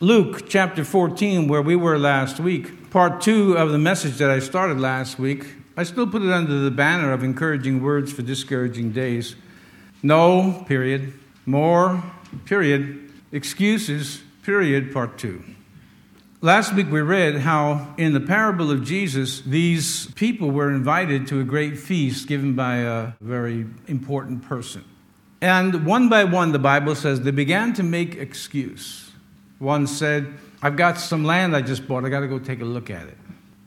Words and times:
Luke 0.00 0.48
chapter 0.48 0.84
14, 0.84 1.46
where 1.46 1.62
we 1.62 1.76
were 1.76 1.96
last 1.96 2.40
week, 2.40 2.90
part 2.90 3.20
two 3.20 3.56
of 3.56 3.70
the 3.70 3.78
message 3.78 4.16
that 4.16 4.28
I 4.28 4.40
started 4.40 4.80
last 4.80 5.20
week, 5.20 5.46
I 5.76 5.84
still 5.84 6.08
put 6.08 6.22
it 6.22 6.32
under 6.32 6.58
the 6.58 6.72
banner 6.72 7.12
of 7.12 7.22
encouraging 7.22 7.80
words 7.80 8.12
for 8.12 8.22
discouraging 8.22 8.90
days. 8.90 9.36
No, 10.02 10.64
period. 10.66 11.12
More, 11.46 12.02
period. 12.44 13.08
Excuses, 13.30 14.20
period, 14.42 14.92
part 14.92 15.16
two. 15.16 15.44
Last 16.40 16.74
week 16.74 16.90
we 16.90 17.00
read 17.00 17.36
how 17.36 17.94
in 17.96 18.14
the 18.14 18.20
parable 18.20 18.72
of 18.72 18.82
Jesus, 18.82 19.42
these 19.42 20.10
people 20.14 20.50
were 20.50 20.72
invited 20.72 21.28
to 21.28 21.38
a 21.38 21.44
great 21.44 21.78
feast 21.78 22.26
given 22.26 22.56
by 22.56 22.78
a 22.78 23.12
very 23.20 23.64
important 23.86 24.42
person. 24.42 24.84
And 25.40 25.86
one 25.86 26.08
by 26.08 26.24
one, 26.24 26.50
the 26.50 26.58
Bible 26.58 26.96
says, 26.96 27.20
they 27.20 27.30
began 27.30 27.74
to 27.74 27.84
make 27.84 28.16
excuse. 28.16 29.03
One 29.58 29.86
said, 29.86 30.32
I've 30.62 30.76
got 30.76 30.98
some 30.98 31.24
land 31.24 31.54
I 31.54 31.62
just 31.62 31.86
bought. 31.86 32.04
I 32.04 32.08
got 32.08 32.20
to 32.20 32.28
go 32.28 32.38
take 32.38 32.60
a 32.60 32.64
look 32.64 32.90
at 32.90 33.06
it. 33.06 33.16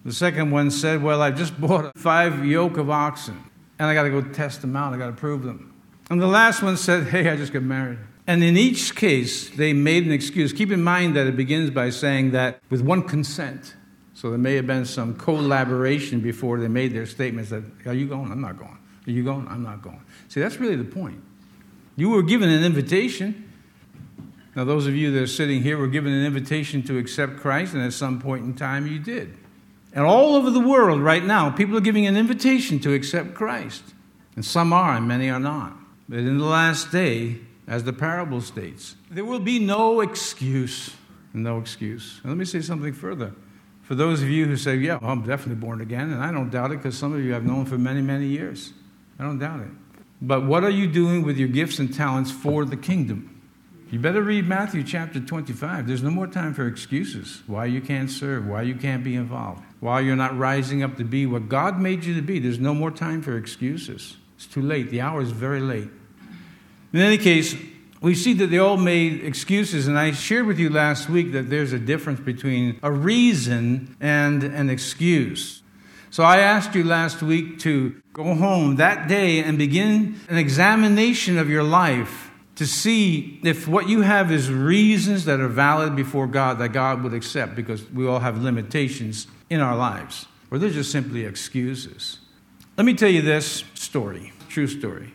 The 0.05 0.14
second 0.14 0.52
one 0.52 0.72
said, 0.72 1.04
Well, 1.04 1.22
I 1.22 1.32
just 1.32 1.59
bought 1.62 1.98
five 1.98 2.45
yoke 2.45 2.78
of 2.78 2.90
oxen 2.90 3.44
and 3.80 3.88
I 3.88 3.94
got 3.94 4.04
to 4.04 4.09
go 4.09 4.22
test 4.22 4.62
them 4.62 4.76
out. 4.76 4.94
I 4.94 4.98
got 4.98 5.08
to 5.08 5.14
prove 5.14 5.44
them. 5.44 5.73
And 6.09 6.22
the 6.22 6.28
last 6.28 6.64
one 6.64 6.78
said, 6.78 7.08
Hey, 7.09 7.30
I 7.30 7.36
just 7.36 7.54
got 7.54 7.64
married. 7.64 8.00
And 8.26 8.44
in 8.44 8.58
each 8.58 8.95
case, 8.95 9.50
they 9.50 9.72
made 9.72 10.05
an 10.05 10.12
excuse. 10.12 10.52
Keep 10.52 10.72
in 10.72 10.84
mind 10.84 11.16
that 11.16 11.28
it 11.28 11.38
begins 11.38 11.70
by 11.70 11.90
saying 11.90 12.31
that 12.31 12.59
with 12.70 12.81
one 12.81 13.04
consent. 13.04 13.76
So 14.14 14.30
there 14.30 14.40
may 14.40 14.56
have 14.56 14.67
been 14.67 14.86
some 14.86 15.16
collaboration 15.16 16.20
before 16.20 16.59
they 16.59 16.67
made 16.67 16.94
their 16.94 17.06
statements 17.06 17.52
that, 17.52 17.64
Are 17.86 17.94
you 17.94 18.08
going? 18.08 18.31
I'm 18.31 18.42
not 18.42 18.58
going. 18.58 18.78
Are 19.08 19.12
you 19.12 19.23
going? 19.23 19.48
I'm 19.48 19.64
not 19.64 19.81
going. 19.81 20.02
See, 20.28 20.42
that's 20.42 20.58
really 20.58 20.76
the 20.76 20.84
point. 20.84 21.22
You 21.95 22.09
were 22.09 22.23
given 22.23 22.50
an 22.50 22.64
invitation. 22.64 23.47
Now, 24.57 24.63
those 24.63 24.88
of 24.88 24.95
you 24.95 25.11
that 25.11 25.21
are 25.21 25.27
sitting 25.27 25.61
here 25.61 25.77
were 25.77 25.88
given 25.88 26.11
an 26.11 26.25
invitation 26.25 26.81
to 26.85 26.97
accept 26.97 27.38
Christ, 27.38 27.75
and 27.75 27.84
at 27.84 27.93
some 27.93 28.20
point 28.20 28.43
in 28.43 28.55
time 28.55 28.88
you 28.88 28.97
did. 28.97 29.38
And 29.93 30.03
all 30.03 30.33
over 30.33 30.49
the 30.49 30.59
world 30.59 30.99
right 30.99 31.23
now, 31.23 31.52
people 31.52 31.77
are 31.77 31.81
giving 31.81 32.08
an 32.08 32.17
invitation 32.17 32.80
to 32.80 32.91
accept 32.95 33.36
Christ. 33.36 33.83
And 34.36 34.44
some 34.44 34.73
are, 34.73 34.95
and 34.95 35.08
many 35.08 35.30
are 35.30 35.39
not. 35.39 35.77
But 36.09 36.19
in 36.19 36.39
the 36.39 36.45
last 36.45 36.91
day, 36.91 37.38
as 37.67 37.83
the 37.83 37.94
parable 37.94 38.41
states, 38.41 38.95
there 39.11 39.25
will 39.25 39.39
be 39.39 39.59
no 39.59 40.02
excuse. 40.02 40.95
No 41.36 41.59
excuse. 41.59 42.19
And 42.23 42.31
let 42.31 42.38
me 42.39 42.45
say 42.45 42.61
something 42.61 42.94
further. 42.94 43.36
For 43.83 43.94
those 43.94 44.23
of 44.23 44.30
you 44.30 44.47
who 44.47 44.58
say, 44.58 44.77
Yeah, 44.77 44.97
well, 44.99 45.11
I'm 45.11 45.21
definitely 45.21 45.61
born 45.61 45.81
again, 45.81 46.11
and 46.11 46.23
I 46.23 46.31
don't 46.31 46.49
doubt 46.49 46.71
it 46.71 46.77
because 46.77 46.97
some 46.97 47.14
of 47.14 47.23
you 47.23 47.36
I've 47.36 47.45
known 47.45 47.66
for 47.66 47.77
many, 47.77 48.02
many 48.02 48.25
years. 48.25 48.73
I 49.19 49.23
don't 49.23 49.38
doubt 49.38 49.59
it. 49.59 49.69
But 50.19 50.47
what 50.47 50.64
are 50.64 50.71
you 50.71 50.88
doing 50.88 51.21
with 51.21 51.38
your 51.38 51.47
gifts 51.47 51.77
and 51.77 51.94
talents 51.94 52.31
for 52.31 52.66
the 52.66 52.75
kingdom? 52.75 53.36
You 53.89 53.99
better 53.99 54.21
read 54.21 54.45
Matthew 54.45 54.83
chapter 54.83 55.21
25. 55.21 55.88
There's 55.88 56.03
no 56.03 56.09
more 56.09 56.27
time 56.27 56.53
for 56.53 56.67
excuses. 56.67 57.41
Why 57.47 57.67
you 57.67 57.80
can't 57.80 58.11
serve, 58.11 58.45
why 58.45 58.63
you 58.63 58.75
can't 58.75 59.02
be 59.02 59.16
involved, 59.16 59.63
why 59.80 60.02
you're 60.02 60.17
not 60.17 60.38
rising 60.38 60.83
up 60.83 60.97
to 60.97 61.05
be 61.05 61.25
what 61.25 61.47
God 61.47 61.80
made 61.80 62.03
you 62.03 62.13
to 62.15 62.21
be. 62.21 62.39
There's 62.39 62.59
no 62.59 62.73
more 62.73 62.91
time 62.91 63.21
for 63.21 63.38
excuses. 63.38 64.17
It's 64.35 64.45
too 64.45 64.61
late. 64.61 64.89
The 64.89 64.99
hour 64.99 65.21
is 65.21 65.31
very 65.31 65.61
late. 65.61 65.88
In 66.91 66.99
any 66.99 67.17
case, 67.17 67.55
we 68.02 68.13
see 68.13 68.33
that 68.33 68.47
they 68.47 68.58
all 68.58 68.75
made 68.75 69.23
excuses, 69.23 69.88
and 69.88 69.97
I 69.97 70.11
shared 70.11 70.47
with 70.47 70.59
you 70.59 70.69
last 70.69 71.09
week 71.09 71.31
that 71.31 71.49
there's 71.49 71.71
a 71.71 71.80
difference 71.80 72.19
between 72.19 72.80
a 72.83 72.91
reason 72.91 73.95
and 74.02 74.43
an 74.43 74.69
excuse. 74.69 75.63
So 76.09 76.23
I 76.23 76.39
asked 76.39 76.75
you 76.75 76.83
last 76.83 77.21
week 77.21 77.59
to 77.59 77.95
go 78.11 78.35
home 78.35 78.75
that 78.75 79.08
day 79.08 79.39
and 79.41 79.58
begin 79.58 80.19
an 80.27 80.38
examination 80.38 81.38
of 81.38 81.49
your 81.49 81.63
life 81.63 82.27
to 82.58 82.66
see 82.66 83.39
if 83.44 83.67
what 83.67 83.88
you 83.88 84.02
have 84.02 84.31
is 84.31 84.52
reasons 84.52 85.25
that 85.25 85.39
are 85.39 85.47
valid 85.47 85.95
before 85.95 86.25
God 86.25 86.58
that 86.58 86.69
God 86.69 87.03
would 87.03 87.14
accept 87.14 87.55
because 87.55 87.89
we 87.91 88.08
all 88.08 88.19
have 88.19 88.41
limitations 88.41 89.27
in 89.49 89.61
our 89.61 89.75
lives, 89.75 90.25
or 90.49 90.58
they're 90.58 90.72
just 90.72 90.91
simply 90.91 91.23
excuses. 91.23 92.17
Let 92.75 92.86
me 92.86 92.95
tell 92.95 93.09
you 93.09 93.22
this 93.22 93.64
story, 93.75 94.33
true 94.49 94.67
story. 94.67 95.14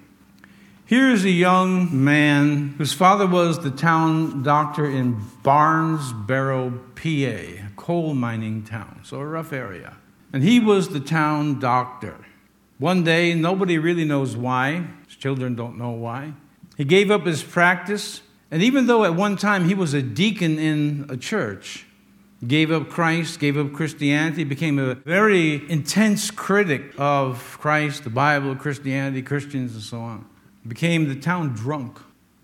Here 0.86 1.10
is 1.10 1.24
a 1.24 1.30
young 1.30 2.04
man 2.04 2.74
whose 2.78 2.92
father 2.92 3.26
was 3.26 3.58
the 3.58 3.70
town 3.70 4.44
doctor 4.44 4.84
in 4.84 5.20
Barnesboro, 5.42 6.70
PA, 6.94 7.08
a 7.08 7.70
coal 7.76 8.14
mining 8.14 8.62
town, 8.62 9.00
so 9.02 9.18
a 9.18 9.26
rough 9.26 9.52
area. 9.52 9.96
And 10.32 10.44
he 10.44 10.60
was 10.60 10.90
the 10.90 11.00
town 11.00 11.58
doctor. 11.58 12.14
One 12.78 13.02
day, 13.02 13.34
nobody 13.34 13.78
really 13.78 14.04
knows 14.04 14.36
why, 14.36 14.86
his 15.06 15.16
children 15.16 15.56
don't 15.56 15.76
know 15.76 15.90
why. 15.90 16.34
He 16.76 16.84
gave 16.84 17.10
up 17.10 17.26
his 17.26 17.42
practice, 17.42 18.22
and 18.50 18.62
even 18.62 18.86
though 18.86 19.04
at 19.04 19.14
one 19.14 19.36
time 19.36 19.66
he 19.66 19.74
was 19.74 19.94
a 19.94 20.02
deacon 20.02 20.58
in 20.58 21.06
a 21.08 21.16
church, 21.16 21.86
gave 22.46 22.70
up 22.72 22.88
Christ, 22.88 23.38
gave 23.38 23.56
up 23.56 23.72
Christianity, 23.72 24.44
became 24.44 24.78
a 24.78 24.94
very 24.94 25.68
intense 25.70 26.30
critic 26.30 26.92
of 26.98 27.58
Christ, 27.60 28.04
the 28.04 28.10
Bible, 28.10 28.56
Christianity, 28.56 29.22
Christians, 29.22 29.74
and 29.74 29.82
so 29.82 30.00
on. 30.00 30.24
Became 30.66 31.08
the 31.08 31.16
town 31.16 31.54
drunk, 31.54 31.98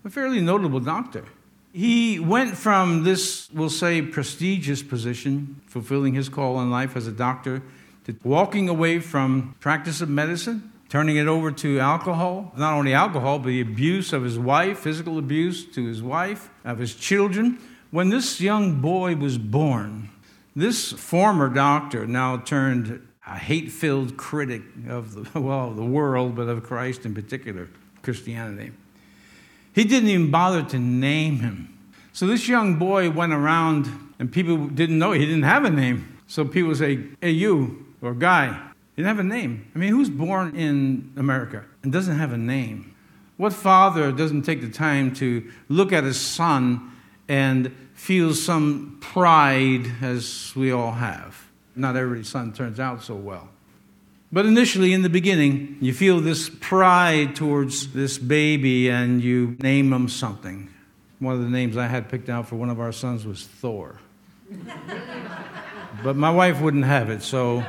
a 0.05 0.09
fairly 0.09 0.41
notable 0.41 0.79
doctor. 0.79 1.25
He 1.73 2.19
went 2.19 2.57
from 2.57 3.03
this, 3.03 3.49
we'll 3.51 3.69
say, 3.69 4.01
prestigious 4.01 4.81
position, 4.81 5.61
fulfilling 5.67 6.13
his 6.13 6.29
call 6.29 6.59
in 6.61 6.71
life 6.71 6.95
as 6.95 7.07
a 7.07 7.11
doctor, 7.11 7.61
to 8.05 8.15
walking 8.23 8.69
away 8.69 8.99
from 8.99 9.55
practice 9.59 10.01
of 10.01 10.09
medicine 10.09 10.71
turning 10.89 11.17
it 11.17 11.27
over 11.27 11.51
to 11.51 11.79
alcohol. 11.79 12.51
Not 12.57 12.73
only 12.73 12.93
alcohol, 12.93 13.39
but 13.39 13.49
the 13.49 13.61
abuse 13.61 14.11
of 14.11 14.23
his 14.23 14.37
wife, 14.37 14.79
physical 14.79 15.17
abuse 15.17 15.65
to 15.73 15.85
his 15.85 16.01
wife, 16.01 16.49
of 16.65 16.79
his 16.79 16.95
children. 16.95 17.59
When 17.91 18.09
this 18.09 18.41
young 18.41 18.81
boy 18.81 19.15
was 19.15 19.37
born, 19.37 20.09
this 20.55 20.91
former 20.91 21.47
doctor 21.47 22.05
now 22.05 22.37
turned 22.37 23.07
a 23.25 23.37
hate 23.37 23.71
filled 23.71 24.17
critic 24.17 24.63
of 24.87 25.33
the, 25.33 25.39
well, 25.39 25.71
the 25.71 25.85
world, 25.85 26.35
but 26.35 26.47
of 26.49 26.63
Christ 26.63 27.05
in 27.05 27.13
particular, 27.13 27.69
Christianity. 28.01 28.71
He 29.73 29.83
didn't 29.83 30.09
even 30.09 30.31
bother 30.31 30.63
to 30.63 30.79
name 30.79 31.39
him. 31.39 31.77
So 32.11 32.25
this 32.25 32.47
young 32.47 32.75
boy 32.75 33.11
went 33.11 33.33
around, 33.33 33.87
and 34.17 34.31
people 34.31 34.67
didn't 34.67 34.97
know 34.97 35.11
he 35.11 35.25
didn't 35.25 35.43
have 35.43 35.63
a 35.63 35.69
name. 35.69 36.17
So 36.27 36.43
people 36.43 36.73
say, 36.75 36.99
Hey, 37.21 37.31
you, 37.31 37.85
or 38.01 38.13
guy, 38.13 38.68
he 38.99 39.03
didn't 39.03 39.15
have 39.15 39.25
a 39.25 39.29
name. 39.29 39.71
I 39.73 39.77
mean, 39.79 39.93
who's 39.93 40.09
born 40.09 40.57
in 40.57 41.13
America 41.15 41.63
and 41.83 41.93
doesn't 41.93 42.17
have 42.17 42.33
a 42.33 42.37
name? 42.37 42.93
What 43.37 43.53
father 43.53 44.11
doesn't 44.11 44.41
take 44.41 44.59
the 44.59 44.67
time 44.67 45.13
to 45.15 45.49
look 45.69 45.93
at 45.93 46.03
his 46.03 46.19
son 46.19 46.91
and 47.29 47.73
feel 47.93 48.33
some 48.33 48.97
pride, 48.99 49.89
as 50.01 50.51
we 50.53 50.73
all 50.73 50.91
have? 50.91 51.47
Not 51.77 51.95
every 51.95 52.25
son 52.25 52.51
turns 52.51 52.77
out 52.77 53.01
so 53.01 53.15
well. 53.15 53.47
But 54.33 54.45
initially, 54.45 54.91
in 54.91 55.01
the 55.01 55.09
beginning, 55.09 55.77
you 55.79 55.93
feel 55.93 56.19
this 56.19 56.49
pride 56.49 57.37
towards 57.37 57.93
this 57.93 58.17
baby 58.17 58.89
and 58.89 59.23
you 59.23 59.55
name 59.61 59.93
him 59.93 60.09
something. 60.09 60.67
One 61.19 61.35
of 61.35 61.41
the 61.41 61.49
names 61.49 61.77
I 61.77 61.87
had 61.87 62.09
picked 62.09 62.27
out 62.27 62.49
for 62.49 62.57
one 62.57 62.69
of 62.69 62.81
our 62.81 62.91
sons 62.91 63.25
was 63.25 63.45
Thor. 63.45 63.97
but 66.03 66.17
my 66.17 66.31
wife 66.31 66.59
wouldn't 66.59 66.83
have 66.83 67.09
it, 67.09 67.23
so 67.23 67.63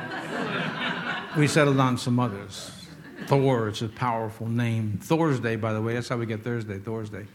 we 1.37 1.47
settled 1.47 1.79
on 1.79 1.97
some 1.97 2.19
others. 2.19 2.71
Thor, 3.27 3.69
it's 3.69 3.81
a 3.81 3.87
powerful 3.87 4.47
name. 4.47 4.99
Thursday, 5.01 5.55
by 5.55 5.73
the 5.73 5.81
way, 5.81 5.93
that's 5.93 6.09
how 6.09 6.17
we 6.17 6.25
get 6.25 6.43
Thursday, 6.43 6.79
Thursday. 6.79 7.25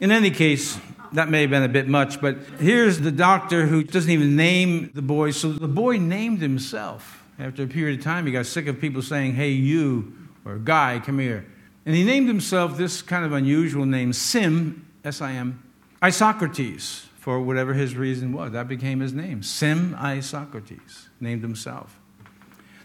In 0.00 0.10
any 0.10 0.30
case, 0.30 0.78
that 1.12 1.28
may 1.28 1.42
have 1.42 1.50
been 1.50 1.62
a 1.62 1.68
bit 1.68 1.88
much, 1.88 2.20
but 2.20 2.38
here's 2.58 3.00
the 3.00 3.12
doctor 3.12 3.66
who 3.66 3.84
doesn't 3.84 4.10
even 4.10 4.36
name 4.36 4.90
the 4.94 5.02
boy. 5.02 5.30
So 5.30 5.52
the 5.52 5.68
boy 5.68 5.98
named 5.98 6.40
himself. 6.40 7.22
After 7.38 7.64
a 7.64 7.66
period 7.66 7.98
of 7.98 8.04
time, 8.04 8.26
he 8.26 8.32
got 8.32 8.46
sick 8.46 8.66
of 8.66 8.80
people 8.80 9.02
saying, 9.02 9.34
Hey, 9.34 9.50
you, 9.50 10.14
or 10.44 10.56
Guy, 10.56 11.00
come 11.04 11.18
here. 11.18 11.46
And 11.84 11.94
he 11.94 12.02
named 12.02 12.28
himself 12.28 12.76
this 12.76 13.02
kind 13.02 13.24
of 13.24 13.32
unusual 13.32 13.86
name, 13.86 14.12
Sim, 14.12 14.86
S 15.04 15.20
I 15.20 15.32
M, 15.32 15.62
Isocrates, 16.02 17.06
for 17.18 17.40
whatever 17.40 17.74
his 17.74 17.94
reason 17.94 18.32
was. 18.32 18.52
That 18.52 18.68
became 18.68 19.00
his 19.00 19.12
name, 19.12 19.42
Sim 19.42 19.94
Isocrates, 19.94 21.08
named 21.20 21.42
himself. 21.42 21.95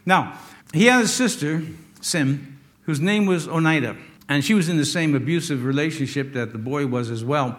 Now, 0.04 0.38
he 0.72 0.86
had 0.86 1.04
a 1.04 1.08
sister, 1.08 1.62
Sim, 2.00 2.58
whose 2.82 3.00
name 3.00 3.26
was 3.26 3.46
Oneida, 3.46 3.96
and 4.28 4.44
she 4.44 4.54
was 4.54 4.68
in 4.68 4.76
the 4.76 4.84
same 4.84 5.14
abusive 5.14 5.64
relationship 5.64 6.32
that 6.32 6.52
the 6.52 6.58
boy 6.58 6.86
was 6.86 7.10
as 7.10 7.24
well. 7.24 7.58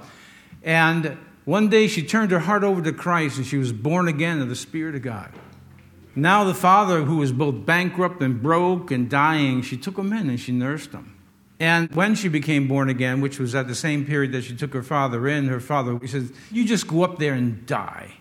And 0.63 1.17
one 1.45 1.69
day 1.69 1.87
she 1.87 2.03
turned 2.03 2.31
her 2.31 2.39
heart 2.39 2.63
over 2.63 2.81
to 2.81 2.93
Christ 2.93 3.37
and 3.37 3.45
she 3.45 3.57
was 3.57 3.73
born 3.73 4.07
again 4.07 4.41
of 4.41 4.49
the 4.49 4.55
Spirit 4.55 4.95
of 4.95 5.01
God. 5.01 5.31
Now, 6.15 6.43
the 6.43 6.53
father, 6.53 7.03
who 7.03 7.17
was 7.17 7.31
both 7.31 7.65
bankrupt 7.65 8.21
and 8.21 8.41
broke 8.41 8.91
and 8.91 9.09
dying, 9.09 9.61
she 9.61 9.77
took 9.77 9.97
him 9.97 10.13
in 10.13 10.29
and 10.29 10.39
she 10.39 10.51
nursed 10.51 10.91
him. 10.91 11.15
And 11.59 11.93
when 11.95 12.15
she 12.15 12.27
became 12.27 12.67
born 12.67 12.89
again, 12.89 13.19
which 13.19 13.39
was 13.39 13.55
at 13.55 13.67
the 13.67 13.75
same 13.75 14.05
period 14.05 14.31
that 14.33 14.43
she 14.43 14.55
took 14.55 14.73
her 14.73 14.83
father 14.83 15.27
in, 15.27 15.47
her 15.47 15.59
father 15.59 15.97
he 15.99 16.07
said, 16.07 16.29
You 16.51 16.65
just 16.65 16.87
go 16.87 17.03
up 17.03 17.19
there 17.19 17.33
and 17.33 17.65
die, 17.65 18.13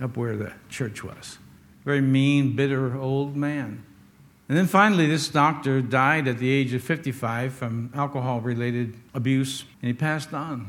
up 0.00 0.16
where 0.16 0.36
the 0.36 0.52
church 0.68 1.02
was 1.02 1.38
very 1.84 2.00
mean, 2.00 2.54
bitter 2.56 2.96
old 2.96 3.36
man. 3.36 3.84
And 4.48 4.58
then 4.58 4.66
finally, 4.66 5.06
this 5.06 5.28
doctor 5.28 5.80
died 5.80 6.26
at 6.26 6.38
the 6.38 6.50
age 6.50 6.74
of 6.74 6.82
55 6.82 7.52
from 7.52 7.90
alcohol 7.94 8.40
related 8.40 8.96
abuse, 9.14 9.64
and 9.80 9.88
he 9.88 9.94
passed 9.94 10.34
on. 10.34 10.68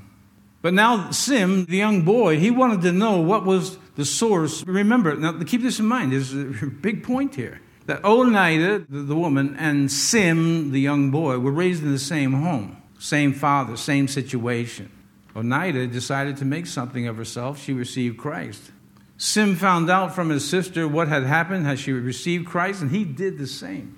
But 0.61 0.75
now, 0.75 1.09
Sim, 1.09 1.65
the 1.65 1.77
young 1.77 2.03
boy, 2.03 2.37
he 2.37 2.51
wanted 2.51 2.81
to 2.83 2.91
know 2.91 3.19
what 3.19 3.43
was 3.43 3.79
the 3.95 4.05
source. 4.05 4.63
Remember, 4.67 5.15
now 5.15 5.31
keep 5.43 5.63
this 5.63 5.79
in 5.79 5.87
mind, 5.87 6.11
there's 6.11 6.33
a 6.33 6.67
big 6.67 7.03
point 7.03 7.33
here. 7.33 7.59
That 7.87 8.05
Oneida, 8.05 8.85
the 8.87 9.15
woman, 9.15 9.55
and 9.57 9.91
Sim, 9.91 10.71
the 10.71 10.79
young 10.79 11.09
boy, 11.09 11.39
were 11.39 11.51
raised 11.51 11.81
in 11.81 11.91
the 11.91 11.97
same 11.97 12.33
home, 12.33 12.77
same 12.99 13.33
father, 13.33 13.75
same 13.75 14.07
situation. 14.07 14.91
Oneida 15.35 15.87
decided 15.87 16.37
to 16.37 16.45
make 16.45 16.67
something 16.67 17.07
of 17.07 17.17
herself. 17.17 17.59
She 17.59 17.73
received 17.73 18.19
Christ. 18.19 18.71
Sim 19.23 19.55
found 19.55 19.87
out 19.87 20.15
from 20.15 20.29
his 20.29 20.49
sister 20.49 20.87
what 20.87 21.07
had 21.07 21.21
happened, 21.21 21.67
how 21.67 21.75
she 21.75 21.91
received 21.91 22.47
Christ, 22.47 22.81
and 22.81 22.89
he 22.89 23.03
did 23.03 23.37
the 23.37 23.45
same. 23.45 23.95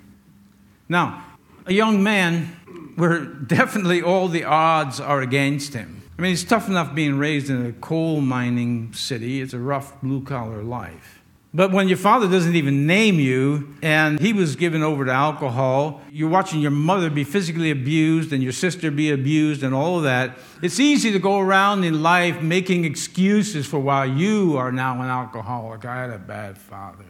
Now, 0.86 1.24
a 1.64 1.72
young 1.72 2.02
man 2.02 2.92
where 2.96 3.20
definitely 3.46 4.02
all 4.02 4.28
the 4.28 4.44
odds 4.44 5.00
are 5.00 5.22
against 5.22 5.72
him. 5.72 6.02
I 6.18 6.20
mean, 6.20 6.34
it's 6.34 6.44
tough 6.44 6.68
enough 6.68 6.94
being 6.94 7.16
raised 7.16 7.48
in 7.48 7.64
a 7.64 7.72
coal 7.72 8.20
mining 8.20 8.92
city, 8.92 9.40
it's 9.40 9.54
a 9.54 9.58
rough 9.58 9.98
blue 10.02 10.22
collar 10.22 10.62
life. 10.62 11.23
But 11.56 11.70
when 11.70 11.86
your 11.86 11.98
father 11.98 12.28
doesn't 12.28 12.56
even 12.56 12.84
name 12.84 13.20
you 13.20 13.74
and 13.80 14.18
he 14.18 14.32
was 14.32 14.56
given 14.56 14.82
over 14.82 15.04
to 15.04 15.12
alcohol, 15.12 16.02
you're 16.10 16.28
watching 16.28 16.60
your 16.60 16.72
mother 16.72 17.10
be 17.10 17.22
physically 17.22 17.70
abused 17.70 18.32
and 18.32 18.42
your 18.42 18.50
sister 18.50 18.90
be 18.90 19.12
abused 19.12 19.62
and 19.62 19.72
all 19.72 19.98
of 19.98 20.02
that, 20.02 20.36
it's 20.62 20.80
easy 20.80 21.12
to 21.12 21.20
go 21.20 21.38
around 21.38 21.84
in 21.84 22.02
life 22.02 22.42
making 22.42 22.84
excuses 22.84 23.66
for 23.66 23.78
why 23.78 24.04
you 24.04 24.56
are 24.56 24.72
now 24.72 25.00
an 25.00 25.08
alcoholic. 25.08 25.84
I 25.84 26.00
had 26.00 26.10
a 26.10 26.18
bad 26.18 26.58
father. 26.58 27.04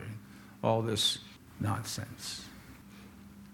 All 0.62 0.82
this 0.82 1.20
nonsense. 1.58 2.44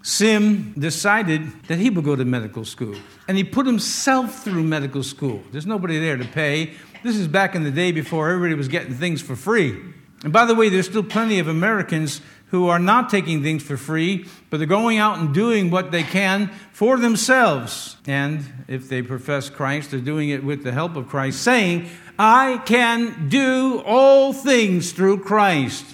Sim 0.02 0.72
decided 0.76 1.52
that 1.68 1.78
he 1.78 1.88
would 1.88 2.04
go 2.04 2.16
to 2.16 2.24
medical 2.24 2.64
school. 2.64 2.96
And 3.28 3.36
he 3.36 3.44
put 3.44 3.64
himself 3.64 4.42
through 4.42 4.64
medical 4.64 5.04
school. 5.04 5.40
There's 5.52 5.66
nobody 5.66 6.00
there 6.00 6.16
to 6.16 6.24
pay. 6.24 6.72
This 7.04 7.16
is 7.16 7.28
back 7.28 7.54
in 7.54 7.62
the 7.62 7.70
day 7.70 7.92
before 7.92 8.28
everybody 8.28 8.54
was 8.54 8.66
getting 8.66 8.94
things 8.94 9.22
for 9.22 9.36
free. 9.36 9.78
And 10.22 10.32
by 10.32 10.44
the 10.44 10.54
way, 10.54 10.68
there's 10.68 10.86
still 10.86 11.02
plenty 11.02 11.38
of 11.38 11.48
Americans 11.48 12.20
who 12.48 12.68
are 12.68 12.78
not 12.78 13.10
taking 13.10 13.42
things 13.42 13.62
for 13.62 13.76
free, 13.76 14.26
but 14.50 14.58
they're 14.58 14.66
going 14.66 14.98
out 14.98 15.18
and 15.18 15.32
doing 15.32 15.70
what 15.70 15.92
they 15.92 16.02
can 16.02 16.50
for 16.72 16.98
themselves. 16.98 17.96
And 18.06 18.44
if 18.66 18.88
they 18.88 19.02
profess 19.02 19.48
Christ, 19.48 19.92
they're 19.92 20.00
doing 20.00 20.30
it 20.30 20.42
with 20.42 20.64
the 20.64 20.72
help 20.72 20.96
of 20.96 21.08
Christ, 21.08 21.42
saying, 21.42 21.88
I 22.18 22.60
can 22.66 23.28
do 23.28 23.82
all 23.86 24.32
things 24.32 24.92
through 24.92 25.20
Christ, 25.20 25.84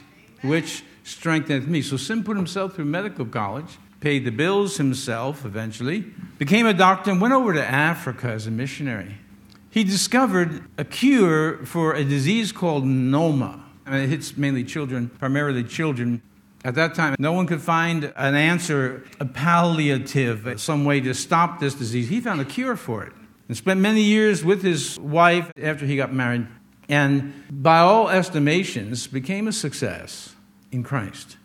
which 0.43 0.83
strengtheneth 1.05 1.67
me. 1.67 1.83
So 1.83 1.97
Sim 1.97 2.25
put 2.25 2.37
himself 2.37 2.75
through 2.75 2.87
medical 2.87 3.27
college 3.27 3.79
paid 4.01 4.25
the 4.25 4.31
bills 4.31 4.77
himself 4.77 5.45
eventually, 5.45 6.05
became 6.39 6.67
a 6.67 6.73
doctor, 6.73 7.11
and 7.11 7.21
went 7.21 7.35
over 7.35 7.53
to 7.53 7.65
Africa 7.65 8.29
as 8.29 8.47
a 8.47 8.51
missionary. 8.51 9.17
He 9.71 9.85
discovered 9.85 10.63
a 10.79 10.85
cure 10.85 11.65
for 11.67 11.95
a 11.95 12.05
disease 12.05 12.53
called 12.53 12.87
pneuma. 12.87 13.66
I 13.87 13.91
mean, 13.91 14.01
it 14.01 14.09
hits 14.09 14.37
mainly 14.37 14.65
children, 14.65 15.09
primarily 15.09 15.63
children. 15.63 16.21
At 16.65 16.75
that 16.75 16.97
time, 16.97 17.15
no 17.21 17.33
one 17.33 17.47
could 17.47 17.63
find 17.63 18.13
an 18.17 18.35
answer, 18.35 19.05
a 19.21 19.25
palliative, 19.25 20.61
some 20.61 20.85
way 20.85 21.01
to 21.01 21.15
stop 21.15 21.61
this 21.61 21.75
disease. 21.75 22.09
He 22.09 22.21
found 22.21 22.41
a 22.41 22.45
cure 22.45 22.77
for 22.77 23.05
it 23.05 23.13
and 23.47 23.57
spent 23.57 23.79
many 23.79 24.03
years 24.03 24.45
with 24.45 24.63
his 24.63 24.99
wife 24.99 25.53
after 25.63 25.87
he 25.87 25.97
got 25.97 26.13
married, 26.13 26.49
and 26.89 27.33
by 27.51 27.79
all 27.79 28.09
estimations, 28.09 29.07
became 29.07 29.47
a 29.47 29.53
success 29.53 30.35
in 30.73 30.83
Christ. 30.83 31.37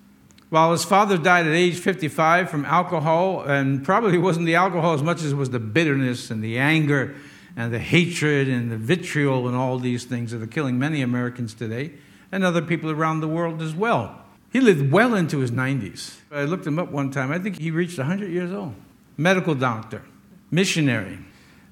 While 0.49 0.71
his 0.71 0.83
father 0.83 1.19
died 1.19 1.45
at 1.45 1.53
age 1.53 1.77
55 1.77 2.49
from 2.49 2.65
alcohol, 2.65 3.41
and 3.41 3.85
probably 3.85 4.17
wasn't 4.17 4.47
the 4.47 4.55
alcohol 4.55 4.95
as 4.95 5.03
much 5.03 5.21
as 5.21 5.33
it 5.33 5.35
was 5.35 5.51
the 5.51 5.59
bitterness 5.59 6.31
and 6.31 6.43
the 6.43 6.57
anger 6.57 7.13
and 7.55 7.71
the 7.71 7.79
hatred 7.79 8.47
and 8.47 8.71
the 8.71 8.77
vitriol 8.77 9.47
and 9.47 9.55
all 9.55 9.77
these 9.77 10.05
things 10.05 10.31
that 10.31 10.41
are 10.41 10.47
killing 10.47 10.79
many 10.79 11.03
Americans 11.03 11.53
today 11.53 11.91
and 12.31 12.43
other 12.43 12.61
people 12.61 12.89
around 12.89 13.19
the 13.19 13.27
world 13.27 13.61
as 13.61 13.73
well. 13.73 14.21
He 14.51 14.59
lived 14.59 14.91
well 14.91 15.13
into 15.15 15.39
his 15.39 15.51
90s. 15.51 16.17
I 16.31 16.43
looked 16.43 16.67
him 16.67 16.77
up 16.77 16.91
one 16.91 17.11
time. 17.11 17.31
I 17.31 17.39
think 17.39 17.59
he 17.59 17.71
reached 17.71 17.97
100 17.97 18.29
years 18.29 18.51
old. 18.51 18.75
Medical 19.17 19.55
doctor, 19.55 20.03
missionary. 20.49 21.19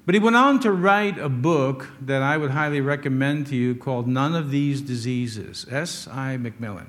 But 0.06 0.14
he 0.14 0.18
went 0.18 0.36
on 0.36 0.60
to 0.60 0.72
write 0.72 1.18
a 1.18 1.28
book 1.28 1.88
that 2.00 2.22
I 2.22 2.36
would 2.36 2.50
highly 2.50 2.80
recommend 2.80 3.46
to 3.48 3.56
you 3.56 3.74
called 3.74 4.08
None 4.08 4.34
of 4.34 4.50
These 4.50 4.80
Diseases, 4.80 5.66
S.I. 5.70 6.38
McMillen 6.38 6.88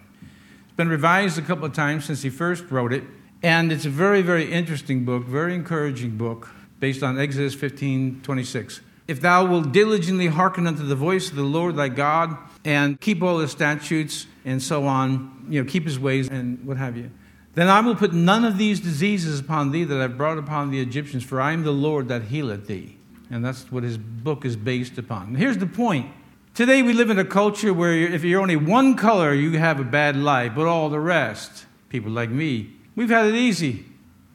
It's 0.64 0.78
been 0.78 0.90
revised 0.90 1.38
a 1.38 1.42
couple 1.42 1.66
of 1.66 1.74
times 1.74 2.06
since 2.06 2.22
he 2.22 2.30
first 2.30 2.72
wrote 2.72 2.94
it, 2.94 3.04
and 3.44 3.72
it's 3.72 3.86
a 3.86 3.90
very, 3.90 4.22
very 4.22 4.52
interesting 4.52 5.04
book, 5.04 5.26
very 5.26 5.54
encouraging 5.54 6.18
book, 6.18 6.50
based 6.80 7.04
on 7.04 7.20
Exodus 7.20 7.54
15 7.54 8.22
26. 8.24 8.82
If 9.08 9.20
thou 9.20 9.46
wilt 9.46 9.74
diligently 9.74 10.28
hearken 10.28 10.66
unto 10.66 10.84
the 10.86 10.96
voice 10.96 11.30
of 11.30 11.36
the 11.36 11.44
Lord 11.44 11.76
thy 11.76 11.90
God, 11.90 12.38
and 12.64 13.00
keep 13.00 13.22
all 13.22 13.40
his 13.40 13.52
statutes, 13.52 14.28
and 14.46 14.62
so 14.62 14.86
on, 14.86 15.46
you 15.50 15.64
know, 15.64 15.70
keep 15.70 15.86
his 15.86 16.00
ways, 16.00 16.28
and 16.30 16.64
what 16.66 16.78
have 16.78 16.98
you, 16.98 17.12
then 17.54 17.68
I 17.68 17.82
will 17.82 17.96
put 17.96 18.14
none 18.14 18.46
of 18.46 18.58
these 18.58 18.80
diseases 18.80 19.40
upon 19.40 19.72
thee 19.72 19.84
that 19.84 20.00
I've 20.00 20.18
brought 20.18 20.38
upon 20.38 20.72
the 20.72 20.80
Egyptians, 20.80 21.24
for 21.24 21.42
I 21.42 21.52
am 21.52 21.64
the 21.64 21.72
Lord 21.72 22.08
that 22.08 22.24
healeth 22.24 22.68
thee. 22.68 22.98
And 23.30 23.44
that's 23.44 23.72
what 23.72 23.84
his 23.84 23.98
book 23.98 24.46
is 24.46 24.56
based 24.56 24.98
upon. 24.98 25.36
Here's 25.36 25.58
the 25.58 25.66
point 25.66 26.12
Today 26.54 26.82
we 26.82 26.92
live 26.92 27.10
in 27.10 27.18
a 27.18 27.24
culture 27.24 27.74
where 27.74 27.94
if 27.94 28.26
you're 28.26 28.42
only 28.42 28.58
one 28.58 28.96
color, 28.96 29.34
you 29.34 29.58
have 29.58 29.80
a 29.80 29.86
bad 29.86 30.18
life, 30.18 30.52
but 30.54 30.66
all 30.66 30.90
the 30.90 31.00
rest, 31.00 31.66
people 31.88 32.12
like 32.12 32.30
me, 32.30 32.74
we've 32.94 33.10
had 33.10 33.26
it 33.28 33.36
easy. 33.36 33.86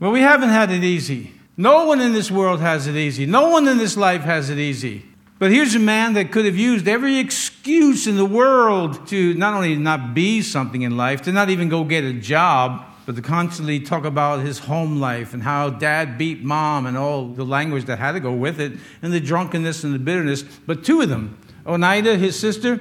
Well, 0.01 0.13
we 0.13 0.23
haven't 0.23 0.49
had 0.49 0.71
it 0.71 0.83
easy. 0.83 1.35
No 1.59 1.85
one 1.85 2.01
in 2.01 2.15
this 2.15 2.31
world 2.31 2.61
has 2.61 2.87
it 2.87 2.97
easy. 2.97 3.27
No 3.27 3.51
one 3.51 3.69
in 3.69 3.77
this 3.77 3.99
life 3.99 4.23
has 4.23 4.49
it 4.49 4.59
easy. 4.59 5.05
But 5.39 5.51
here's 5.51 5.75
a 5.75 5.79
man 5.79 6.15
that 6.15 6.33
could 6.33 6.47
have 6.47 6.57
used 6.57 6.89
every 6.89 7.19
excuse 7.19 8.07
in 8.07 8.17
the 8.17 8.25
world 8.25 9.07
to 9.09 9.35
not 9.35 9.53
only 9.53 9.77
not 9.77 10.15
be 10.15 10.41
something 10.41 10.81
in 10.81 10.97
life, 10.97 11.23
to 11.23 11.33
not 11.33 11.51
even 11.51 11.69
go 11.69 11.85
get 11.85 12.05
a 12.05 12.15
job, 12.15 12.83
but 13.05 13.17
to 13.17 13.23
constantly 13.23 13.79
talk 13.79 14.07
about 14.07 14.41
his 14.41 14.59
home 14.59 14.99
life 14.99 15.35
and 15.35 15.43
how 15.43 15.69
dad 15.69 16.17
beat 16.17 16.43
mom 16.43 16.87
and 16.87 16.97
all 16.97 17.29
the 17.29 17.45
language 17.45 17.85
that 17.85 17.99
had 17.99 18.13
to 18.13 18.21
go 18.21 18.33
with 18.33 18.61
it, 18.61 18.73
and 19.03 19.13
the 19.13 19.21
drunkenness 19.21 19.85
and 19.85 19.95
the 19.95 19.99
bitterness. 19.99 20.43
But 20.43 20.85
two 20.85 21.03
of 21.03 21.11
them 21.11 21.37
Oneida, 21.67 22.17
his 22.17 22.39
sister, 22.39 22.81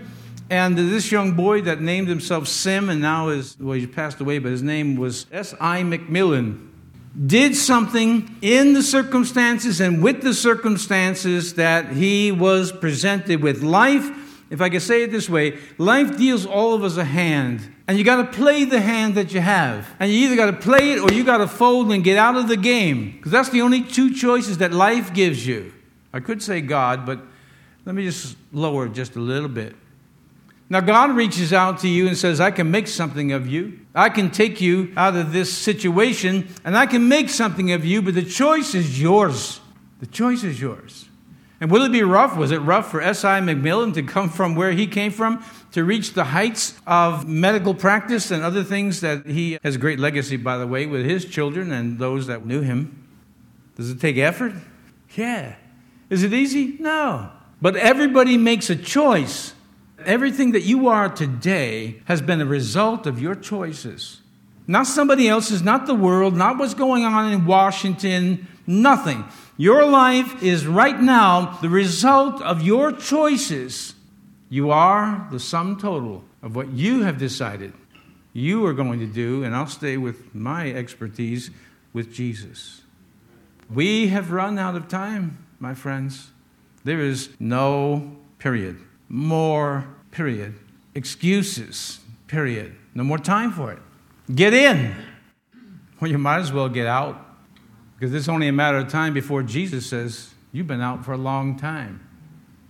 and 0.49 0.77
this 0.77 1.11
young 1.11 1.33
boy 1.33 1.61
that 1.61 1.81
named 1.81 2.07
himself 2.07 2.47
Sim 2.47 2.89
and 2.89 3.01
now 3.01 3.29
is, 3.29 3.57
well, 3.59 3.77
he 3.77 3.87
passed 3.87 4.21
away, 4.21 4.39
but 4.39 4.51
his 4.51 4.63
name 4.63 4.95
was 4.95 5.25
S.I. 5.31 5.81
McMillen, 5.81 6.69
did 7.25 7.55
something 7.55 8.37
in 8.41 8.73
the 8.73 8.83
circumstances 8.83 9.79
and 9.79 10.03
with 10.03 10.21
the 10.21 10.33
circumstances 10.33 11.53
that 11.53 11.93
he 11.93 12.31
was 12.31 12.71
presented 12.71 13.41
with. 13.41 13.63
Life, 13.63 14.09
if 14.49 14.61
I 14.61 14.69
can 14.69 14.81
say 14.81 15.03
it 15.03 15.11
this 15.11 15.29
way, 15.29 15.57
life 15.77 16.17
deals 16.17 16.45
all 16.45 16.73
of 16.73 16.83
us 16.83 16.97
a 16.97 17.05
hand. 17.05 17.71
And 17.87 17.97
you 17.97 18.03
got 18.03 18.17
to 18.17 18.37
play 18.37 18.65
the 18.65 18.81
hand 18.81 19.15
that 19.15 19.33
you 19.33 19.39
have. 19.39 19.87
And 19.99 20.11
you 20.11 20.25
either 20.25 20.35
got 20.35 20.47
to 20.47 20.53
play 20.57 20.93
it 20.93 20.99
or 20.99 21.13
you 21.13 21.23
got 21.23 21.37
to 21.37 21.47
fold 21.47 21.91
and 21.91 22.03
get 22.03 22.17
out 22.17 22.35
of 22.35 22.47
the 22.47 22.57
game. 22.57 23.11
Because 23.11 23.31
that's 23.31 23.49
the 23.49 23.61
only 23.61 23.83
two 23.83 24.13
choices 24.13 24.57
that 24.57 24.73
life 24.73 25.13
gives 25.13 25.45
you. 25.45 25.71
I 26.11 26.19
could 26.19 26.41
say 26.41 26.61
God, 26.61 27.05
but 27.05 27.19
let 27.85 27.93
me 27.93 28.03
just 28.03 28.35
lower 28.51 28.87
just 28.87 29.15
a 29.15 29.19
little 29.19 29.49
bit. 29.49 29.75
Now, 30.67 30.79
God 30.79 31.15
reaches 31.15 31.53
out 31.53 31.79
to 31.79 31.87
you 31.87 32.07
and 32.07 32.17
says, 32.17 32.41
I 32.41 32.49
can 32.49 32.71
make 32.71 32.87
something 32.87 33.31
of 33.31 33.47
you. 33.47 33.79
I 33.93 34.09
can 34.09 34.31
take 34.31 34.59
you 34.59 34.91
out 34.97 35.15
of 35.15 35.31
this 35.31 35.55
situation 35.55 36.47
and 36.63 36.75
I 36.75 36.87
can 36.87 37.07
make 37.07 37.29
something 37.29 37.71
of 37.71 37.85
you, 37.85 38.01
but 38.01 38.15
the 38.15 38.23
choice 38.23 38.73
is 38.73 38.99
yours. 38.99 39.59
The 39.99 40.07
choice 40.07 40.43
is 40.43 40.59
yours. 40.59 41.07
And 41.61 41.71
will 41.71 41.83
it 41.83 41.91
be 41.91 42.03
rough? 42.03 42.35
Was 42.35 42.51
it 42.51 42.57
rough 42.57 42.91
for 42.91 43.01
S.I. 43.01 43.39
McMillen 43.39 43.93
to 43.93 44.03
come 44.03 44.29
from 44.29 44.55
where 44.55 44.71
he 44.71 44.87
came 44.87 45.11
from 45.11 45.43
to 45.71 45.83
reach 45.83 46.13
the 46.13 46.25
heights 46.25 46.77
of 46.85 47.27
medical 47.27 47.73
practice 47.73 48.29
and 48.29 48.43
other 48.43 48.63
things 48.63 49.01
that 49.01 49.25
he 49.25 49.57
has 49.63 49.75
a 49.75 49.79
great 49.79 49.99
legacy, 49.99 50.35
by 50.35 50.57
the 50.57 50.67
way, 50.67 50.85
with 50.85 51.05
his 51.05 51.25
children 51.25 51.71
and 51.71 51.97
those 51.97 52.27
that 52.27 52.45
knew 52.45 52.61
him? 52.61 53.07
Does 53.77 53.89
it 53.89 53.99
take 53.99 54.17
effort? 54.17 54.53
Yeah. 55.15 55.55
Is 56.09 56.23
it 56.23 56.33
easy? 56.33 56.75
No. 56.79 57.31
But 57.61 57.77
everybody 57.77 58.37
makes 58.37 58.69
a 58.69 58.75
choice. 58.75 59.54
Everything 60.05 60.51
that 60.51 60.63
you 60.63 60.87
are 60.87 61.09
today 61.09 62.01
has 62.05 62.21
been 62.21 62.41
a 62.41 62.45
result 62.45 63.05
of 63.05 63.21
your 63.21 63.35
choices. 63.35 64.21
Not 64.67 64.87
somebody 64.87 65.27
else's, 65.27 65.61
not 65.61 65.85
the 65.85 65.95
world, 65.95 66.35
not 66.35 66.57
what's 66.57 66.73
going 66.73 67.03
on 67.03 67.31
in 67.31 67.45
Washington, 67.45 68.47
nothing. 68.65 69.25
Your 69.57 69.85
life 69.85 70.41
is 70.41 70.65
right 70.65 70.99
now 70.99 71.57
the 71.61 71.69
result 71.69 72.41
of 72.41 72.61
your 72.61 72.91
choices. 72.91 73.93
You 74.49 74.71
are 74.71 75.27
the 75.31 75.39
sum 75.39 75.79
total 75.79 76.23
of 76.41 76.55
what 76.55 76.71
you 76.71 77.03
have 77.03 77.17
decided 77.17 77.73
you 78.35 78.65
are 78.65 78.73
going 78.73 78.99
to 78.99 79.05
do, 79.05 79.45
and 79.45 79.55
I'll 79.55 79.65
stay 79.65 79.95
with 79.95 80.35
my 80.35 80.69
expertise 80.69 81.51
with 81.93 82.13
Jesus. 82.13 82.81
We 83.73 84.07
have 84.07 84.31
run 84.31 84.59
out 84.59 84.75
of 84.75 84.89
time, 84.89 85.45
my 85.57 85.73
friends. 85.73 86.31
There 86.83 86.99
is 86.99 87.29
no 87.39 88.17
period. 88.37 88.77
More 89.07 89.87
period. 90.15 90.55
Excuses, 90.95 91.99
period. 92.27 92.73
No 92.93 93.03
more 93.03 93.17
time 93.17 93.51
for 93.51 93.73
it. 93.73 93.79
Get 94.33 94.53
in. 94.53 94.95
Well, 95.99 96.09
you 96.09 96.17
might 96.17 96.39
as 96.39 96.53
well 96.53 96.69
get 96.69 96.87
out 96.87 97.21
because 97.99 98.15
it's 98.15 98.29
only 98.29 98.47
a 98.47 98.53
matter 98.53 98.77
of 98.77 98.87
time 98.87 99.13
before 99.13 99.43
Jesus 99.43 99.85
says, 99.85 100.33
You've 100.53 100.67
been 100.67 100.81
out 100.81 101.03
for 101.03 101.11
a 101.11 101.17
long 101.17 101.59
time. 101.59 101.99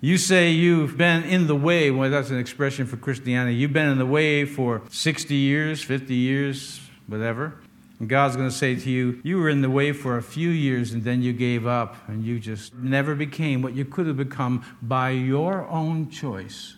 You 0.01 0.17
say 0.17 0.49
you've 0.49 0.97
been 0.97 1.23
in 1.23 1.45
the 1.45 1.55
way. 1.55 1.91
Well, 1.91 2.09
that's 2.09 2.31
an 2.31 2.39
expression 2.39 2.87
for 2.87 2.97
Christianity. 2.97 3.55
You've 3.55 3.73
been 3.73 3.89
in 3.89 3.99
the 3.99 4.07
way 4.07 4.43
for 4.45 4.81
60 4.89 5.35
years, 5.35 5.83
50 5.83 6.15
years, 6.15 6.81
whatever. 7.05 7.53
And 7.99 8.09
God's 8.09 8.35
going 8.35 8.49
to 8.49 8.55
say 8.55 8.75
to 8.75 8.89
you, 8.89 9.21
You 9.23 9.37
were 9.37 9.49
in 9.49 9.61
the 9.61 9.69
way 9.69 9.91
for 9.91 10.17
a 10.17 10.23
few 10.23 10.49
years 10.49 10.93
and 10.93 11.03
then 11.03 11.21
you 11.21 11.31
gave 11.31 11.67
up 11.67 11.95
and 12.07 12.23
you 12.23 12.39
just 12.39 12.73
never 12.73 13.13
became 13.13 13.61
what 13.61 13.75
you 13.75 13.85
could 13.85 14.07
have 14.07 14.17
become 14.17 14.65
by 14.81 15.11
your 15.11 15.67
own 15.69 16.09
choice. 16.09 16.75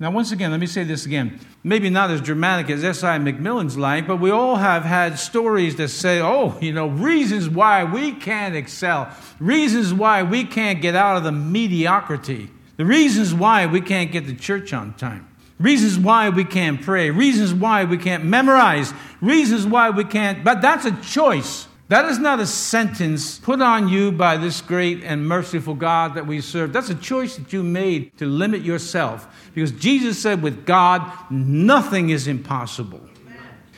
Now, 0.00 0.12
once 0.12 0.30
again, 0.30 0.52
let 0.52 0.60
me 0.60 0.66
say 0.66 0.84
this 0.84 1.06
again. 1.06 1.40
Maybe 1.64 1.90
not 1.90 2.10
as 2.10 2.20
dramatic 2.20 2.70
as 2.70 2.84
S.I. 2.84 3.18
McMillen's 3.18 3.76
life, 3.76 4.06
but 4.06 4.18
we 4.18 4.30
all 4.30 4.56
have 4.56 4.84
had 4.84 5.18
stories 5.18 5.74
that 5.76 5.88
say, 5.88 6.20
oh, 6.20 6.56
you 6.60 6.72
know, 6.72 6.86
reasons 6.86 7.48
why 7.48 7.82
we 7.82 8.12
can't 8.12 8.54
excel, 8.54 9.12
reasons 9.40 9.92
why 9.92 10.22
we 10.22 10.44
can't 10.44 10.80
get 10.80 10.94
out 10.94 11.16
of 11.16 11.24
the 11.24 11.32
mediocrity, 11.32 12.48
the 12.76 12.84
reasons 12.84 13.34
why 13.34 13.66
we 13.66 13.80
can't 13.80 14.12
get 14.12 14.26
to 14.26 14.34
church 14.34 14.72
on 14.72 14.94
time, 14.94 15.26
reasons 15.58 15.98
why 15.98 16.28
we 16.28 16.44
can't 16.44 16.80
pray, 16.80 17.10
reasons 17.10 17.52
why 17.52 17.82
we 17.82 17.98
can't 17.98 18.24
memorize, 18.24 18.92
reasons 19.20 19.66
why 19.66 19.90
we 19.90 20.04
can't. 20.04 20.44
But 20.44 20.62
that's 20.62 20.84
a 20.84 20.92
choice. 21.02 21.67
That 21.88 22.04
is 22.04 22.18
not 22.18 22.38
a 22.38 22.46
sentence 22.46 23.38
put 23.38 23.62
on 23.62 23.88
you 23.88 24.12
by 24.12 24.36
this 24.36 24.60
great 24.60 25.02
and 25.02 25.26
merciful 25.26 25.74
God 25.74 26.14
that 26.14 26.26
we 26.26 26.42
serve. 26.42 26.72
That's 26.72 26.90
a 26.90 26.94
choice 26.94 27.36
that 27.36 27.50
you 27.50 27.62
made 27.62 28.16
to 28.18 28.26
limit 28.26 28.60
yourself. 28.60 29.26
Because 29.54 29.72
Jesus 29.72 30.20
said, 30.20 30.42
with 30.42 30.66
God, 30.66 31.10
nothing 31.30 32.10
is 32.10 32.28
impossible. 32.28 33.00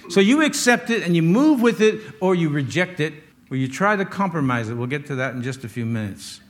So 0.08 0.18
you 0.18 0.42
accept 0.44 0.90
it 0.90 1.04
and 1.04 1.14
you 1.14 1.22
move 1.22 1.62
with 1.62 1.80
it, 1.80 2.00
or 2.20 2.34
you 2.34 2.48
reject 2.48 2.98
it, 2.98 3.14
or 3.48 3.56
you 3.56 3.68
try 3.68 3.94
to 3.94 4.04
compromise 4.04 4.68
it. 4.68 4.74
We'll 4.74 4.88
get 4.88 5.06
to 5.06 5.14
that 5.16 5.34
in 5.34 5.42
just 5.44 5.62
a 5.62 5.68
few 5.68 5.86
minutes. 5.86 6.40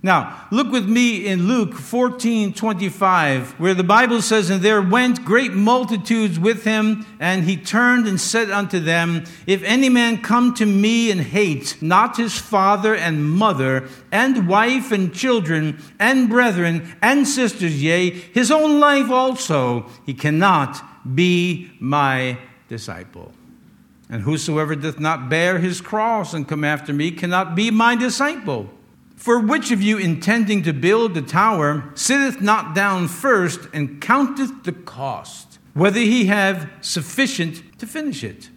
Now, 0.00 0.46
look 0.52 0.70
with 0.70 0.88
me 0.88 1.26
in 1.26 1.48
Luke 1.48 1.74
14 1.74 2.52
25, 2.52 3.58
where 3.58 3.74
the 3.74 3.82
Bible 3.82 4.22
says, 4.22 4.48
And 4.48 4.62
there 4.62 4.80
went 4.80 5.24
great 5.24 5.54
multitudes 5.54 6.38
with 6.38 6.62
him, 6.62 7.04
and 7.18 7.42
he 7.42 7.56
turned 7.56 8.06
and 8.06 8.20
said 8.20 8.48
unto 8.48 8.78
them, 8.78 9.24
If 9.48 9.60
any 9.64 9.88
man 9.88 10.22
come 10.22 10.54
to 10.54 10.66
me 10.66 11.10
and 11.10 11.20
hate 11.20 11.82
not 11.82 12.16
his 12.16 12.38
father 12.38 12.94
and 12.94 13.28
mother, 13.28 13.88
and 14.12 14.46
wife 14.46 14.92
and 14.92 15.12
children, 15.12 15.82
and 15.98 16.28
brethren 16.28 16.94
and 17.02 17.26
sisters, 17.26 17.82
yea, 17.82 18.10
his 18.10 18.52
own 18.52 18.78
life 18.78 19.10
also, 19.10 19.90
he 20.06 20.14
cannot 20.14 20.80
be 21.16 21.72
my 21.80 22.38
disciple. 22.68 23.32
And 24.08 24.22
whosoever 24.22 24.76
doth 24.76 25.00
not 25.00 25.28
bear 25.28 25.58
his 25.58 25.80
cross 25.80 26.34
and 26.34 26.46
come 26.46 26.62
after 26.62 26.92
me 26.92 27.10
cannot 27.10 27.56
be 27.56 27.72
my 27.72 27.96
disciple. 27.96 28.70
For 29.18 29.40
which 29.40 29.72
of 29.72 29.82
you 29.82 29.98
intending 29.98 30.62
to 30.62 30.72
build 30.72 31.16
a 31.16 31.22
tower 31.22 31.90
sitteth 31.96 32.40
not 32.40 32.72
down 32.72 33.08
first 33.08 33.58
and 33.74 34.00
counteth 34.00 34.62
the 34.62 34.70
cost, 34.70 35.58
whether 35.74 35.98
he 35.98 36.26
have 36.26 36.70
sufficient 36.80 37.80
to 37.80 37.86
finish 37.86 38.22
it? 38.22 38.48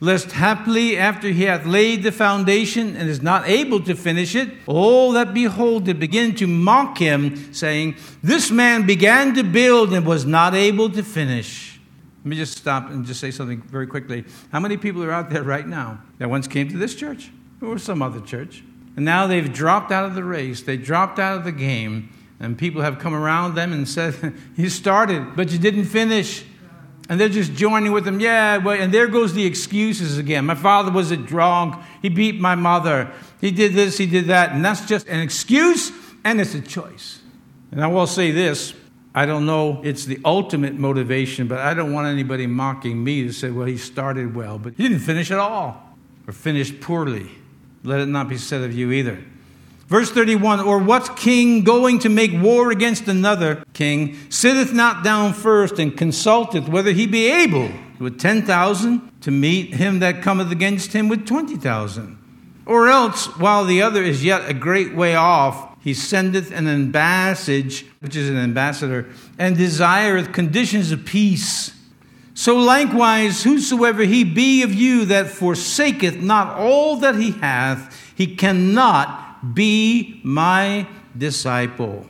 Lest 0.00 0.32
haply 0.32 0.96
after 0.96 1.28
he 1.28 1.42
hath 1.42 1.66
laid 1.66 2.02
the 2.02 2.12
foundation 2.12 2.96
and 2.96 3.10
is 3.10 3.20
not 3.20 3.46
able 3.46 3.78
to 3.80 3.94
finish 3.94 4.34
it, 4.34 4.48
all 4.66 5.12
that 5.12 5.34
behold 5.34 5.86
it 5.86 6.00
begin 6.00 6.34
to 6.36 6.46
mock 6.46 6.96
him, 6.96 7.52
saying, 7.52 7.94
This 8.22 8.50
man 8.50 8.86
began 8.86 9.34
to 9.34 9.42
build 9.42 9.92
and 9.92 10.06
was 10.06 10.24
not 10.24 10.54
able 10.54 10.88
to 10.88 11.02
finish. 11.02 11.78
Let 12.20 12.26
me 12.26 12.36
just 12.36 12.56
stop 12.56 12.88
and 12.88 13.04
just 13.04 13.20
say 13.20 13.30
something 13.30 13.60
very 13.60 13.86
quickly. 13.86 14.24
How 14.50 14.60
many 14.60 14.78
people 14.78 15.04
are 15.04 15.12
out 15.12 15.28
there 15.28 15.42
right 15.42 15.66
now 15.66 16.00
that 16.16 16.30
once 16.30 16.48
came 16.48 16.70
to 16.70 16.78
this 16.78 16.94
church 16.94 17.30
or 17.60 17.76
some 17.76 18.00
other 18.00 18.20
church? 18.20 18.64
And 18.96 19.04
now 19.04 19.26
they've 19.26 19.52
dropped 19.52 19.92
out 19.92 20.04
of 20.04 20.14
the 20.14 20.24
race, 20.24 20.62
they 20.62 20.76
dropped 20.76 21.18
out 21.18 21.38
of 21.38 21.44
the 21.44 21.52
game, 21.52 22.10
and 22.38 22.56
people 22.58 22.82
have 22.82 22.98
come 22.98 23.14
around 23.14 23.54
them 23.54 23.72
and 23.72 23.88
said, 23.88 24.34
You 24.56 24.68
started, 24.68 25.36
but 25.36 25.52
you 25.52 25.58
didn't 25.58 25.84
finish. 25.84 26.44
And 27.08 27.18
they're 27.18 27.28
just 27.28 27.54
joining 27.54 27.90
with 27.90 28.04
them. 28.04 28.20
Yeah, 28.20 28.64
and 28.64 28.94
there 28.94 29.08
goes 29.08 29.34
the 29.34 29.44
excuses 29.44 30.16
again. 30.16 30.46
My 30.46 30.54
father 30.54 30.92
was 30.92 31.10
a 31.10 31.16
drunk. 31.16 31.74
He 32.02 32.08
beat 32.08 32.38
my 32.38 32.54
mother. 32.54 33.10
He 33.40 33.50
did 33.50 33.74
this, 33.74 33.98
he 33.98 34.06
did 34.06 34.26
that. 34.26 34.52
And 34.52 34.64
that's 34.64 34.86
just 34.86 35.08
an 35.08 35.20
excuse, 35.20 35.90
and 36.24 36.40
it's 36.40 36.54
a 36.54 36.60
choice. 36.60 37.20
And 37.72 37.82
I 37.82 37.88
will 37.88 38.06
say 38.06 38.30
this 38.30 38.74
I 39.14 39.26
don't 39.26 39.44
know 39.44 39.80
it's 39.82 40.04
the 40.04 40.20
ultimate 40.24 40.74
motivation, 40.74 41.48
but 41.48 41.58
I 41.58 41.74
don't 41.74 41.92
want 41.92 42.06
anybody 42.06 42.46
mocking 42.46 43.02
me 43.02 43.24
to 43.24 43.32
say, 43.32 43.50
well, 43.50 43.66
he 43.66 43.76
started 43.76 44.34
well, 44.34 44.58
but 44.58 44.74
he 44.74 44.84
didn't 44.84 45.00
finish 45.00 45.30
at 45.30 45.38
all 45.38 45.96
or 46.26 46.32
finished 46.32 46.80
poorly. 46.80 47.28
Let 47.82 48.00
it 48.00 48.06
not 48.06 48.28
be 48.28 48.36
said 48.36 48.62
of 48.62 48.72
you 48.72 48.92
either. 48.92 49.18
Verse 49.86 50.10
31 50.10 50.60
Or 50.60 50.78
what 50.78 51.16
king 51.16 51.64
going 51.64 51.98
to 52.00 52.08
make 52.08 52.32
war 52.32 52.70
against 52.70 53.08
another 53.08 53.64
king 53.72 54.16
sitteth 54.28 54.72
not 54.72 55.02
down 55.02 55.32
first 55.32 55.78
and 55.78 55.96
consulteth 55.96 56.68
whether 56.68 56.92
he 56.92 57.06
be 57.06 57.30
able 57.30 57.70
with 57.98 58.18
10,000 58.18 59.20
to 59.22 59.30
meet 59.30 59.74
him 59.74 59.98
that 59.98 60.22
cometh 60.22 60.52
against 60.52 60.92
him 60.92 61.08
with 61.08 61.26
20,000? 61.26 62.18
Or 62.66 62.88
else, 62.88 63.26
while 63.38 63.64
the 63.64 63.82
other 63.82 64.02
is 64.02 64.24
yet 64.24 64.48
a 64.48 64.54
great 64.54 64.94
way 64.94 65.16
off, 65.16 65.70
he 65.80 65.94
sendeth 65.94 66.52
an 66.52 66.66
ambassage, 66.66 67.84
which 68.00 68.14
is 68.14 68.28
an 68.28 68.36
ambassador, 68.36 69.08
and 69.38 69.56
desireth 69.56 70.32
conditions 70.32 70.92
of 70.92 71.04
peace. 71.04 71.72
So 72.40 72.56
likewise, 72.56 73.42
whosoever 73.42 74.02
he 74.02 74.24
be 74.24 74.62
of 74.62 74.72
you 74.72 75.04
that 75.04 75.26
forsaketh 75.26 76.22
not 76.22 76.56
all 76.56 76.96
that 76.96 77.16
he 77.16 77.32
hath, 77.32 77.94
he 78.14 78.34
cannot 78.34 79.54
be 79.54 80.22
my 80.24 80.88
disciple. 81.14 82.06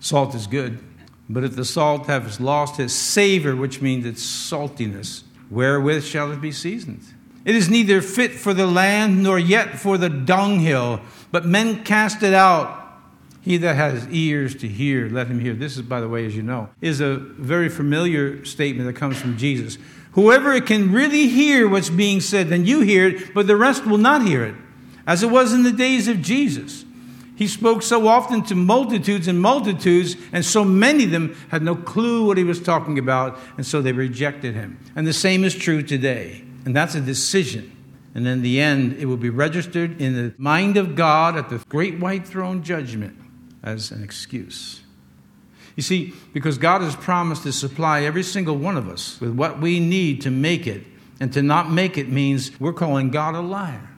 Salt 0.00 0.34
is 0.34 0.46
good, 0.46 0.84
but 1.30 1.44
if 1.44 1.56
the 1.56 1.64
salt 1.64 2.08
have 2.08 2.38
lost 2.38 2.78
its 2.78 2.92
savor, 2.92 3.56
which 3.56 3.80
means 3.80 4.04
its 4.04 4.22
saltiness, 4.22 5.22
wherewith 5.48 6.04
shall 6.04 6.30
it 6.30 6.42
be 6.42 6.52
seasoned? 6.52 7.00
It 7.46 7.54
is 7.54 7.70
neither 7.70 8.02
fit 8.02 8.32
for 8.32 8.52
the 8.52 8.66
land 8.66 9.22
nor 9.22 9.38
yet 9.38 9.78
for 9.78 9.96
the 9.96 10.10
dunghill, 10.10 11.00
but 11.32 11.46
men 11.46 11.84
cast 11.84 12.22
it 12.22 12.34
out. 12.34 12.77
He 13.40 13.56
that 13.58 13.76
has 13.76 14.06
ears 14.08 14.54
to 14.56 14.68
hear, 14.68 15.08
let 15.08 15.28
him 15.28 15.40
hear. 15.40 15.54
This 15.54 15.76
is, 15.76 15.82
by 15.82 16.00
the 16.00 16.08
way, 16.08 16.26
as 16.26 16.36
you 16.36 16.42
know, 16.42 16.68
is 16.80 17.00
a 17.00 17.16
very 17.16 17.68
familiar 17.68 18.44
statement 18.44 18.86
that 18.86 18.98
comes 18.98 19.18
from 19.18 19.36
Jesus. 19.36 19.78
Whoever 20.12 20.60
can 20.60 20.92
really 20.92 21.28
hear 21.28 21.68
what's 21.68 21.90
being 21.90 22.20
said, 22.20 22.48
then 22.48 22.66
you 22.66 22.80
hear 22.80 23.08
it, 23.08 23.34
but 23.34 23.46
the 23.46 23.56
rest 23.56 23.86
will 23.86 23.98
not 23.98 24.22
hear 24.22 24.44
it. 24.44 24.54
As 25.06 25.22
it 25.22 25.30
was 25.30 25.52
in 25.52 25.62
the 25.62 25.72
days 25.72 26.08
of 26.08 26.20
Jesus. 26.20 26.84
He 27.36 27.46
spoke 27.46 27.82
so 27.82 28.08
often 28.08 28.42
to 28.46 28.56
multitudes 28.56 29.28
and 29.28 29.40
multitudes, 29.40 30.16
and 30.32 30.44
so 30.44 30.64
many 30.64 31.04
of 31.04 31.12
them 31.12 31.36
had 31.50 31.62
no 31.62 31.76
clue 31.76 32.26
what 32.26 32.36
he 32.36 32.42
was 32.42 32.60
talking 32.60 32.98
about, 32.98 33.38
and 33.56 33.64
so 33.64 33.80
they 33.80 33.92
rejected 33.92 34.54
him. 34.56 34.78
And 34.96 35.06
the 35.06 35.12
same 35.12 35.44
is 35.44 35.54
true 35.54 35.84
today. 35.84 36.44
And 36.64 36.74
that's 36.74 36.96
a 36.96 37.00
decision. 37.00 37.74
And 38.14 38.26
in 38.26 38.42
the 38.42 38.60
end, 38.60 38.94
it 38.94 39.06
will 39.06 39.16
be 39.16 39.30
registered 39.30 40.02
in 40.02 40.14
the 40.14 40.34
mind 40.36 40.76
of 40.76 40.96
God 40.96 41.36
at 41.36 41.48
the 41.48 41.58
great 41.68 42.00
white 42.00 42.26
throne 42.26 42.64
judgment 42.64 43.16
as 43.62 43.90
an 43.90 44.02
excuse. 44.02 44.82
You 45.76 45.82
see, 45.82 46.12
because 46.32 46.58
God 46.58 46.80
has 46.80 46.96
promised 46.96 47.44
to 47.44 47.52
supply 47.52 48.02
every 48.02 48.24
single 48.24 48.56
one 48.56 48.76
of 48.76 48.88
us 48.88 49.20
with 49.20 49.30
what 49.30 49.60
we 49.60 49.78
need 49.78 50.20
to 50.22 50.30
make 50.30 50.66
it, 50.66 50.84
and 51.20 51.32
to 51.32 51.42
not 51.42 51.70
make 51.70 51.96
it 51.98 52.08
means 52.08 52.50
we're 52.60 52.72
calling 52.72 53.10
God 53.10 53.34
a 53.34 53.40
liar. 53.40 53.88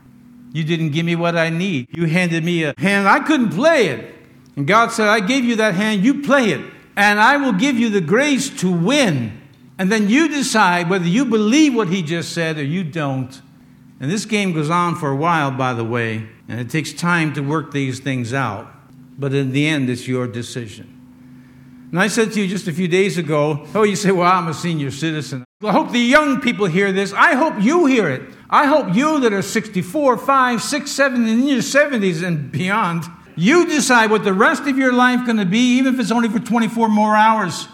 You 0.52 0.64
didn't 0.64 0.90
give 0.90 1.06
me 1.06 1.16
what 1.16 1.36
I 1.36 1.48
need. 1.48 1.86
You 1.90 2.06
handed 2.06 2.44
me 2.44 2.64
a 2.64 2.74
hand, 2.76 3.08
I 3.08 3.20
couldn't 3.20 3.50
play 3.50 3.88
it. 3.88 4.14
And 4.56 4.66
God 4.66 4.92
said, 4.92 5.08
I 5.08 5.20
gave 5.20 5.44
you 5.44 5.56
that 5.56 5.74
hand, 5.74 6.04
you 6.04 6.22
play 6.22 6.50
it, 6.50 6.60
and 6.96 7.20
I 7.20 7.36
will 7.36 7.52
give 7.52 7.78
you 7.78 7.88
the 7.88 8.00
grace 8.00 8.50
to 8.60 8.70
win. 8.70 9.40
And 9.78 9.90
then 9.90 10.10
you 10.10 10.28
decide 10.28 10.90
whether 10.90 11.06
you 11.06 11.24
believe 11.24 11.74
what 11.74 11.88
He 11.88 12.02
just 12.02 12.32
said 12.32 12.58
or 12.58 12.64
you 12.64 12.84
don't. 12.84 13.40
And 14.00 14.10
this 14.10 14.26
game 14.26 14.52
goes 14.52 14.68
on 14.68 14.96
for 14.96 15.10
a 15.10 15.16
while, 15.16 15.50
by 15.50 15.72
the 15.72 15.84
way, 15.84 16.26
and 16.48 16.60
it 16.60 16.68
takes 16.68 16.92
time 16.92 17.32
to 17.34 17.40
work 17.40 17.72
these 17.72 18.00
things 18.00 18.34
out 18.34 18.70
but 19.20 19.34
in 19.34 19.52
the 19.52 19.68
end, 19.68 19.90
it's 19.90 20.08
your 20.08 20.26
decision. 20.26 20.96
And 21.90 22.00
I 22.00 22.08
said 22.08 22.32
to 22.32 22.40
you 22.40 22.48
just 22.48 22.66
a 22.68 22.72
few 22.72 22.88
days 22.88 23.18
ago, 23.18 23.66
oh, 23.74 23.82
you 23.82 23.94
say, 23.94 24.10
well, 24.10 24.30
I'm 24.30 24.48
a 24.48 24.54
senior 24.54 24.90
citizen. 24.90 25.44
I 25.62 25.72
hope 25.72 25.92
the 25.92 25.98
young 25.98 26.40
people 26.40 26.66
hear 26.66 26.90
this. 26.90 27.12
I 27.12 27.34
hope 27.34 27.60
you 27.60 27.84
hear 27.84 28.08
it. 28.08 28.22
I 28.48 28.64
hope 28.64 28.94
you 28.94 29.20
that 29.20 29.32
are 29.34 29.42
64, 29.42 30.16
5, 30.16 30.62
6, 30.62 30.90
7, 30.90 31.28
in 31.28 31.46
your 31.46 31.58
70s 31.58 32.26
and 32.26 32.50
beyond, 32.50 33.04
you 33.36 33.66
decide 33.66 34.10
what 34.10 34.24
the 34.24 34.32
rest 34.32 34.62
of 34.62 34.78
your 34.78 34.92
life 34.92 35.20
is 35.20 35.26
going 35.26 35.36
to 35.36 35.44
be, 35.44 35.76
even 35.78 35.94
if 35.94 36.00
it's 36.00 36.10
only 36.10 36.28
for 36.28 36.38
24 36.38 36.88
more 36.88 37.14
hours. 37.14 37.68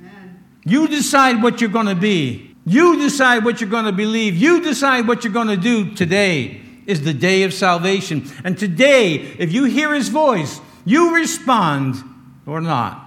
Amen. 0.00 0.44
You 0.64 0.88
decide 0.88 1.42
what 1.42 1.60
you're 1.60 1.70
going 1.70 1.86
to 1.86 1.94
be. 1.94 2.56
You 2.66 2.98
decide 2.98 3.44
what 3.44 3.60
you're 3.60 3.70
going 3.70 3.84
to 3.84 3.92
believe. 3.92 4.36
You 4.36 4.60
decide 4.60 5.06
what 5.06 5.22
you're 5.22 5.32
going 5.32 5.48
to 5.48 5.56
do 5.56 5.94
today 5.94 6.60
is 6.86 7.02
the 7.02 7.14
day 7.14 7.44
of 7.44 7.54
salvation. 7.54 8.28
And 8.44 8.58
today, 8.58 9.14
if 9.14 9.52
you 9.52 9.64
hear 9.64 9.94
his 9.94 10.08
voice, 10.08 10.60
you 10.88 11.14
respond 11.14 11.96
or 12.46 12.60
not. 12.60 13.04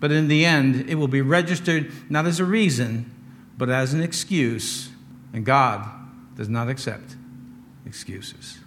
But 0.00 0.12
in 0.12 0.28
the 0.28 0.44
end, 0.44 0.88
it 0.88 0.94
will 0.94 1.08
be 1.08 1.22
registered 1.22 1.92
not 2.08 2.26
as 2.26 2.38
a 2.38 2.44
reason, 2.44 3.10
but 3.56 3.68
as 3.68 3.94
an 3.94 4.02
excuse. 4.02 4.90
And 5.32 5.44
God 5.44 5.88
does 6.36 6.48
not 6.48 6.68
accept 6.68 7.16
excuses. 7.84 8.58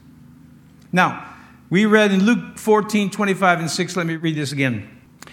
Now, 0.91 1.27
We 1.71 1.85
read 1.85 2.11
in 2.11 2.25
Luke 2.25 2.59
14, 2.59 3.09
25 3.11 3.59
and 3.61 3.71
6. 3.71 3.95
Let 3.95 4.05
me 4.05 4.17
read 4.17 4.35
this 4.35 4.51
again. 4.51 4.89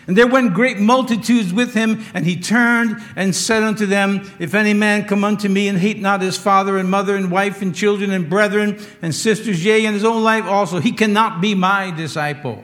And 0.06 0.16
there 0.16 0.28
went 0.28 0.54
great 0.54 0.78
multitudes 0.78 1.52
with 1.52 1.74
him, 1.74 2.04
and 2.14 2.24
he 2.24 2.40
turned 2.40 3.02
and 3.16 3.34
said 3.34 3.64
unto 3.64 3.86
them, 3.86 4.30
If 4.38 4.54
any 4.54 4.72
man 4.72 5.04
come 5.04 5.24
unto 5.24 5.48
me 5.48 5.66
and 5.66 5.76
hate 5.76 5.98
not 5.98 6.22
his 6.22 6.38
father 6.38 6.78
and 6.78 6.88
mother 6.88 7.16
and 7.16 7.32
wife 7.32 7.60
and 7.60 7.74
children 7.74 8.12
and 8.12 8.30
brethren 8.30 8.80
and 9.02 9.12
sisters, 9.12 9.64
yea, 9.64 9.84
and 9.84 9.94
his 9.94 10.04
own 10.04 10.22
life 10.22 10.44
also, 10.44 10.78
he 10.78 10.92
cannot 10.92 11.40
be 11.40 11.56
my 11.56 11.90
disciple. 11.90 12.62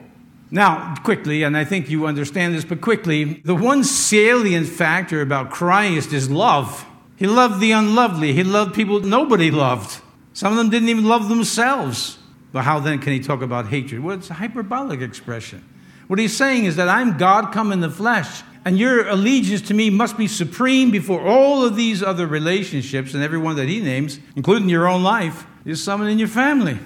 Now, 0.55 0.95
quickly, 1.03 1.43
and 1.43 1.57
I 1.57 1.65
think 1.65 1.89
you 1.89 2.07
understand 2.07 2.55
this, 2.55 2.63
but 2.63 2.79
quickly, 2.79 3.41
the 3.43 3.53
one 3.53 3.83
salient 3.83 4.69
factor 4.69 5.19
about 5.19 5.49
Christ 5.49 6.13
is 6.13 6.29
love. 6.29 6.85
He 7.17 7.27
loved 7.27 7.59
the 7.59 7.73
unlovely. 7.73 8.31
He 8.31 8.45
loved 8.45 8.73
people 8.73 9.01
nobody 9.01 9.51
loved. 9.51 10.01
Some 10.31 10.53
of 10.53 10.57
them 10.57 10.69
didn't 10.69 10.87
even 10.87 11.03
love 11.03 11.27
themselves. 11.27 12.19
But 12.53 12.63
how 12.63 12.79
then 12.79 12.99
can 12.99 13.11
he 13.11 13.19
talk 13.19 13.41
about 13.41 13.67
hatred? 13.67 14.01
Well, 14.01 14.17
it's 14.17 14.29
a 14.29 14.35
hyperbolic 14.35 15.01
expression. 15.01 15.61
What 16.07 16.19
he's 16.19 16.37
saying 16.37 16.63
is 16.63 16.77
that 16.77 16.87
I'm 16.87 17.17
God 17.17 17.51
come 17.51 17.73
in 17.73 17.81
the 17.81 17.89
flesh, 17.89 18.41
and 18.63 18.79
your 18.79 19.09
allegiance 19.09 19.61
to 19.63 19.73
me 19.73 19.89
must 19.89 20.17
be 20.17 20.25
supreme 20.25 20.89
before 20.89 21.19
all 21.19 21.65
of 21.65 21.75
these 21.75 22.01
other 22.01 22.27
relationships 22.27 23.13
and 23.13 23.21
every 23.21 23.39
one 23.39 23.57
that 23.57 23.67
he 23.67 23.81
names, 23.81 24.21
including 24.37 24.69
your 24.69 24.87
own 24.87 25.03
life, 25.03 25.45
is 25.65 25.83
someone 25.83 26.07
in 26.07 26.17
your 26.17 26.29
family. 26.29 26.79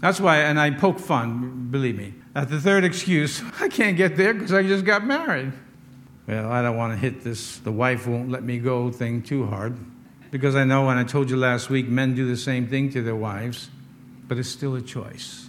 That's 0.00 0.18
why, 0.20 0.38
and 0.38 0.58
I 0.58 0.72
poke 0.72 0.98
fun, 0.98 1.68
believe 1.70 1.96
me. 1.96 2.14
At 2.38 2.50
the 2.50 2.60
third 2.60 2.84
excuse, 2.84 3.42
I 3.60 3.68
can't 3.68 3.96
get 3.96 4.16
there 4.16 4.32
because 4.32 4.52
I 4.52 4.62
just 4.62 4.84
got 4.84 5.04
married. 5.04 5.52
Well, 6.28 6.52
I 6.52 6.62
don't 6.62 6.76
want 6.76 6.92
to 6.92 6.96
hit 6.96 7.24
this, 7.24 7.58
the 7.58 7.72
wife 7.72 8.06
won't 8.06 8.30
let 8.30 8.44
me 8.44 8.58
go 8.58 8.92
thing 8.92 9.22
too 9.22 9.46
hard. 9.46 9.76
Because 10.30 10.54
I 10.54 10.62
know, 10.62 10.88
and 10.88 11.00
I 11.00 11.04
told 11.04 11.30
you 11.30 11.36
last 11.36 11.68
week, 11.68 11.88
men 11.88 12.14
do 12.14 12.28
the 12.28 12.36
same 12.36 12.68
thing 12.68 12.90
to 12.90 13.02
their 13.02 13.16
wives, 13.16 13.70
but 14.28 14.38
it's 14.38 14.48
still 14.48 14.76
a 14.76 14.82
choice. 14.82 15.48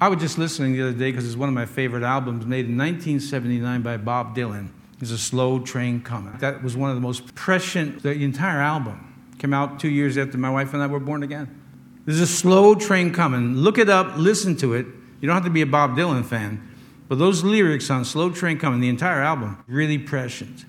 I 0.00 0.08
was 0.08 0.20
just 0.20 0.38
listening 0.38 0.72
the 0.72 0.82
other 0.82 0.92
day 0.92 1.10
because 1.10 1.26
it's 1.26 1.36
one 1.36 1.50
of 1.50 1.54
my 1.54 1.66
favorite 1.66 2.04
albums 2.04 2.46
made 2.46 2.64
in 2.64 2.78
1979 2.78 3.82
by 3.82 3.98
Bob 3.98 4.34
Dylan. 4.34 4.68
It's 5.02 5.10
a 5.10 5.18
slow 5.18 5.58
train 5.58 6.00
coming. 6.00 6.38
That 6.38 6.62
was 6.62 6.78
one 6.78 6.88
of 6.88 6.96
the 6.96 7.02
most 7.02 7.34
prescient, 7.34 8.02
the 8.02 8.12
entire 8.12 8.60
album 8.60 9.06
came 9.38 9.52
out 9.52 9.80
two 9.80 9.88
years 9.88 10.16
after 10.16 10.38
my 10.38 10.50
wife 10.50 10.72
and 10.72 10.82
I 10.82 10.86
were 10.86 11.00
born 11.00 11.22
again. 11.22 11.60
There's 12.06 12.20
a 12.20 12.26
slow 12.26 12.74
train 12.74 13.12
coming. 13.12 13.56
Look 13.56 13.76
it 13.76 13.90
up, 13.90 14.16
listen 14.16 14.56
to 14.58 14.74
it. 14.74 14.86
You 15.20 15.26
don't 15.26 15.34
have 15.34 15.44
to 15.44 15.50
be 15.50 15.62
a 15.62 15.66
Bob 15.66 15.96
Dylan 15.96 16.24
fan, 16.24 16.66
but 17.08 17.18
those 17.18 17.44
lyrics 17.44 17.90
on 17.90 18.04
Slow 18.04 18.30
Train 18.30 18.58
Coming, 18.58 18.80
the 18.80 18.88
entire 18.88 19.20
album, 19.20 19.62
really 19.66 19.98
prescient. 19.98 20.64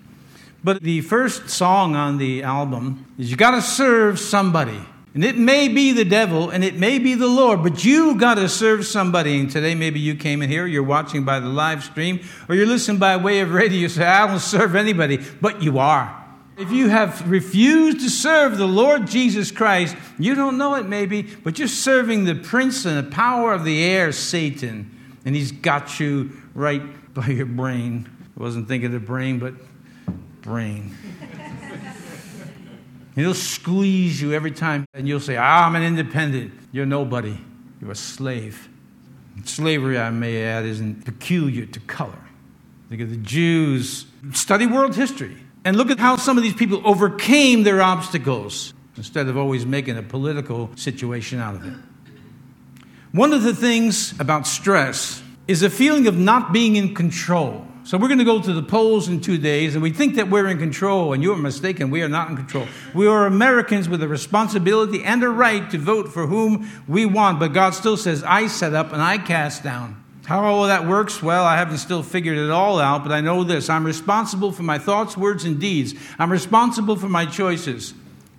But 0.63 0.81
the 0.81 1.01
first 1.01 1.49
song 1.49 1.95
on 1.95 2.17
the 2.17 2.43
album 2.43 3.05
is 3.17 3.31
You 3.31 3.37
Gotta 3.37 3.61
Serve 3.61 4.19
Somebody. 4.19 4.79
And 5.13 5.25
it 5.25 5.37
may 5.37 5.67
be 5.67 5.91
the 5.91 6.05
devil 6.05 6.49
and 6.49 6.63
it 6.63 6.75
may 6.75 6.97
be 6.97 7.15
the 7.15 7.27
Lord, 7.27 7.63
but 7.63 7.83
you 7.83 8.15
got 8.15 8.35
to 8.35 8.47
serve 8.47 8.85
somebody. 8.85 9.39
And 9.39 9.51
today, 9.51 9.75
maybe 9.75 9.99
you 9.99 10.15
came 10.15 10.41
in 10.41 10.49
here, 10.49 10.65
you're 10.65 10.83
watching 10.83 11.25
by 11.25 11.41
the 11.41 11.49
live 11.49 11.83
stream, 11.83 12.21
or 12.47 12.55
you're 12.55 12.65
listening 12.65 12.97
by 12.97 13.17
way 13.17 13.41
of 13.41 13.51
radio. 13.51 13.77
You 13.77 13.89
say, 13.89 14.05
I 14.05 14.25
don't 14.27 14.39
serve 14.39 14.73
anybody, 14.75 15.19
but 15.41 15.61
you 15.61 15.79
are. 15.79 16.20
If 16.61 16.71
you 16.71 16.89
have 16.89 17.27
refused 17.27 18.01
to 18.01 18.09
serve 18.11 18.55
the 18.55 18.67
Lord 18.67 19.07
Jesus 19.07 19.49
Christ, 19.49 19.95
you 20.19 20.35
don't 20.35 20.59
know 20.59 20.75
it 20.75 20.85
maybe, 20.85 21.23
but 21.23 21.57
you're 21.57 21.67
serving 21.67 22.25
the 22.25 22.35
prince 22.35 22.85
and 22.85 22.99
the 22.99 23.09
power 23.09 23.51
of 23.51 23.65
the 23.65 23.83
air, 23.83 24.11
Satan. 24.11 24.95
And 25.25 25.35
he's 25.35 25.51
got 25.51 25.99
you 25.99 26.39
right 26.53 26.83
by 27.15 27.25
your 27.25 27.47
brain. 27.47 28.07
I 28.37 28.43
wasn't 28.43 28.67
thinking 28.67 28.93
of 28.93 29.05
brain, 29.07 29.39
but 29.39 29.55
brain. 30.43 30.95
He'll 33.15 33.33
squeeze 33.33 34.21
you 34.21 34.33
every 34.33 34.51
time, 34.51 34.85
and 34.93 35.07
you'll 35.07 35.19
say, 35.19 35.37
ah, 35.37 35.65
I'm 35.65 35.75
an 35.75 35.81
independent. 35.81 36.53
You're 36.71 36.85
nobody. 36.85 37.39
You're 37.81 37.91
a 37.91 37.95
slave. 37.95 38.69
Slavery, 39.45 39.97
I 39.97 40.11
may 40.11 40.43
add, 40.43 40.65
isn't 40.65 41.05
peculiar 41.05 41.65
to 41.65 41.79
color. 41.79 42.19
Think 42.87 43.01
of 43.01 43.09
the 43.09 43.17
Jews. 43.17 44.05
Study 44.31 44.67
world 44.67 44.95
history 44.95 45.37
and 45.63 45.77
look 45.77 45.91
at 45.91 45.99
how 45.99 46.15
some 46.15 46.37
of 46.37 46.43
these 46.43 46.53
people 46.53 46.81
overcame 46.85 47.63
their 47.63 47.81
obstacles 47.81 48.73
instead 48.97 49.27
of 49.27 49.37
always 49.37 49.65
making 49.65 49.97
a 49.97 50.03
political 50.03 50.69
situation 50.75 51.39
out 51.39 51.55
of 51.55 51.65
it. 51.65 51.73
One 53.11 53.33
of 53.33 53.43
the 53.43 53.53
things 53.53 54.19
about 54.19 54.47
stress 54.47 55.21
is 55.47 55.63
a 55.63 55.69
feeling 55.69 56.07
of 56.07 56.17
not 56.17 56.53
being 56.53 56.75
in 56.75 56.95
control. 56.95 57.67
So 57.83 57.97
we're 57.97 58.07
going 58.07 58.19
to 58.19 58.25
go 58.25 58.41
to 58.41 58.53
the 58.53 58.63
polls 58.63 59.07
in 59.07 59.21
two 59.21 59.37
days, 59.37 59.73
and 59.73 59.81
we 59.81 59.91
think 59.91 60.15
that 60.15 60.29
we're 60.29 60.47
in 60.47 60.59
control, 60.59 61.13
and 61.13 61.23
you 61.23 61.33
are 61.33 61.37
mistaken. 61.37 61.89
We 61.89 62.03
are 62.03 62.09
not 62.09 62.29
in 62.29 62.37
control. 62.37 62.67
We 62.93 63.07
are 63.07 63.25
Americans 63.25 63.89
with 63.89 64.03
a 64.03 64.07
responsibility 64.07 65.03
and 65.03 65.23
a 65.23 65.29
right 65.29 65.69
to 65.71 65.77
vote 65.79 66.09
for 66.09 66.27
whom 66.27 66.69
we 66.87 67.05
want, 67.05 67.39
but 67.39 67.53
God 67.53 67.71
still 67.71 67.97
says, 67.97 68.23
I 68.23 68.47
set 68.47 68.73
up 68.73 68.93
and 68.93 69.01
I 69.01 69.17
cast 69.17 69.63
down. 69.63 70.00
How 70.31 70.45
all 70.45 70.67
that 70.67 70.87
works? 70.87 71.21
Well, 71.21 71.43
I 71.43 71.57
haven't 71.57 71.79
still 71.79 72.03
figured 72.03 72.37
it 72.37 72.49
all 72.49 72.79
out, 72.79 73.03
but 73.03 73.11
I 73.11 73.19
know 73.19 73.43
this. 73.43 73.69
I'm 73.69 73.85
responsible 73.85 74.53
for 74.53 74.63
my 74.63 74.77
thoughts, 74.77 75.17
words, 75.17 75.43
and 75.43 75.59
deeds. 75.59 75.93
I'm 76.17 76.31
responsible 76.31 76.95
for 76.95 77.09
my 77.09 77.25
choices. 77.25 77.93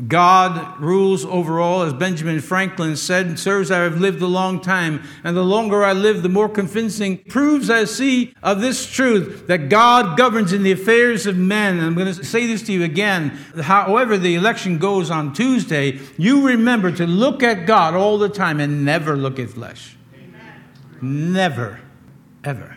God 0.09 0.81
rules 0.81 1.27
over 1.27 1.61
all, 1.61 1.83
as 1.83 1.93
Benjamin 1.93 2.41
Franklin 2.41 2.97
said, 2.97 3.27
And 3.27 3.39
Sirs, 3.39 3.71
I 3.71 3.81
have 3.81 4.01
lived 4.01 4.23
a 4.23 4.27
long 4.27 4.59
time, 4.59 5.03
and 5.23 5.37
the 5.37 5.45
longer 5.45 5.85
I 5.85 5.93
live, 5.93 6.23
the 6.23 6.31
more 6.31 6.49
convincing 6.49 7.19
proves 7.29 7.69
I 7.69 7.85
see 7.85 8.33
of 8.43 8.63
this 8.63 8.91
truth 8.91 9.47
that 9.49 9.69
God 9.69 10.17
governs 10.17 10.55
in 10.55 10.63
the 10.63 10.73
affairs 10.73 11.27
of 11.27 11.37
men. 11.37 11.77
And 11.77 11.85
I'm 11.85 11.95
going 11.95 12.15
to 12.15 12.25
say 12.25 12.47
this 12.47 12.63
to 12.63 12.73
you 12.73 12.85
again. 12.85 13.39
However, 13.61 14.17
the 14.17 14.35
election 14.35 14.79
goes 14.79 15.11
on 15.11 15.35
Tuesday, 15.35 16.01
you 16.17 16.49
remember 16.49 16.91
to 16.93 17.07
look 17.07 17.43
at 17.43 17.67
God 17.67 17.93
all 17.93 18.17
the 18.17 18.31
time 18.31 18.61
and 18.61 18.83
never 18.83 19.15
look 19.15 19.39
at 19.39 19.51
flesh. 19.51 19.99
Never, 21.03 21.81
ever. 22.45 22.77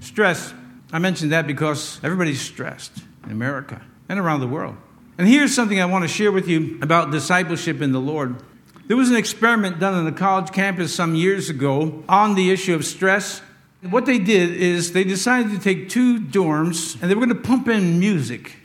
Stress. 0.00 0.52
I 0.92 0.98
mentioned 0.98 1.30
that 1.30 1.46
because 1.46 2.00
everybody's 2.02 2.40
stressed 2.40 3.04
in 3.24 3.30
America 3.30 3.80
and 4.08 4.18
around 4.18 4.40
the 4.40 4.48
world. 4.48 4.76
And 5.16 5.28
here's 5.28 5.54
something 5.54 5.80
I 5.80 5.84
want 5.84 6.02
to 6.02 6.08
share 6.08 6.32
with 6.32 6.48
you 6.48 6.78
about 6.82 7.12
discipleship 7.12 7.80
in 7.80 7.92
the 7.92 8.00
Lord. 8.00 8.42
There 8.88 8.96
was 8.96 9.08
an 9.08 9.16
experiment 9.16 9.78
done 9.78 9.94
on 9.94 10.04
a 10.08 10.12
college 10.12 10.50
campus 10.50 10.92
some 10.92 11.14
years 11.14 11.48
ago 11.48 12.02
on 12.08 12.34
the 12.34 12.50
issue 12.50 12.74
of 12.74 12.84
stress. 12.84 13.40
What 13.88 14.04
they 14.04 14.18
did 14.18 14.50
is 14.50 14.92
they 14.92 15.04
decided 15.04 15.52
to 15.52 15.58
take 15.60 15.88
two 15.88 16.18
dorms 16.18 17.00
and 17.00 17.08
they 17.08 17.14
were 17.14 17.24
going 17.24 17.36
to 17.36 17.48
pump 17.48 17.68
in 17.68 18.00
music. 18.00 18.56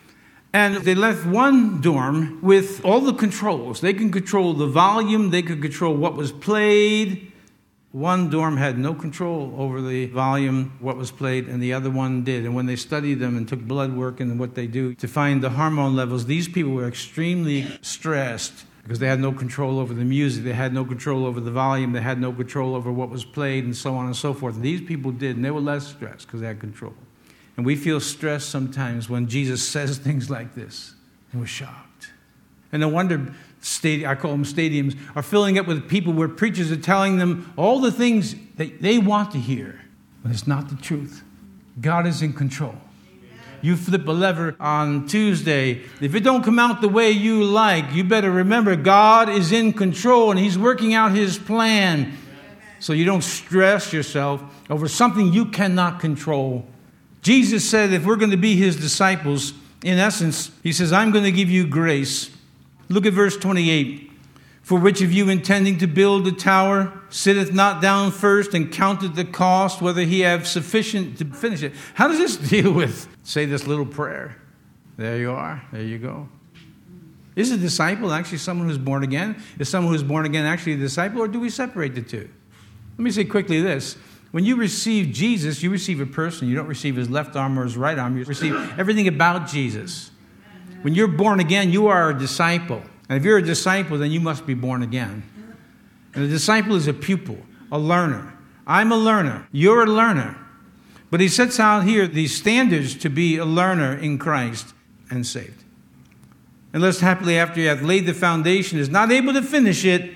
And 0.52 0.78
they 0.78 0.96
left 0.96 1.28
one 1.28 1.80
dorm 1.80 2.42
with 2.42 2.84
all 2.84 3.02
the 3.02 3.14
controls. 3.14 3.82
They 3.82 3.94
can 3.94 4.12
control 4.12 4.54
the 4.54 4.68
volume, 4.68 5.30
they 5.30 5.44
could 5.44 5.62
control 5.62 5.94
what 5.94 6.16
was 6.16 6.32
played, 6.32 7.32
one 7.95 8.29
dorm 8.29 8.58
had 8.58 8.77
no 8.77 8.93
control 8.93 9.55
over 9.58 9.81
the 9.81 10.08
volume, 10.08 10.73
what 10.81 10.97
was 10.97 11.12
played, 11.12 11.47
and 11.47 11.63
the 11.63 11.71
other 11.71 11.89
one 11.89 12.25
did. 12.25 12.43
And 12.43 12.53
when 12.53 12.65
they 12.65 12.75
studied 12.75 13.19
them 13.19 13.38
and 13.38 13.47
took 13.47 13.62
blood 13.62 13.95
work 13.95 14.19
and 14.19 14.38
what 14.38 14.53
they 14.53 14.67
do 14.67 14.93
to 14.95 15.08
find 15.08 15.41
the 15.41 15.51
hormone 15.51 15.95
levels, 15.95 16.25
these 16.25 16.49
people 16.49 16.73
were 16.73 16.89
extremely 16.89 17.65
stressed 17.81 18.65
because 18.84 18.99
they 18.99 19.08
had 19.08 19.21
no 19.21 19.31
control 19.31 19.79
over 19.79 19.93
the 19.93 20.03
music, 20.03 20.43
they 20.43 20.51
had 20.51 20.73
no 20.73 20.84
control 20.84 21.25
over 21.25 21.39
the 21.39 21.51
volume, 21.51 21.93
they 21.93 22.01
had 22.01 22.19
no 22.19 22.34
control 22.34 22.75
over 22.75 22.91
what 22.91 23.10
was 23.10 23.23
played, 23.23 23.63
and 23.63 23.73
so 23.73 23.95
on 23.95 24.08
and 24.08 24.15
so 24.15 24.34
forth. 24.34 24.55
And 24.55 24.63
these 24.63 24.81
people 24.81 25.12
did, 25.12 25.38
and 25.38 25.45
they 25.45 25.51
were 25.51 25.62
less 25.62 25.88
stressed 25.88 26.27
because 26.27 26.41
they 26.41 26.47
had 26.47 26.60
control. 26.60 26.93
And 27.55 27.65
we 27.65 27.77
feel 27.77 28.01
stressed 28.01 28.49
sometimes 28.49 29.10
when 29.10 29.29
Jesus 29.29 29.65
says 29.65 29.97
things 29.99 30.29
like 30.29 30.53
this, 30.53 30.95
and 31.31 31.39
we're 31.39 31.47
shocked. 31.47 32.12
And 32.73 32.81
no 32.81 32.89
wonder 32.89 33.34
stadi- 33.65 34.08
I 34.08 34.15
call 34.15 34.32
them 34.32 34.45
stadiums, 34.45 34.95
are 35.15 35.23
filling 35.23 35.58
up 35.58 35.65
with 35.67 35.89
people 35.89 36.13
where 36.13 36.30
preachers 36.30 36.71
are 36.71 36.78
telling 36.78 37.17
them 37.17 37.51
all 37.58 37.82
the 37.82 37.91
things 37.91 38.36
that 38.58 38.82
they 38.82 38.99
want 38.99 39.32
to 39.32 39.39
hear, 39.39 39.82
but 40.23 40.32
it's 40.32 40.47
not 40.47 40.69
the 40.69 40.75
truth. 40.75 41.23
God 41.82 42.06
is 42.08 42.21
in 42.21 42.32
control. 42.34 42.75
You 43.62 43.75
flip 43.75 44.08
a 44.08 44.12
lever 44.12 44.56
on 44.60 45.08
Tuesday. 45.08 45.82
If 45.99 46.13
it 46.13 46.19
don't 46.19 46.43
come 46.43 46.60
out 46.60 46.82
the 46.82 46.89
way 46.89 47.10
you 47.10 47.43
like, 47.43 47.91
you 47.93 48.04
better 48.04 48.30
remember 48.30 48.75
God 48.75 49.30
is 49.30 49.51
in 49.51 49.73
control 49.73 50.30
and 50.30 50.39
He's 50.39 50.58
working 50.58 50.93
out 50.93 51.13
His 51.13 51.39
plan. 51.39 52.15
So 52.80 52.93
you 52.93 53.06
don't 53.06 53.23
stress 53.23 53.91
yourself 53.91 54.43
over 54.69 54.88
something 54.88 55.34
you 55.34 55.47
cannot 55.47 55.99
control. 55.99 56.67
Jesus 57.23 57.67
said, 57.67 57.91
if 57.91 58.06
we're 58.06 58.17
going 58.17 58.32
to 58.32 58.38
be 58.38 58.56
His 58.56 58.75
disciples, 58.75 59.54
in 59.84 59.97
essence, 59.97 60.51
He 60.62 60.71
says, 60.71 60.93
I'm 60.93 61.12
going 61.12 61.23
to 61.23 61.32
give 61.32 61.49
you 61.49 61.65
grace 61.65 62.35
Look 62.89 63.06
at 63.06 63.13
verse 63.13 63.38
28. 63.38 64.12
For 64.62 64.80
which 64.80 65.02
of 65.02 65.12
you 65.12 65.30
intending 65.30 65.78
to 65.78 65.88
build 65.88 66.26
a 66.28 66.32
tower 66.32 66.91
sitteth 67.10 67.54
not 67.54 67.84
down 67.84 68.12
first 68.12 68.56
and 68.56 68.71
counteth 68.71 69.13
the 69.13 69.24
cost, 69.24 69.80
whether 69.80 70.02
he 70.02 70.21
have 70.21 70.48
sufficient 70.48 71.19
to 71.19 71.26
finish 71.26 71.62
it? 71.62 71.74
How 71.93 72.08
does 72.08 72.17
this 72.17 72.36
deal 72.50 72.71
with, 72.71 73.08
say, 73.21 73.45
this 73.45 73.67
little 73.67 73.86
prayer? 73.86 74.38
There 74.98 75.17
you 75.17 75.32
are. 75.32 75.62
There 75.71 75.84
you 75.84 76.00
go. 76.00 76.28
Is 77.36 77.52
a 77.52 77.58
disciple 77.58 78.12
actually 78.13 78.38
someone 78.39 78.67
who's 78.67 78.78
born 78.78 79.04
again? 79.04 79.41
Is 79.60 79.69
someone 79.69 79.93
who's 79.93 80.04
born 80.04 80.26
again 80.26 80.45
actually 80.45 80.74
a 80.74 80.78
disciple, 80.78 81.21
or 81.21 81.28
do 81.28 81.39
we 81.39 81.50
separate 81.50 81.93
the 81.93 82.02
two? 82.02 82.28
Let 82.98 83.04
me 83.04 83.12
say 83.12 83.26
quickly 83.26 83.62
this. 83.62 83.98
When 84.32 84.45
you 84.45 84.56
receive 84.56 85.13
Jesus, 85.13 85.62
you 85.62 85.69
receive 85.69 86.02
a 86.02 86.06
person. 86.06 86.48
You 86.48 86.56
don't 86.56 86.67
receive 86.67 86.95
his 86.95 87.10
left 87.10 87.36
arm 87.36 87.60
or 87.60 87.63
his 87.63 87.78
right 87.78 87.98
arm. 88.00 88.17
You 88.17 88.24
receive 88.24 88.56
everything 88.80 89.08
about 89.08 89.48
Jesus. 89.48 90.12
When 90.86 90.93
you're 90.93 91.08
born 91.08 91.39
again, 91.39 91.71
you 91.71 91.88
are 91.88 92.12
a 92.12 92.13
disciple. 92.13 92.84
And 93.10 93.17
if 93.17 93.24
you're 93.24 93.39
a 93.39 93.41
disciple, 93.41 93.98
then 93.98 94.12
you 94.12 94.19
must 94.19 94.45
be 94.45 94.54
born 94.54 94.84
again. 94.84 95.24
And 96.13 96.24
a 96.24 96.28
disciple 96.28 96.76
is 96.76 96.88
a 96.88 96.93
pupil. 96.93 97.39
a 97.71 97.80
learner. 97.80 98.38
I'm 98.67 98.91
a 98.91 98.95
learner. 98.95 99.48
You're 99.52 99.82
a 99.82 99.88
learner. 99.88 100.38
But 101.10 101.21
he 101.21 101.28
sets 101.28 101.60
out 101.60 101.86
here 101.86 102.06
these 102.06 102.38
standards 102.38 102.93
to 102.98 103.10
be 103.10 103.38
a 103.38 103.45
learner 103.45 103.98
in 103.98 104.19
Christ 104.19 104.76
and 105.10 105.26
saved. 105.26 105.63
Unless 106.71 107.00
happily 107.00 107.36
after 107.36 107.62
he 107.62 107.65
hath 107.65 107.82
laid 107.82 108.06
the 108.06 108.13
foundation 108.13 108.78
is 108.78 108.88
not 108.88 109.12
able 109.12 109.34
to 109.34 109.41
finish 109.41 109.86
it, 109.86 110.13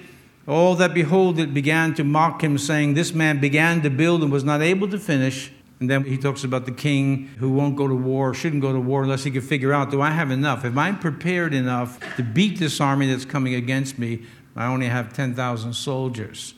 all 0.47 0.75
that 0.75 0.93
behold 0.93 1.39
it 1.39 1.51
began 1.51 1.95
to 1.95 2.03
mock 2.03 2.43
him, 2.43 2.59
saying, 2.59 2.93
This 2.93 3.11
man 3.11 3.39
began 3.39 3.81
to 3.81 3.89
build 3.89 4.21
and 4.21 4.31
was 4.31 4.43
not 4.43 4.61
able 4.61 4.87
to 4.89 4.99
finish. 4.99 5.51
And 5.79 5.89
then 5.89 6.03
he 6.03 6.17
talks 6.17 6.43
about 6.43 6.65
the 6.65 6.73
king 6.73 7.27
who 7.37 7.49
won't 7.51 7.77
go 7.77 7.87
to 7.87 7.95
war, 7.95 8.33
shouldn't 8.33 8.61
go 8.61 8.73
to 8.73 8.79
war 8.79 9.03
unless 9.03 9.23
he 9.23 9.31
can 9.31 9.41
figure 9.41 9.71
out, 9.71 9.91
do 9.91 10.01
I 10.01 10.11
have 10.11 10.29
enough? 10.29 10.65
If 10.65 10.77
I'm 10.77 10.99
prepared 10.99 11.53
enough 11.53 11.99
to 12.17 12.23
beat 12.23 12.59
this 12.59 12.81
army 12.81 13.07
that's 13.07 13.25
coming 13.25 13.55
against 13.55 13.97
me, 13.97 14.23
I 14.55 14.65
only 14.65 14.87
have 14.87 15.13
10,000 15.13 15.73
soldiers. 15.73 16.53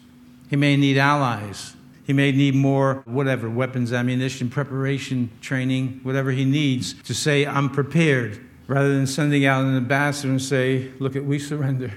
He 0.49 0.55
may 0.55 0.75
need 0.75 0.97
allies. 0.97 1.75
He 2.03 2.13
may 2.13 2.31
need 2.31 2.55
more, 2.55 3.03
whatever, 3.05 3.47
weapons, 3.47 3.93
ammunition, 3.93 4.49
preparation, 4.49 5.29
training, 5.39 5.99
whatever 6.01 6.31
he 6.31 6.43
needs 6.43 6.93
to 7.03 7.13
say, 7.13 7.45
I'm 7.45 7.69
prepared, 7.69 8.43
rather 8.67 8.89
than 8.89 9.05
sending 9.05 9.45
out 9.45 9.63
an 9.63 9.77
ambassador 9.77 10.29
and 10.29 10.41
say, 10.41 10.91
Look 10.99 11.15
at, 11.15 11.23
we 11.23 11.37
surrender. 11.37 11.93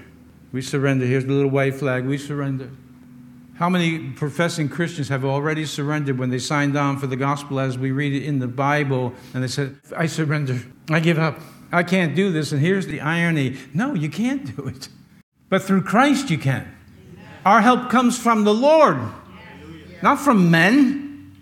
We 0.51 0.61
surrender. 0.61 1.05
Here's 1.05 1.25
the 1.25 1.33
little 1.33 1.49
white 1.49 1.75
flag. 1.75 2.05
We 2.05 2.17
surrender. 2.17 2.69
How 3.55 3.69
many 3.69 4.09
professing 4.11 4.67
Christians 4.67 5.07
have 5.07 5.23
already 5.23 5.65
surrendered 5.65 6.19
when 6.19 6.29
they 6.29 6.39
signed 6.39 6.75
on 6.75 6.97
for 6.97 7.07
the 7.07 7.15
gospel 7.15 7.57
as 7.59 7.77
we 7.77 7.91
read 7.91 8.13
it 8.13 8.25
in 8.25 8.39
the 8.39 8.49
Bible 8.49 9.13
and 9.33 9.41
they 9.41 9.47
said, 9.47 9.79
I 9.95 10.07
surrender. 10.07 10.59
I 10.89 10.99
give 10.99 11.17
up. 11.17 11.39
I 11.71 11.83
can't 11.83 12.15
do 12.15 12.33
this. 12.33 12.51
And 12.51 12.59
here's 12.59 12.87
the 12.87 12.99
irony 12.99 13.57
no, 13.73 13.93
you 13.93 14.09
can't 14.09 14.55
do 14.57 14.67
it. 14.67 14.89
But 15.47 15.61
through 15.61 15.83
Christ 15.83 16.29
you 16.29 16.37
can. 16.37 16.69
Our 17.45 17.61
help 17.61 17.89
comes 17.89 18.19
from 18.19 18.43
the 18.43 18.53
Lord, 18.53 18.97
not 20.01 20.19
from 20.19 20.51
men. 20.51 21.33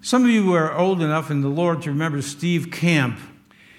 Some 0.00 0.24
of 0.24 0.30
you 0.30 0.52
are 0.54 0.76
old 0.76 1.00
enough 1.00 1.30
in 1.30 1.42
the 1.42 1.48
Lord 1.48 1.82
to 1.82 1.90
remember 1.90 2.22
Steve 2.22 2.72
Camp. 2.72 3.20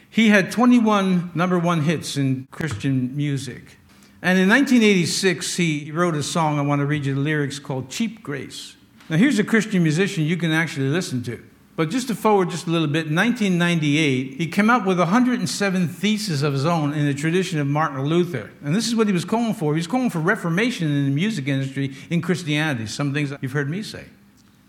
He 0.09 0.29
had 0.29 0.51
21 0.51 1.31
number 1.35 1.59
one 1.59 1.81
hits 1.81 2.15
in 2.15 2.47
Christian 2.49 3.15
music. 3.15 3.77
And 4.21 4.39
in 4.39 4.49
1986, 4.49 5.55
he 5.57 5.91
wrote 5.91 6.15
a 6.15 6.23
song, 6.23 6.57
I 6.57 6.63
want 6.63 6.79
to 6.79 6.85
read 6.85 7.05
you 7.05 7.13
the 7.13 7.21
lyrics, 7.21 7.59
called 7.59 7.89
Cheap 7.89 8.23
Grace. 8.23 8.75
Now, 9.09 9.17
here's 9.17 9.39
a 9.39 9.43
Christian 9.43 9.83
musician 9.83 10.23
you 10.23 10.37
can 10.37 10.51
actually 10.51 10.89
listen 10.89 11.23
to. 11.23 11.43
But 11.77 11.91
just 11.91 12.07
to 12.07 12.15
forward 12.15 12.49
just 12.49 12.65
a 12.65 12.71
little 12.71 12.87
bit, 12.87 13.05
in 13.05 13.15
1998, 13.15 14.33
he 14.33 14.47
came 14.47 14.71
up 14.71 14.87
with 14.87 14.97
107 14.97 15.87
theses 15.87 16.41
of 16.41 16.53
his 16.53 16.65
own 16.65 16.91
in 16.91 17.05
the 17.05 17.13
tradition 17.13 17.59
of 17.59 17.67
Martin 17.67 18.03
Luther. 18.03 18.49
And 18.63 18.75
this 18.75 18.87
is 18.87 18.95
what 18.95 19.05
he 19.05 19.13
was 19.13 19.23
calling 19.23 19.53
for. 19.53 19.75
He 19.75 19.79
was 19.79 19.85
calling 19.85 20.09
for 20.09 20.17
reformation 20.17 20.87
in 20.87 21.05
the 21.05 21.11
music 21.11 21.47
industry 21.47 21.95
in 22.09 22.23
Christianity, 22.23 22.87
some 22.87 23.13
things 23.13 23.31
you've 23.41 23.51
heard 23.51 23.69
me 23.69 23.83
say. 23.83 24.05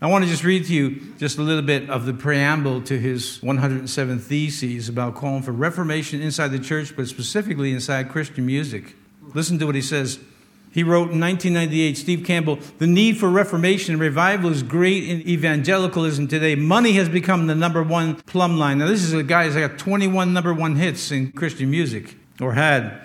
I 0.01 0.07
want 0.07 0.23
to 0.23 0.29
just 0.29 0.43
read 0.43 0.65
to 0.65 0.73
you 0.73 1.01
just 1.17 1.39
a 1.39 1.41
little 1.41 1.63
bit 1.63 1.89
of 1.89 2.05
the 2.05 2.13
preamble 2.13 2.83
to 2.83 2.97
his 2.97 3.41
107 3.41 4.19
theses 4.19 4.87
about 4.87 5.15
calling 5.15 5.41
for 5.41 5.51
reformation 5.51 6.21
inside 6.21 6.49
the 6.49 6.59
church, 6.59 6.95
but 6.95 7.07
specifically 7.07 7.73
inside 7.73 8.09
Christian 8.09 8.45
music. 8.45 8.95
Listen 9.33 9.59
to 9.59 9.65
what 9.65 9.75
he 9.75 9.81
says. 9.81 10.19
He 10.71 10.83
wrote 10.83 11.11
in 11.11 11.19
1998, 11.19 11.97
Steve 11.97 12.25
Campbell, 12.25 12.59
the 12.77 12.85
need 12.85 13.17
for 13.17 13.27
reformation 13.29 13.93
and 13.93 14.01
revival 14.01 14.51
is 14.51 14.61
great 14.61 15.03
in 15.03 15.27
evangelicalism 15.27 16.27
today. 16.27 16.53
Money 16.53 16.91
has 16.93 17.09
become 17.09 17.47
the 17.47 17.55
number 17.55 17.81
one 17.81 18.15
plumb 18.15 18.57
line. 18.57 18.77
Now, 18.77 18.87
this 18.87 19.03
is 19.03 19.13
a 19.13 19.23
guy 19.23 19.45
who's 19.45 19.55
got 19.55 19.79
21 19.79 20.31
number 20.31 20.53
one 20.53 20.75
hits 20.75 21.11
in 21.11 21.31
Christian 21.31 21.71
music, 21.71 22.15
or 22.39 22.53
had. 22.53 23.01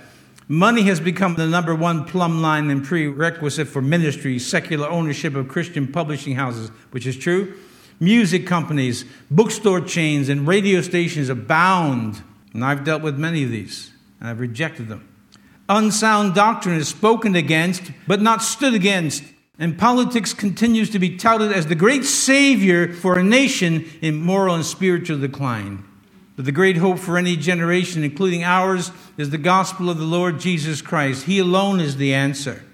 Money 0.46 0.82
has 0.82 1.00
become 1.00 1.36
the 1.36 1.46
number 1.46 1.74
one 1.74 2.04
plumb 2.04 2.42
line 2.42 2.68
and 2.70 2.84
prerequisite 2.84 3.66
for 3.66 3.80
ministry, 3.80 4.38
secular 4.38 4.86
ownership 4.88 5.34
of 5.34 5.48
Christian 5.48 5.90
publishing 5.90 6.34
houses, 6.34 6.68
which 6.90 7.06
is 7.06 7.16
true. 7.16 7.54
Music 7.98 8.46
companies, 8.46 9.06
bookstore 9.30 9.80
chains, 9.80 10.28
and 10.28 10.46
radio 10.46 10.82
stations 10.82 11.30
abound. 11.30 12.22
And 12.52 12.62
I've 12.62 12.84
dealt 12.84 13.00
with 13.00 13.18
many 13.18 13.42
of 13.42 13.50
these, 13.50 13.90
and 14.20 14.28
I've 14.28 14.40
rejected 14.40 14.88
them. 14.88 15.08
Unsound 15.68 16.34
doctrine 16.34 16.76
is 16.76 16.88
spoken 16.88 17.34
against, 17.34 17.90
but 18.06 18.20
not 18.20 18.42
stood 18.42 18.74
against. 18.74 19.24
And 19.58 19.78
politics 19.78 20.34
continues 20.34 20.90
to 20.90 20.98
be 20.98 21.16
touted 21.16 21.52
as 21.52 21.66
the 21.66 21.74
great 21.74 22.04
savior 22.04 22.92
for 22.92 23.18
a 23.18 23.22
nation 23.22 23.88
in 24.02 24.16
moral 24.16 24.56
and 24.56 24.64
spiritual 24.64 25.18
decline. 25.18 25.84
But 26.36 26.44
the 26.44 26.52
great 26.52 26.76
hope 26.76 26.98
for 26.98 27.16
any 27.16 27.36
generation, 27.36 28.02
including 28.02 28.42
ours, 28.42 28.90
is 29.16 29.30
the 29.30 29.38
gospel 29.38 29.88
of 29.88 29.98
the 29.98 30.04
Lord 30.04 30.40
Jesus 30.40 30.82
Christ. 30.82 31.26
He 31.26 31.38
alone 31.38 31.78
is 31.78 31.96
the 31.96 32.12
answer. 32.12 32.64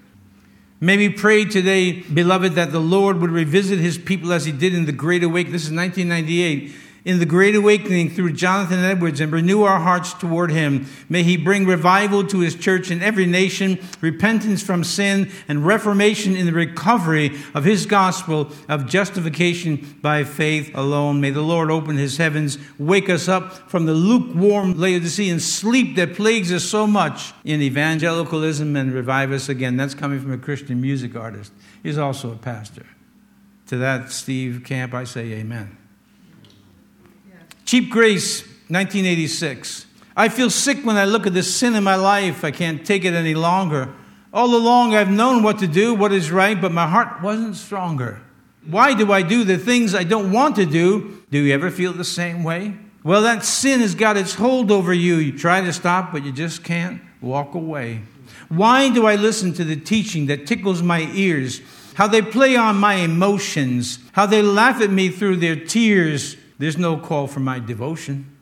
May 0.79 0.97
we 0.97 1.09
pray 1.09 1.45
today, 1.45 2.01
beloved, 2.01 2.53
that 2.53 2.71
the 2.71 2.79
Lord 2.79 3.21
would 3.21 3.29
revisit 3.29 3.77
his 3.77 3.99
people 3.99 4.33
as 4.33 4.45
he 4.45 4.51
did 4.51 4.73
in 4.73 4.85
the 4.85 4.91
Great 4.91 5.23
Awakening. 5.23 5.53
This 5.53 5.65
is 5.65 5.71
1998 5.71 6.73
in 7.03 7.19
the 7.19 7.25
Great 7.25 7.55
Awakening 7.55 8.11
through 8.11 8.33
Jonathan 8.33 8.79
Edwards 8.79 9.19
and 9.19 9.31
renew 9.31 9.63
our 9.63 9.79
hearts 9.79 10.13
toward 10.13 10.51
him. 10.51 10.87
May 11.09 11.23
he 11.23 11.35
bring 11.35 11.65
revival 11.65 12.25
to 12.27 12.39
his 12.39 12.55
church 12.55 12.91
in 12.91 13.01
every 13.01 13.25
nation, 13.25 13.79
repentance 14.01 14.61
from 14.61 14.83
sin, 14.83 15.31
and 15.47 15.65
reformation 15.65 16.35
in 16.35 16.45
the 16.45 16.51
recovery 16.51 17.37
of 17.55 17.63
his 17.63 17.85
gospel 17.85 18.51
of 18.69 18.85
justification 18.85 19.97
by 20.01 20.23
faith 20.23 20.71
alone. 20.75 21.19
May 21.21 21.31
the 21.31 21.41
Lord 21.41 21.71
open 21.71 21.97
his 21.97 22.17
heavens, 22.17 22.59
wake 22.77 23.09
us 23.09 23.27
up 23.27 23.69
from 23.69 23.85
the 23.85 23.93
lukewarm 23.93 24.77
Laodicean 24.77 25.39
sleep 25.39 25.95
that 25.95 26.15
plagues 26.15 26.51
us 26.51 26.63
so 26.63 26.85
much 26.85 27.33
in 27.43 27.61
evangelicalism 27.61 28.75
and 28.75 28.93
revive 28.93 29.31
us 29.31 29.49
again. 29.49 29.75
That's 29.75 29.95
coming 29.95 30.19
from 30.19 30.33
a 30.33 30.37
Christian 30.37 30.79
music 30.79 31.15
artist. 31.15 31.51
He's 31.81 31.97
also 31.97 32.31
a 32.31 32.37
pastor. 32.37 32.85
To 33.67 33.77
that, 33.77 34.11
Steve 34.11 34.63
Camp, 34.65 34.93
I 34.93 35.05
say 35.05 35.31
amen. 35.33 35.80
Cheap 37.71 37.89
Grace, 37.89 38.41
1986. 38.67 39.85
I 40.17 40.27
feel 40.27 40.49
sick 40.49 40.79
when 40.83 40.97
I 40.97 41.05
look 41.05 41.25
at 41.25 41.33
this 41.33 41.55
sin 41.55 41.73
in 41.73 41.85
my 41.85 41.95
life. 41.95 42.43
I 42.43 42.51
can't 42.51 42.85
take 42.85 43.05
it 43.05 43.13
any 43.13 43.33
longer. 43.33 43.93
All 44.33 44.53
along, 44.53 44.93
I've 44.93 45.09
known 45.09 45.41
what 45.41 45.59
to 45.59 45.67
do, 45.67 45.93
what 45.93 46.11
is 46.11 46.31
right, 46.31 46.59
but 46.59 46.73
my 46.73 46.85
heart 46.85 47.21
wasn't 47.21 47.55
stronger. 47.55 48.21
Why 48.65 48.93
do 48.93 49.13
I 49.13 49.21
do 49.21 49.45
the 49.45 49.57
things 49.57 49.95
I 49.95 50.03
don't 50.03 50.33
want 50.33 50.57
to 50.57 50.65
do? 50.65 51.23
Do 51.31 51.39
you 51.39 51.53
ever 51.53 51.71
feel 51.71 51.93
the 51.93 52.03
same 52.03 52.43
way? 52.43 52.75
Well, 53.05 53.21
that 53.21 53.45
sin 53.45 53.79
has 53.79 53.95
got 53.95 54.17
its 54.17 54.33
hold 54.35 54.69
over 54.69 54.93
you. 54.93 55.15
You 55.15 55.37
try 55.37 55.61
to 55.61 55.71
stop, 55.71 56.11
but 56.11 56.25
you 56.25 56.33
just 56.33 56.65
can't 56.65 57.01
walk 57.21 57.55
away. 57.55 58.01
Why 58.49 58.89
do 58.89 59.05
I 59.05 59.15
listen 59.15 59.53
to 59.53 59.63
the 59.63 59.77
teaching 59.77 60.25
that 60.25 60.45
tickles 60.45 60.83
my 60.83 61.09
ears? 61.13 61.61
How 61.93 62.07
they 62.07 62.21
play 62.21 62.57
on 62.57 62.75
my 62.75 62.95
emotions, 62.95 63.99
how 64.11 64.25
they 64.25 64.41
laugh 64.41 64.81
at 64.81 64.91
me 64.91 65.07
through 65.07 65.37
their 65.37 65.55
tears, 65.55 66.35
there's 66.61 66.77
no 66.77 66.95
call 66.95 67.25
for 67.25 67.39
my 67.39 67.57
devotion. 67.57 68.37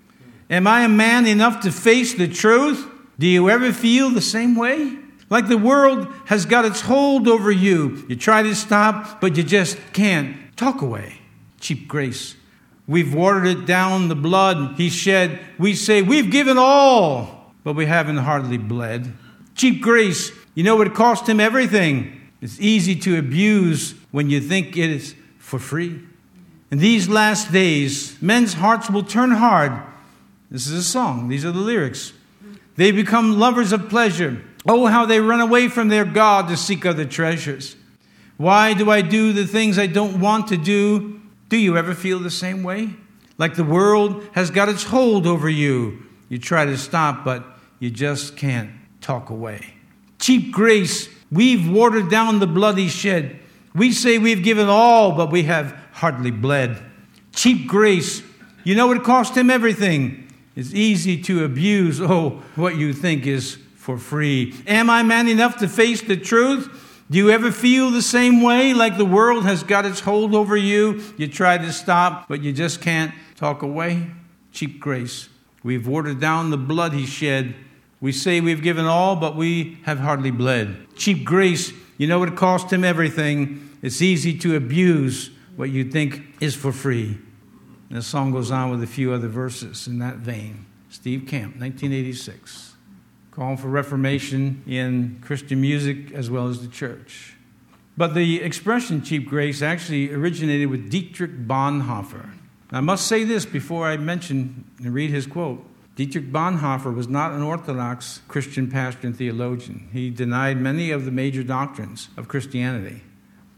Am 0.49 0.67
I 0.67 0.83
a 0.83 0.89
man 0.89 1.25
enough 1.25 1.61
to 1.61 1.71
face 1.71 2.13
the 2.13 2.27
truth? 2.27 2.85
Do 3.17 3.25
you 3.25 3.49
ever 3.49 3.71
feel 3.71 4.09
the 4.09 4.19
same 4.19 4.57
way? 4.57 4.97
Like 5.29 5.47
the 5.47 5.57
world 5.57 6.05
has 6.25 6.45
got 6.45 6.65
its 6.65 6.81
hold 6.81 7.29
over 7.29 7.49
you. 7.49 8.03
You 8.09 8.17
try 8.17 8.43
to 8.43 8.53
stop, 8.53 9.21
but 9.21 9.37
you 9.37 9.43
just 9.43 9.77
can't. 9.93 10.35
Talk 10.57 10.81
away. 10.81 11.21
Cheap 11.61 11.87
grace. 11.87 12.35
We've 12.87 13.13
watered 13.13 13.45
it 13.45 13.65
down, 13.65 14.09
the 14.09 14.15
blood 14.15 14.75
he 14.75 14.89
shed. 14.89 15.39
We 15.57 15.73
say, 15.73 16.01
We've 16.01 16.29
given 16.29 16.57
all, 16.57 17.53
but 17.63 17.73
we 17.77 17.85
haven't 17.85 18.17
hardly 18.17 18.57
bled. 18.57 19.13
Cheap 19.55 19.81
grace. 19.81 20.33
You 20.55 20.63
know, 20.63 20.81
it 20.81 20.93
cost 20.93 21.29
him 21.29 21.39
everything. 21.39 22.19
It's 22.41 22.59
easy 22.59 22.95
to 22.97 23.17
abuse 23.17 23.95
when 24.11 24.29
you 24.29 24.41
think 24.41 24.75
it 24.75 24.89
is 24.89 25.15
for 25.37 25.57
free. 25.57 26.01
In 26.71 26.77
these 26.77 27.09
last 27.09 27.51
days, 27.51 28.21
men's 28.21 28.53
hearts 28.53 28.89
will 28.89 29.03
turn 29.03 29.31
hard. 29.31 29.71
This 30.51 30.67
is 30.67 30.73
a 30.73 30.83
song, 30.83 31.27
these 31.27 31.45
are 31.45 31.51
the 31.51 31.59
lyrics. 31.59 32.13
They 32.75 32.91
become 32.91 33.39
lovers 33.39 33.71
of 33.71 33.89
pleasure. 33.89 34.43
Oh, 34.67 34.85
how 34.85 35.05
they 35.05 35.19
run 35.19 35.41
away 35.41 35.67
from 35.67 35.89
their 35.89 36.05
God 36.05 36.47
to 36.49 36.57
seek 36.57 36.85
other 36.85 37.05
treasures. 37.05 37.75
Why 38.37 38.73
do 38.73 38.89
I 38.89 39.01
do 39.01 39.33
the 39.33 39.45
things 39.45 39.77
I 39.77 39.87
don't 39.87 40.19
want 40.19 40.47
to 40.47 40.57
do? 40.57 41.19
Do 41.49 41.57
you 41.57 41.77
ever 41.77 41.93
feel 41.93 42.19
the 42.19 42.29
same 42.29 42.63
way? 42.63 42.89
Like 43.37 43.55
the 43.55 43.63
world 43.63 44.27
has 44.33 44.51
got 44.51 44.69
its 44.69 44.83
hold 44.83 45.25
over 45.25 45.49
you. 45.49 46.03
You 46.29 46.37
try 46.37 46.65
to 46.65 46.77
stop, 46.77 47.25
but 47.25 47.43
you 47.79 47.89
just 47.89 48.37
can't 48.37 48.71
talk 49.01 49.29
away. 49.29 49.73
Cheap 50.19 50.51
grace, 50.51 51.09
we've 51.31 51.69
watered 51.69 52.09
down 52.09 52.39
the 52.39 52.47
bloody 52.47 52.87
shed. 52.87 53.39
We 53.73 53.91
say 53.91 54.17
we've 54.17 54.43
given 54.43 54.67
all, 54.67 55.13
but 55.13 55.31
we 55.31 55.43
have 55.43 55.75
hardly 55.99 56.31
bled. 56.31 56.81
Cheap 57.33 57.67
grace, 57.67 58.23
you 58.63 58.73
know 58.73 58.89
it 58.93 59.03
cost 59.03 59.35
him 59.35 59.49
everything. 59.49 60.31
It's 60.55 60.73
easy 60.73 61.21
to 61.23 61.43
abuse, 61.43 61.99
oh, 61.99 62.41
what 62.55 62.77
you 62.77 62.93
think 62.93 63.27
is 63.27 63.57
for 63.75 63.97
free. 63.97 64.55
Am 64.65 64.89
I 64.89 65.03
man 65.03 65.27
enough 65.27 65.57
to 65.57 65.67
face 65.67 66.01
the 66.01 66.15
truth? 66.15 67.03
Do 67.11 67.17
you 67.17 67.29
ever 67.31 67.51
feel 67.51 67.91
the 67.91 68.01
same 68.01 68.41
way, 68.41 68.73
like 68.73 68.97
the 68.97 69.03
world 69.03 69.43
has 69.43 69.61
got 69.63 69.85
its 69.85 69.99
hold 69.99 70.33
over 70.33 70.55
you? 70.55 71.03
You 71.17 71.27
try 71.27 71.57
to 71.57 71.73
stop, 71.73 72.29
but 72.29 72.41
you 72.41 72.53
just 72.53 72.81
can't 72.81 73.13
talk 73.35 73.61
away? 73.61 74.07
Cheap 74.53 74.79
grace. 74.79 75.27
We've 75.63 75.85
watered 75.85 76.21
down 76.21 76.49
the 76.49 76.57
blood 76.57 76.93
he 76.93 77.05
shed. 77.05 77.55
We 77.99 78.13
say 78.13 78.39
we've 78.39 78.63
given 78.63 78.85
all, 78.85 79.17
but 79.17 79.35
we 79.35 79.79
have 79.83 79.99
hardly 79.99 80.31
bled. 80.31 80.95
Cheap 80.95 81.25
grace, 81.25 81.73
you 81.97 82.07
know 82.07 82.23
it 82.23 82.37
cost 82.37 82.71
him 82.71 82.85
everything. 82.85 83.69
it's 83.81 84.01
easy 84.01 84.37
to 84.39 84.55
abuse 84.55 85.31
what 85.59 85.71
you 85.71 85.83
think 85.83 86.21
is 86.39 86.55
for 86.55 86.71
free. 86.71 87.17
And 87.89 87.97
the 87.97 88.01
song 88.01 88.31
goes 88.31 88.49
on 88.49 88.71
with 88.71 88.81
a 88.81 88.87
few 88.87 89.11
other 89.11 89.27
verses 89.27 89.87
in 89.87 89.99
that 89.99 90.15
vein. 90.15 90.65
Steve 90.89 91.27
Camp, 91.27 91.59
1986, 91.59 92.75
calling 93.31 93.57
for 93.57 93.67
reformation 93.67 94.63
in 94.65 95.19
Christian 95.21 95.59
music 95.59 96.13
as 96.13 96.29
well 96.29 96.47
as 96.47 96.61
the 96.61 96.69
church. 96.69 97.35
But 97.97 98.13
the 98.13 98.41
expression 98.41 99.03
cheap 99.03 99.27
grace 99.27 99.61
actually 99.61 100.13
originated 100.13 100.69
with 100.69 100.89
Dietrich 100.89 101.45
Bonhoeffer. 101.45 102.29
I 102.71 102.79
must 102.79 103.05
say 103.05 103.25
this 103.25 103.45
before 103.45 103.85
I 103.85 103.97
mention 103.97 104.63
and 104.81 104.93
read 104.93 105.09
his 105.09 105.27
quote. 105.27 105.61
Dietrich 105.97 106.31
Bonhoeffer 106.31 106.95
was 106.95 107.09
not 107.09 107.33
an 107.33 107.41
Orthodox 107.41 108.21
Christian 108.29 108.71
pastor 108.71 109.07
and 109.07 109.17
theologian. 109.17 109.89
He 109.91 110.09
denied 110.09 110.55
many 110.55 110.91
of 110.91 111.03
the 111.03 111.11
major 111.11 111.43
doctrines 111.43 112.07
of 112.15 112.29
Christianity. 112.29 113.01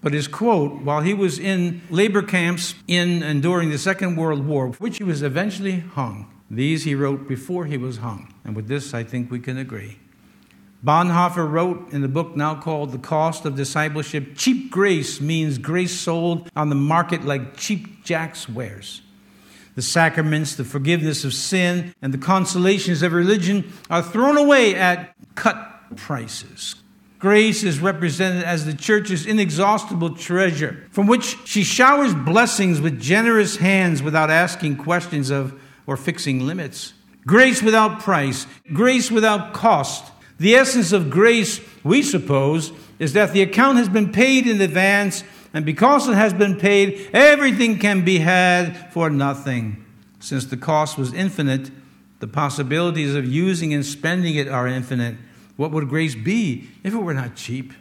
But 0.01 0.13
his 0.13 0.27
quote, 0.27 0.81
while 0.81 1.01
he 1.01 1.13
was 1.13 1.37
in 1.37 1.81
labor 1.89 2.23
camps 2.23 2.73
in 2.87 3.21
and 3.21 3.41
during 3.41 3.69
the 3.69 3.77
Second 3.77 4.15
World 4.15 4.45
War, 4.47 4.69
which 4.79 4.97
he 4.97 5.03
was 5.03 5.21
eventually 5.21 5.79
hung, 5.79 6.31
these 6.49 6.83
he 6.83 6.95
wrote 6.95 7.27
before 7.27 7.65
he 7.65 7.77
was 7.77 7.97
hung. 7.97 8.33
And 8.43 8.55
with 8.55 8.67
this, 8.67 8.93
I 8.93 9.03
think 9.03 9.29
we 9.29 9.39
can 9.39 9.57
agree. 9.57 9.99
Bonhoeffer 10.83 11.49
wrote 11.49 11.93
in 11.93 12.01
the 12.01 12.07
book 12.07 12.35
now 12.35 12.55
called 12.55 12.91
The 12.91 12.97
Cost 12.97 13.45
of 13.45 13.55
Discipleship 13.55 14.35
cheap 14.35 14.71
grace 14.71 15.21
means 15.21 15.59
grace 15.59 15.99
sold 15.99 16.49
on 16.55 16.69
the 16.69 16.75
market 16.75 17.23
like 17.23 17.55
cheap 17.55 18.03
Jack's 18.03 18.49
wares. 18.49 19.03
The 19.75 19.83
sacraments, 19.83 20.55
the 20.55 20.65
forgiveness 20.65 21.23
of 21.23 21.35
sin, 21.35 21.93
and 22.01 22.11
the 22.11 22.17
consolations 22.17 23.03
of 23.03 23.13
religion 23.13 23.71
are 23.91 24.01
thrown 24.01 24.37
away 24.37 24.73
at 24.73 25.13
cut 25.35 25.95
prices. 25.95 26.75
Grace 27.21 27.63
is 27.63 27.79
represented 27.79 28.43
as 28.43 28.65
the 28.65 28.73
church's 28.73 29.27
inexhaustible 29.27 30.15
treasure, 30.15 30.87
from 30.89 31.05
which 31.05 31.37
she 31.45 31.63
showers 31.63 32.15
blessings 32.15 32.81
with 32.81 32.99
generous 32.99 33.57
hands 33.57 34.01
without 34.01 34.31
asking 34.31 34.75
questions 34.75 35.29
of 35.29 35.53
or 35.85 35.95
fixing 35.95 36.39
limits. 36.47 36.93
Grace 37.27 37.61
without 37.61 37.99
price, 37.99 38.47
grace 38.73 39.11
without 39.11 39.53
cost, 39.53 40.11
the 40.39 40.55
essence 40.55 40.91
of 40.91 41.11
grace, 41.11 41.61
we 41.83 42.01
suppose, 42.01 42.71
is 42.97 43.13
that 43.13 43.33
the 43.33 43.43
account 43.43 43.77
has 43.77 43.87
been 43.87 44.11
paid 44.11 44.47
in 44.47 44.59
advance, 44.59 45.23
and 45.53 45.63
because 45.63 46.07
it 46.07 46.15
has 46.15 46.33
been 46.33 46.57
paid, 46.57 47.11
everything 47.13 47.77
can 47.77 48.03
be 48.03 48.17
had 48.17 48.91
for 48.91 49.11
nothing. 49.11 49.85
Since 50.19 50.45
the 50.45 50.57
cost 50.57 50.97
was 50.97 51.13
infinite, 51.13 51.69
the 52.19 52.27
possibilities 52.27 53.13
of 53.13 53.27
using 53.27 53.71
and 53.75 53.85
spending 53.85 54.33
it 54.33 54.47
are 54.47 54.67
infinite. 54.67 55.17
What 55.61 55.69
would 55.73 55.89
grace 55.89 56.15
be 56.15 56.71
if 56.83 56.91
it 56.91 56.97
were 56.97 57.13
not 57.13 57.35
cheap? 57.35 57.71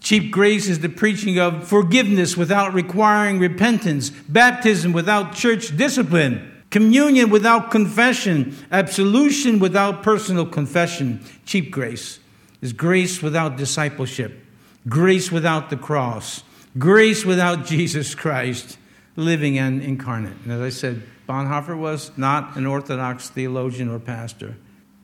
Cheap 0.00 0.30
grace 0.30 0.68
is 0.68 0.80
the 0.80 0.90
preaching 0.90 1.38
of 1.38 1.66
forgiveness 1.66 2.36
without 2.36 2.74
requiring 2.74 3.38
repentance, 3.38 4.10
baptism 4.10 4.92
without 4.92 5.34
church 5.34 5.74
discipline 5.74 6.52
communion 6.68 7.30
without 7.30 7.70
confession, 7.70 8.54
absolution 8.70 9.58
without 9.58 10.02
personal 10.02 10.44
confession. 10.44 11.24
Cheap 11.46 11.70
grace 11.70 12.18
is 12.60 12.74
grace 12.74 13.22
without 13.22 13.56
discipleship, 13.56 14.44
grace 14.86 15.32
without 15.32 15.70
the 15.70 15.78
cross, 15.78 16.42
grace 16.76 17.24
without 17.24 17.64
Jesus 17.64 18.14
Christ, 18.14 18.76
living 19.16 19.56
and 19.56 19.80
incarnate. 19.80 20.36
And 20.44 20.52
as 20.52 20.60
I 20.60 20.68
said, 20.68 21.02
Bonhoeffer 21.26 21.78
was 21.78 22.10
not 22.18 22.54
an 22.56 22.66
Orthodox 22.66 23.30
theologian 23.30 23.88
or 23.88 23.98
pastor, 23.98 24.58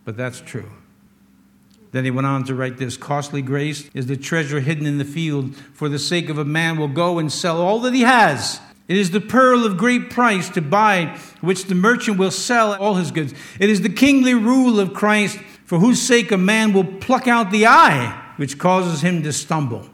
but 0.05 0.19
that's 0.19 0.43
true. 0.43 0.71
Then 1.95 2.05
he 2.05 2.11
went 2.11 2.27
on 2.27 2.43
to 2.45 2.55
write 2.57 2.77
this 2.77 2.97
Costly 2.97 3.41
grace 3.41 3.89
is 3.95 4.07
the 4.07 4.17
treasure 4.17 4.59
hidden 4.59 4.85
in 4.85 4.99
the 4.99 5.05
field. 5.05 5.55
For 5.75 5.89
the 5.89 5.99
sake 5.99 6.29
of 6.29 6.39
a 6.39 6.45
man 6.45 6.77
will 6.77 6.89
go 6.89 7.21
and 7.21 7.33
sell 7.33 7.63
all 7.63 7.79
that 7.81 7.95
he 7.95 8.01
has 8.03 8.61
it 8.87 8.99
is 8.99 9.13
the 9.13 9.21
pearl 9.21 9.65
of 9.65 9.79
great 9.79 10.11
price 10.11 10.51
to 10.51 10.61
buy, 10.61 11.19
which 11.41 11.65
the 11.65 11.75
merchant 11.75 12.19
will 12.19 12.31
sell 12.31 12.75
all 12.75 12.97
his 12.97 13.11
goods. 13.11 13.33
It 13.59 13.71
is 13.71 13.81
the 13.81 13.89
kingly 13.89 14.35
rule 14.35 14.79
of 14.79 14.93
Christ, 14.93 15.39
for 15.65 15.79
whose 15.79 16.03
sake 16.03 16.31
a 16.31 16.37
man 16.37 16.75
will 16.75 16.85
pluck 16.85 17.27
out 17.27 17.51
the 17.51 17.67
eye, 17.67 18.33
which 18.37 18.59
causes 18.59 19.01
him 19.01 19.23
to 19.23 19.33
stumble. 19.33 19.89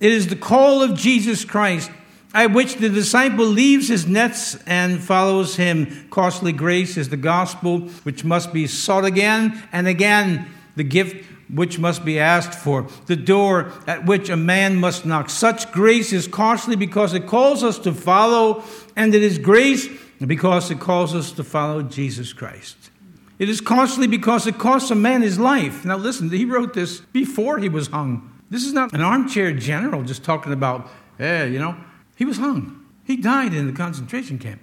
It 0.00 0.10
is 0.10 0.26
the 0.26 0.36
call 0.36 0.82
of 0.82 0.98
Jesus 0.98 1.44
Christ, 1.44 1.92
at 2.34 2.52
which 2.52 2.74
the 2.76 2.88
disciple 2.88 3.46
leaves 3.46 3.86
his 3.86 4.08
nets 4.08 4.56
and 4.66 5.00
follows 5.00 5.54
him. 5.54 6.08
Costly 6.10 6.52
grace 6.52 6.96
is 6.96 7.10
the 7.10 7.16
gospel, 7.16 7.82
which 8.02 8.24
must 8.24 8.52
be 8.52 8.66
sought 8.66 9.04
again 9.04 9.62
and 9.70 9.86
again. 9.86 10.50
The 10.74 10.82
gift 10.82 11.24
which 11.52 11.78
must 11.78 12.04
be 12.04 12.18
asked 12.18 12.58
for, 12.58 12.86
the 13.06 13.16
door 13.16 13.72
at 13.86 14.06
which 14.06 14.28
a 14.28 14.36
man 14.36 14.76
must 14.76 15.04
knock. 15.04 15.30
Such 15.30 15.70
grace 15.72 16.12
is 16.12 16.26
costly 16.26 16.76
because 16.76 17.14
it 17.14 17.26
calls 17.26 17.62
us 17.62 17.78
to 17.80 17.92
follow, 17.92 18.62
and 18.96 19.14
it 19.14 19.22
is 19.22 19.38
grace 19.38 19.88
because 20.24 20.70
it 20.70 20.80
calls 20.80 21.14
us 21.14 21.32
to 21.32 21.44
follow 21.44 21.82
Jesus 21.82 22.32
Christ. 22.32 22.90
It 23.38 23.48
is 23.48 23.60
costly 23.60 24.06
because 24.06 24.46
it 24.46 24.58
costs 24.58 24.90
a 24.90 24.94
man 24.94 25.22
his 25.22 25.38
life. 25.38 25.84
Now, 25.84 25.96
listen, 25.96 26.30
he 26.30 26.44
wrote 26.44 26.74
this 26.74 27.00
before 27.00 27.58
he 27.58 27.68
was 27.68 27.88
hung. 27.88 28.30
This 28.48 28.64
is 28.64 28.72
not 28.72 28.92
an 28.92 29.00
armchair 29.00 29.52
general 29.52 30.02
just 30.02 30.22
talking 30.22 30.52
about, 30.52 30.88
eh, 31.18 31.44
you 31.44 31.58
know, 31.58 31.76
he 32.16 32.24
was 32.24 32.38
hung. 32.38 32.84
He 33.04 33.16
died 33.16 33.52
in 33.52 33.66
the 33.66 33.72
concentration 33.72 34.38
camp. 34.38 34.60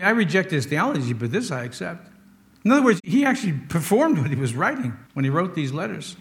I 0.00 0.10
reject 0.10 0.50
his 0.50 0.66
theology, 0.66 1.12
but 1.12 1.30
this 1.30 1.50
I 1.50 1.64
accept. 1.64 2.10
In 2.64 2.72
other 2.72 2.84
words, 2.84 3.00
he 3.04 3.24
actually 3.24 3.54
performed 3.68 4.18
what 4.18 4.30
he 4.30 4.36
was 4.36 4.54
writing 4.54 4.96
when 5.14 5.24
he 5.24 5.30
wrote 5.30 5.54
these 5.54 5.72
letters. 5.72 6.16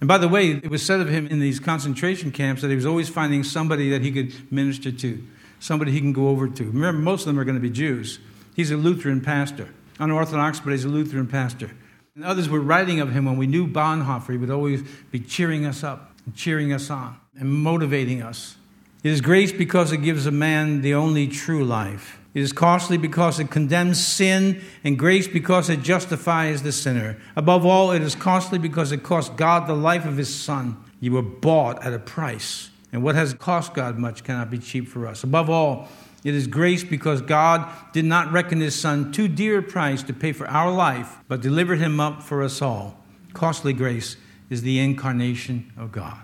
And 0.00 0.06
by 0.06 0.18
the 0.18 0.28
way, 0.28 0.50
it 0.50 0.70
was 0.70 0.84
said 0.84 1.00
of 1.00 1.08
him 1.08 1.26
in 1.26 1.40
these 1.40 1.58
concentration 1.58 2.30
camps 2.30 2.62
that 2.62 2.68
he 2.68 2.76
was 2.76 2.86
always 2.86 3.08
finding 3.08 3.42
somebody 3.42 3.90
that 3.90 4.02
he 4.02 4.12
could 4.12 4.52
minister 4.52 4.92
to, 4.92 5.24
somebody 5.58 5.90
he 5.90 6.00
can 6.00 6.12
go 6.12 6.28
over 6.28 6.48
to. 6.48 6.64
Remember, 6.64 7.00
most 7.00 7.22
of 7.22 7.26
them 7.26 7.38
are 7.38 7.44
going 7.44 7.56
to 7.56 7.60
be 7.60 7.70
Jews. 7.70 8.20
He's 8.54 8.70
a 8.70 8.76
Lutheran 8.76 9.20
pastor, 9.20 9.68
unorthodox, 9.98 10.60
but 10.60 10.70
he's 10.70 10.84
a 10.84 10.88
Lutheran 10.88 11.26
pastor. 11.26 11.72
And 12.14 12.24
others 12.24 12.48
were 12.48 12.60
writing 12.60 13.00
of 13.00 13.12
him 13.12 13.24
when 13.24 13.36
we 13.36 13.46
knew 13.46 13.66
Bonhoeffer, 13.66 14.32
he 14.32 14.36
would 14.36 14.50
always 14.50 14.82
be 15.10 15.20
cheering 15.20 15.64
us 15.64 15.82
up, 15.82 16.12
and 16.26 16.34
cheering 16.34 16.72
us 16.72 16.90
on, 16.90 17.16
and 17.38 17.50
motivating 17.50 18.22
us. 18.22 18.56
It 19.02 19.10
is 19.10 19.20
grace 19.20 19.52
because 19.52 19.92
it 19.92 19.98
gives 19.98 20.26
a 20.26 20.32
man 20.32 20.82
the 20.82 20.94
only 20.94 21.28
true 21.28 21.64
life. 21.64 22.18
It 22.38 22.42
is 22.42 22.52
costly 22.52 22.98
because 22.98 23.40
it 23.40 23.50
condemns 23.50 24.06
sin, 24.06 24.62
and 24.84 24.96
grace 24.96 25.26
because 25.26 25.68
it 25.68 25.82
justifies 25.82 26.62
the 26.62 26.70
sinner. 26.70 27.16
Above 27.34 27.66
all, 27.66 27.90
it 27.90 28.00
is 28.00 28.14
costly 28.14 28.60
because 28.60 28.92
it 28.92 29.02
cost 29.02 29.34
God 29.34 29.66
the 29.66 29.74
life 29.74 30.04
of 30.04 30.16
his 30.16 30.32
Son. 30.32 30.76
You 31.00 31.14
were 31.14 31.22
bought 31.22 31.84
at 31.84 31.92
a 31.92 31.98
price, 31.98 32.70
and 32.92 33.02
what 33.02 33.16
has 33.16 33.34
cost 33.34 33.74
God 33.74 33.98
much 33.98 34.22
cannot 34.22 34.52
be 34.52 34.58
cheap 34.58 34.86
for 34.86 35.04
us. 35.08 35.24
Above 35.24 35.50
all, 35.50 35.88
it 36.22 36.32
is 36.32 36.46
grace 36.46 36.84
because 36.84 37.22
God 37.22 37.68
did 37.92 38.04
not 38.04 38.30
reckon 38.30 38.60
his 38.60 38.76
Son 38.76 39.10
too 39.10 39.26
dear 39.26 39.58
a 39.58 39.62
price 39.64 40.04
to 40.04 40.12
pay 40.12 40.30
for 40.30 40.46
our 40.46 40.70
life, 40.70 41.16
but 41.26 41.40
delivered 41.40 41.80
him 41.80 41.98
up 41.98 42.22
for 42.22 42.44
us 42.44 42.62
all. 42.62 43.02
Costly 43.32 43.72
grace 43.72 44.16
is 44.48 44.62
the 44.62 44.78
incarnation 44.78 45.72
of 45.76 45.90
God. 45.90 46.20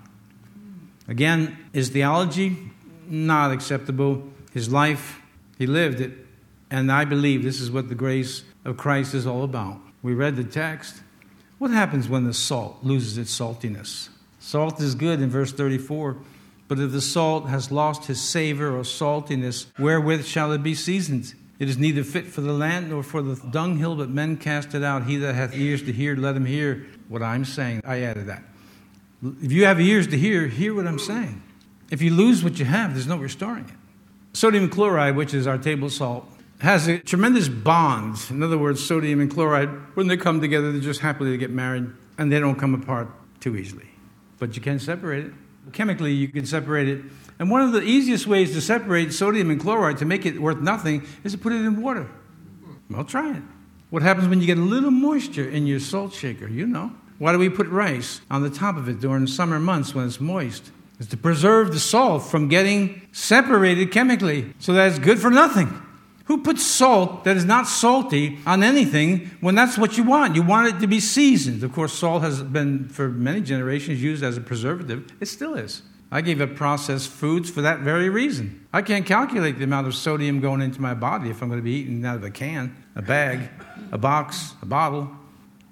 Again, 1.08 1.58
his 1.72 1.88
theology, 1.88 2.56
not 3.08 3.50
acceptable. 3.50 4.22
His 4.52 4.72
life, 4.72 5.20
he 5.58 5.66
lived 5.66 6.00
it. 6.00 6.12
And 6.70 6.90
I 6.90 7.04
believe 7.04 7.42
this 7.42 7.60
is 7.60 7.70
what 7.70 7.88
the 7.88 7.94
grace 7.94 8.42
of 8.64 8.76
Christ 8.76 9.14
is 9.14 9.26
all 9.26 9.44
about. 9.44 9.80
We 10.02 10.14
read 10.14 10.36
the 10.36 10.44
text. 10.44 11.02
What 11.58 11.70
happens 11.70 12.08
when 12.08 12.24
the 12.24 12.34
salt 12.34 12.78
loses 12.82 13.16
its 13.16 13.38
saltiness? 13.38 14.08
Salt 14.40 14.80
is 14.80 14.94
good 14.94 15.20
in 15.20 15.30
verse 15.30 15.52
34, 15.52 16.16
but 16.68 16.78
if 16.78 16.92
the 16.92 17.00
salt 17.00 17.48
has 17.48 17.70
lost 17.70 18.06
his 18.06 18.20
savor 18.20 18.76
or 18.76 18.82
saltiness, 18.82 19.66
wherewith 19.78 20.26
shall 20.26 20.52
it 20.52 20.62
be 20.62 20.74
seasoned? 20.74 21.34
It 21.58 21.68
is 21.68 21.78
neither 21.78 22.02
fit 22.02 22.26
for 22.26 22.40
the 22.40 22.52
land 22.52 22.90
nor 22.90 23.02
for 23.02 23.22
the 23.22 23.36
dunghill, 23.50 23.96
but 23.96 24.10
men 24.10 24.36
cast 24.36 24.74
it 24.74 24.82
out. 24.82 25.04
He 25.04 25.16
that 25.18 25.34
hath 25.34 25.56
ears 25.56 25.82
to 25.84 25.92
hear, 25.92 26.16
let 26.16 26.36
him 26.36 26.44
hear 26.44 26.86
what 27.08 27.22
I'm 27.22 27.44
saying. 27.44 27.80
I 27.84 28.02
added 28.02 28.26
that. 28.26 28.42
If 29.42 29.52
you 29.52 29.64
have 29.64 29.80
ears 29.80 30.08
to 30.08 30.18
hear, 30.18 30.48
hear 30.48 30.74
what 30.74 30.86
I'm 30.86 30.98
saying. 30.98 31.42
If 31.90 32.02
you 32.02 32.10
lose 32.10 32.42
what 32.42 32.58
you 32.58 32.64
have, 32.64 32.92
there's 32.92 33.06
no 33.06 33.16
restoring 33.16 33.64
it. 33.64 33.74
Sodium 34.34 34.68
chloride, 34.68 35.14
which 35.14 35.32
is 35.32 35.46
our 35.46 35.56
table 35.56 35.88
salt, 35.88 36.28
has 36.58 36.88
a 36.88 36.98
tremendous 36.98 37.48
bond. 37.48 38.18
In 38.30 38.42
other 38.42 38.58
words, 38.58 38.84
sodium 38.84 39.20
and 39.20 39.30
chloride, 39.30 39.68
when 39.94 40.08
they 40.08 40.16
come 40.16 40.40
together, 40.40 40.72
they're 40.72 40.80
just 40.80 41.00
happily 41.00 41.30
to 41.30 41.38
get 41.38 41.50
married 41.50 41.86
and 42.18 42.32
they 42.32 42.40
don't 42.40 42.56
come 42.56 42.74
apart 42.74 43.08
too 43.40 43.56
easily. 43.56 43.86
But 44.40 44.56
you 44.56 44.60
can 44.60 44.80
separate 44.80 45.26
it. 45.26 45.32
Chemically, 45.72 46.12
you 46.12 46.26
can 46.26 46.46
separate 46.46 46.88
it. 46.88 47.04
And 47.38 47.48
one 47.48 47.62
of 47.62 47.70
the 47.72 47.82
easiest 47.82 48.26
ways 48.26 48.52
to 48.54 48.60
separate 48.60 49.12
sodium 49.12 49.50
and 49.50 49.60
chloride 49.60 49.98
to 49.98 50.04
make 50.04 50.26
it 50.26 50.40
worth 50.40 50.58
nothing 50.58 51.06
is 51.22 51.30
to 51.32 51.38
put 51.38 51.52
it 51.52 51.64
in 51.64 51.80
water. 51.80 52.08
Well, 52.90 53.04
try 53.04 53.36
it. 53.36 53.42
What 53.90 54.02
happens 54.02 54.26
when 54.26 54.40
you 54.40 54.46
get 54.48 54.58
a 54.58 54.62
little 54.62 54.90
moisture 54.90 55.48
in 55.48 55.68
your 55.68 55.78
salt 55.78 56.12
shaker? 56.12 56.48
You 56.48 56.66
know. 56.66 56.92
Why 57.18 57.30
do 57.30 57.38
we 57.38 57.48
put 57.48 57.68
rice 57.68 58.20
on 58.30 58.42
the 58.42 58.50
top 58.50 58.76
of 58.76 58.88
it 58.88 59.00
during 59.00 59.28
summer 59.28 59.60
months 59.60 59.94
when 59.94 60.06
it's 60.06 60.20
moist? 60.20 60.72
Is 60.98 61.06
to 61.08 61.16
preserve 61.16 61.72
the 61.72 61.80
salt 61.80 62.22
from 62.22 62.48
getting 62.48 63.02
separated 63.12 63.90
chemically 63.90 64.52
so 64.58 64.72
that 64.72 64.88
it's 64.88 64.98
good 64.98 65.18
for 65.18 65.30
nothing. 65.30 65.80
Who 66.26 66.42
puts 66.42 66.64
salt 66.64 67.24
that 67.24 67.36
is 67.36 67.44
not 67.44 67.66
salty 67.66 68.38
on 68.46 68.62
anything 68.62 69.30
when 69.40 69.54
that's 69.54 69.76
what 69.76 69.98
you 69.98 70.04
want? 70.04 70.34
You 70.34 70.42
want 70.42 70.74
it 70.74 70.80
to 70.80 70.86
be 70.86 70.98
seasoned. 70.98 71.62
Of 71.62 71.72
course, 71.72 71.92
salt 71.92 72.22
has 72.22 72.42
been 72.42 72.88
for 72.88 73.08
many 73.08 73.42
generations 73.42 74.02
used 74.02 74.22
as 74.22 74.38
a 74.38 74.40
preservative. 74.40 75.12
It 75.20 75.26
still 75.26 75.54
is. 75.54 75.82
I 76.10 76.20
gave 76.20 76.40
up 76.40 76.54
processed 76.54 77.10
foods 77.10 77.50
for 77.50 77.60
that 77.62 77.80
very 77.80 78.08
reason. 78.08 78.66
I 78.72 78.82
can't 78.82 79.04
calculate 79.04 79.58
the 79.58 79.64
amount 79.64 79.86
of 79.86 79.94
sodium 79.94 80.40
going 80.40 80.62
into 80.62 80.80
my 80.80 80.94
body 80.94 81.28
if 81.28 81.42
I'm 81.42 81.48
going 81.48 81.60
to 81.60 81.64
be 81.64 81.72
eating 81.72 82.04
out 82.06 82.16
of 82.16 82.24
a 82.24 82.30
can, 82.30 82.74
a 82.94 83.02
bag, 83.02 83.50
a 83.92 83.98
box, 83.98 84.54
a 84.62 84.66
bottle. 84.66 85.10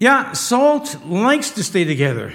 Yeah, 0.00 0.32
salt 0.32 0.98
likes 1.06 1.50
to 1.52 1.62
stay 1.62 1.84
together. 1.84 2.34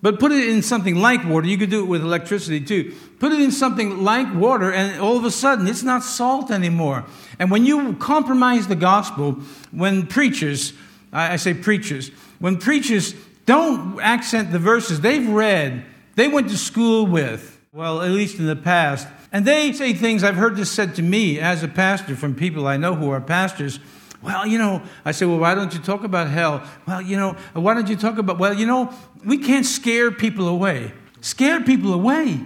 But 0.00 0.20
put 0.20 0.30
it 0.30 0.48
in 0.48 0.62
something 0.62 0.96
like 0.96 1.24
water. 1.24 1.48
You 1.48 1.58
could 1.58 1.70
do 1.70 1.80
it 1.80 1.86
with 1.86 2.02
electricity 2.02 2.60
too. 2.60 2.94
Put 3.18 3.32
it 3.32 3.40
in 3.40 3.50
something 3.50 4.04
like 4.04 4.32
water, 4.32 4.72
and 4.72 5.00
all 5.00 5.16
of 5.16 5.24
a 5.24 5.30
sudden 5.30 5.66
it's 5.66 5.82
not 5.82 6.04
salt 6.04 6.50
anymore. 6.50 7.04
And 7.38 7.50
when 7.50 7.66
you 7.66 7.94
compromise 7.94 8.68
the 8.68 8.76
gospel, 8.76 9.32
when 9.72 10.06
preachers, 10.06 10.72
I 11.12 11.36
say 11.36 11.54
preachers, 11.54 12.10
when 12.38 12.58
preachers 12.58 13.14
don't 13.44 14.00
accent 14.00 14.52
the 14.52 14.58
verses 14.60 15.00
they've 15.00 15.28
read, 15.28 15.84
they 16.14 16.28
went 16.28 16.48
to 16.50 16.56
school 16.56 17.06
with, 17.06 17.58
well, 17.72 18.02
at 18.02 18.10
least 18.10 18.38
in 18.38 18.46
the 18.46 18.56
past, 18.56 19.08
and 19.32 19.44
they 19.44 19.72
say 19.72 19.92
things 19.92 20.22
I've 20.22 20.36
heard 20.36 20.56
this 20.56 20.70
said 20.70 20.94
to 20.96 21.02
me 21.02 21.40
as 21.40 21.62
a 21.62 21.68
pastor 21.68 22.14
from 22.14 22.34
people 22.34 22.66
I 22.66 22.76
know 22.76 22.94
who 22.94 23.10
are 23.10 23.20
pastors. 23.20 23.80
Well, 24.22 24.46
you 24.46 24.58
know, 24.58 24.82
I 25.04 25.12
say, 25.12 25.26
well, 25.26 25.38
why 25.38 25.54
don't 25.54 25.72
you 25.72 25.80
talk 25.80 26.02
about 26.02 26.28
hell? 26.28 26.62
Well, 26.86 27.00
you 27.00 27.16
know, 27.16 27.36
why 27.54 27.74
don't 27.74 27.88
you 27.88 27.96
talk 27.96 28.18
about, 28.18 28.38
well, 28.38 28.52
you 28.52 28.66
know, 28.66 28.92
we 29.24 29.38
can't 29.38 29.64
scare 29.64 30.10
people 30.10 30.48
away. 30.48 30.92
Scare 31.20 31.60
people 31.60 31.92
away. 31.92 32.40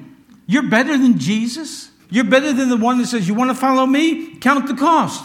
You're 0.47 0.69
better 0.69 0.99
than 0.99 1.19
Jesus. 1.19 1.91
You're 2.11 2.25
better 2.25 2.53
than 2.53 2.69
the 2.69 2.77
one 2.77 2.99
that 2.99 3.07
says, 3.07 3.27
you 3.27 3.35
want 3.35 3.51
to 3.51 3.55
follow 3.55 3.87
me? 3.87 4.37
Count 4.37 4.67
the 4.67 4.75
cost. 4.75 5.25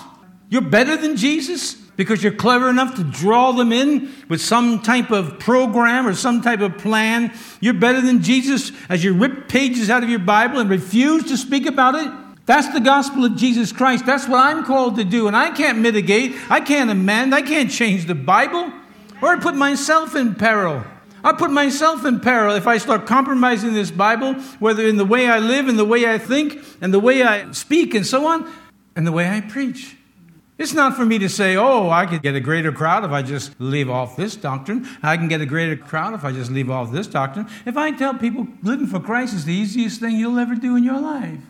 You're 0.49 0.61
better 0.61 0.95
than 0.95 1.17
Jesus 1.17 1.73
because 1.73 2.23
you're 2.23 2.31
clever 2.31 2.69
enough 2.69 2.95
to 2.95 3.03
draw 3.03 3.51
them 3.51 3.73
in 3.73 4.13
with 4.29 4.39
some 4.39 4.81
type 4.81 5.11
of 5.11 5.39
program 5.39 6.07
or 6.07 6.13
some 6.13 6.41
type 6.41 6.61
of 6.61 6.77
plan. 6.77 7.33
You're 7.59 7.73
better 7.73 7.99
than 7.99 8.21
Jesus 8.21 8.71
as 8.87 9.03
you 9.03 9.13
rip 9.13 9.49
pages 9.49 9.89
out 9.89 10.03
of 10.03 10.09
your 10.09 10.19
Bible 10.19 10.59
and 10.59 10.69
refuse 10.69 11.25
to 11.25 11.35
speak 11.35 11.65
about 11.65 11.95
it. 11.95 12.09
That's 12.47 12.69
the 12.69 12.79
gospel 12.79 13.25
of 13.25 13.35
Jesus 13.35 13.73
Christ. 13.73 14.05
That's 14.05 14.25
what 14.25 14.39
I'm 14.39 14.63
called 14.63 14.95
to 14.95 15.03
do. 15.03 15.27
And 15.27 15.35
I 15.35 15.51
can't 15.51 15.79
mitigate, 15.79 16.33
I 16.49 16.61
can't 16.61 16.89
amend, 16.89 17.35
I 17.35 17.41
can't 17.41 17.69
change 17.69 18.05
the 18.05 18.15
Bible, 18.15 18.71
or 19.21 19.37
put 19.37 19.53
myself 19.53 20.15
in 20.15 20.33
peril. 20.33 20.83
I 21.25 21.33
put 21.33 21.51
myself 21.51 22.05
in 22.05 22.21
peril 22.21 22.55
if 22.55 22.65
I 22.65 22.77
start 22.77 23.05
compromising 23.05 23.73
this 23.73 23.91
Bible, 23.91 24.35
whether 24.59 24.87
in 24.87 24.95
the 24.95 25.03
way 25.03 25.29
I 25.29 25.39
live, 25.39 25.67
in 25.67 25.75
the 25.75 25.83
way 25.83 26.09
I 26.09 26.17
think, 26.17 26.63
and 26.79 26.93
the 26.93 27.01
way 27.01 27.21
I 27.21 27.51
speak, 27.51 27.93
and 27.93 28.05
so 28.05 28.25
on, 28.25 28.49
and 28.95 29.05
the 29.05 29.11
way 29.11 29.27
I 29.27 29.41
preach. 29.41 29.97
It's 30.57 30.73
not 30.73 30.95
for 30.95 31.05
me 31.05 31.19
to 31.19 31.27
say, 31.27 31.57
oh, 31.57 31.89
I 31.89 32.05
could 32.05 32.21
get 32.21 32.35
a 32.35 32.39
greater 32.39 32.71
crowd 32.71 33.03
if 33.03 33.11
I 33.11 33.23
just 33.23 33.59
leave 33.59 33.89
off 33.89 34.15
this 34.15 34.37
doctrine. 34.37 34.87
I 35.03 35.17
can 35.17 35.27
get 35.27 35.41
a 35.41 35.45
greater 35.45 35.75
crowd 35.75 36.13
if 36.13 36.23
I 36.23 36.31
just 36.31 36.49
leave 36.49 36.71
off 36.71 36.93
this 36.93 37.07
doctrine. 37.07 37.49
If 37.65 37.75
I 37.75 37.91
tell 37.91 38.13
people 38.13 38.47
living 38.63 38.87
for 38.87 39.01
Christ 39.01 39.33
is 39.33 39.43
the 39.43 39.53
easiest 39.53 39.99
thing 39.99 40.15
you'll 40.15 40.39
ever 40.39 40.55
do 40.55 40.77
in 40.77 40.85
your 40.85 41.01
life. 41.01 41.41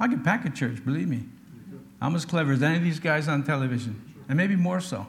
I 0.00 0.08
can 0.08 0.22
pack 0.22 0.44
a 0.44 0.50
church, 0.50 0.84
believe 0.84 1.08
me. 1.08 1.24
I'm 2.00 2.14
as 2.14 2.24
clever 2.24 2.52
as 2.52 2.62
any 2.62 2.76
of 2.76 2.84
these 2.84 3.00
guys 3.00 3.26
on 3.26 3.42
television, 3.42 4.00
and 4.28 4.36
maybe 4.36 4.54
more 4.54 4.80
so. 4.80 5.06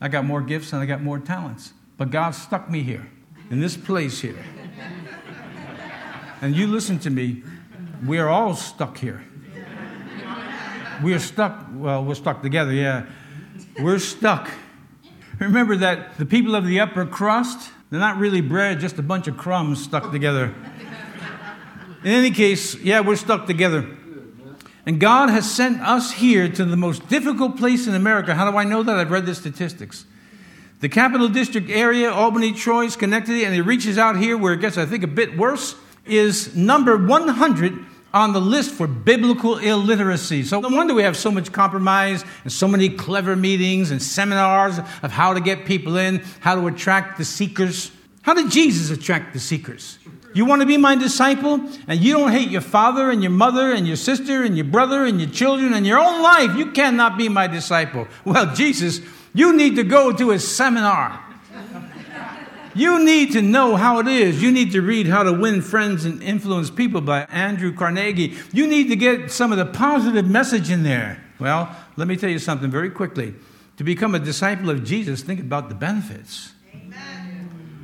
I 0.00 0.08
got 0.08 0.24
more 0.24 0.40
gifts 0.40 0.72
and 0.72 0.82
I 0.82 0.86
got 0.86 1.02
more 1.02 1.18
talents. 1.18 1.74
But 1.98 2.10
God 2.10 2.30
stuck 2.30 2.70
me 2.70 2.82
here, 2.82 3.06
in 3.50 3.60
this 3.60 3.76
place 3.76 4.20
here. 4.20 4.42
And 6.40 6.56
you 6.56 6.66
listen 6.66 6.98
to 7.00 7.10
me, 7.10 7.42
we 8.06 8.18
are 8.18 8.28
all 8.28 8.54
stuck 8.54 8.98
here. 8.98 9.22
We 11.04 11.14
are 11.14 11.18
stuck, 11.18 11.66
well, 11.74 12.04
we're 12.04 12.14
stuck 12.14 12.42
together, 12.42 12.72
yeah. 12.72 13.06
We're 13.80 13.98
stuck. 13.98 14.50
Remember 15.38 15.76
that 15.76 16.18
the 16.18 16.26
people 16.26 16.54
of 16.54 16.66
the 16.66 16.80
upper 16.80 17.04
crust, 17.04 17.70
they're 17.90 18.00
not 18.00 18.18
really 18.18 18.40
bread, 18.40 18.80
just 18.80 18.98
a 18.98 19.02
bunch 19.02 19.28
of 19.28 19.36
crumbs 19.36 19.82
stuck 19.82 20.10
together. 20.10 20.54
In 22.02 22.10
any 22.10 22.30
case, 22.30 22.74
yeah, 22.76 23.00
we're 23.00 23.16
stuck 23.16 23.46
together. 23.46 23.88
And 24.84 24.98
God 24.98 25.30
has 25.30 25.50
sent 25.50 25.80
us 25.80 26.12
here 26.12 26.48
to 26.48 26.64
the 26.64 26.76
most 26.76 27.08
difficult 27.08 27.56
place 27.56 27.86
in 27.86 27.94
America. 27.94 28.34
How 28.34 28.50
do 28.50 28.56
I 28.56 28.64
know 28.64 28.82
that? 28.82 28.96
I've 28.96 29.10
read 29.10 29.26
the 29.26 29.34
statistics. 29.34 30.04
The 30.80 30.88
capital 30.88 31.28
district 31.28 31.70
area, 31.70 32.10
Albany, 32.10 32.52
Troy, 32.52 32.88
Schenectady, 32.88 33.44
and 33.44 33.54
it 33.54 33.62
reaches 33.62 33.96
out 33.96 34.16
here 34.16 34.36
where 34.36 34.54
it 34.54 34.60
gets, 34.60 34.76
I 34.76 34.84
think, 34.84 35.04
a 35.04 35.08
bit 35.08 35.36
worse, 35.36 35.76
is 36.04 36.56
number 36.56 36.96
100 36.96 37.86
on 38.12 38.32
the 38.32 38.40
list 38.40 38.72
for 38.72 38.88
biblical 38.88 39.58
illiteracy. 39.58 40.42
So 40.42 40.60
no 40.60 40.68
wonder 40.68 40.94
we 40.94 41.04
have 41.04 41.16
so 41.16 41.30
much 41.30 41.52
compromise 41.52 42.24
and 42.42 42.52
so 42.52 42.66
many 42.68 42.88
clever 42.88 43.36
meetings 43.36 43.92
and 43.92 44.02
seminars 44.02 44.78
of 44.78 45.12
how 45.12 45.32
to 45.32 45.40
get 45.40 45.64
people 45.64 45.96
in, 45.96 46.18
how 46.40 46.56
to 46.56 46.66
attract 46.66 47.16
the 47.18 47.24
seekers. 47.24 47.92
How 48.22 48.34
did 48.34 48.50
Jesus 48.50 48.90
attract 48.90 49.32
the 49.32 49.40
seekers? 49.40 49.98
You 50.34 50.44
want 50.44 50.62
to 50.62 50.66
be 50.66 50.76
my 50.76 50.94
disciple 50.94 51.60
and 51.86 52.00
you 52.00 52.14
don't 52.14 52.32
hate 52.32 52.50
your 52.50 52.60
father 52.60 53.10
and 53.10 53.22
your 53.22 53.32
mother 53.32 53.72
and 53.72 53.86
your 53.86 53.96
sister 53.96 54.42
and 54.42 54.56
your 54.56 54.64
brother 54.64 55.04
and 55.04 55.20
your 55.20 55.30
children 55.30 55.74
and 55.74 55.86
your 55.86 55.98
own 55.98 56.22
life, 56.22 56.56
you 56.56 56.72
cannot 56.72 57.18
be 57.18 57.28
my 57.28 57.46
disciple. 57.46 58.08
Well, 58.24 58.54
Jesus, 58.54 59.00
you 59.34 59.54
need 59.54 59.76
to 59.76 59.82
go 59.82 60.12
to 60.12 60.30
a 60.32 60.38
seminar. 60.38 61.22
You 62.74 63.04
need 63.04 63.32
to 63.32 63.42
know 63.42 63.76
how 63.76 63.98
it 63.98 64.08
is. 64.08 64.42
You 64.42 64.50
need 64.50 64.72
to 64.72 64.80
read 64.80 65.06
How 65.06 65.22
to 65.24 65.32
Win 65.32 65.60
Friends 65.60 66.06
and 66.06 66.22
Influence 66.22 66.70
People 66.70 67.02
by 67.02 67.24
Andrew 67.24 67.74
Carnegie. 67.74 68.34
You 68.52 68.66
need 68.66 68.88
to 68.88 68.96
get 68.96 69.30
some 69.30 69.52
of 69.52 69.58
the 69.58 69.66
positive 69.66 70.26
message 70.26 70.70
in 70.70 70.82
there. 70.82 71.22
Well, 71.38 71.74
let 71.96 72.08
me 72.08 72.16
tell 72.16 72.30
you 72.30 72.38
something 72.38 72.70
very 72.70 72.88
quickly. 72.88 73.34
To 73.76 73.84
become 73.84 74.14
a 74.14 74.18
disciple 74.18 74.70
of 74.70 74.84
Jesus, 74.84 75.22
think 75.22 75.40
about 75.40 75.68
the 75.68 75.74
benefits. 75.74 76.51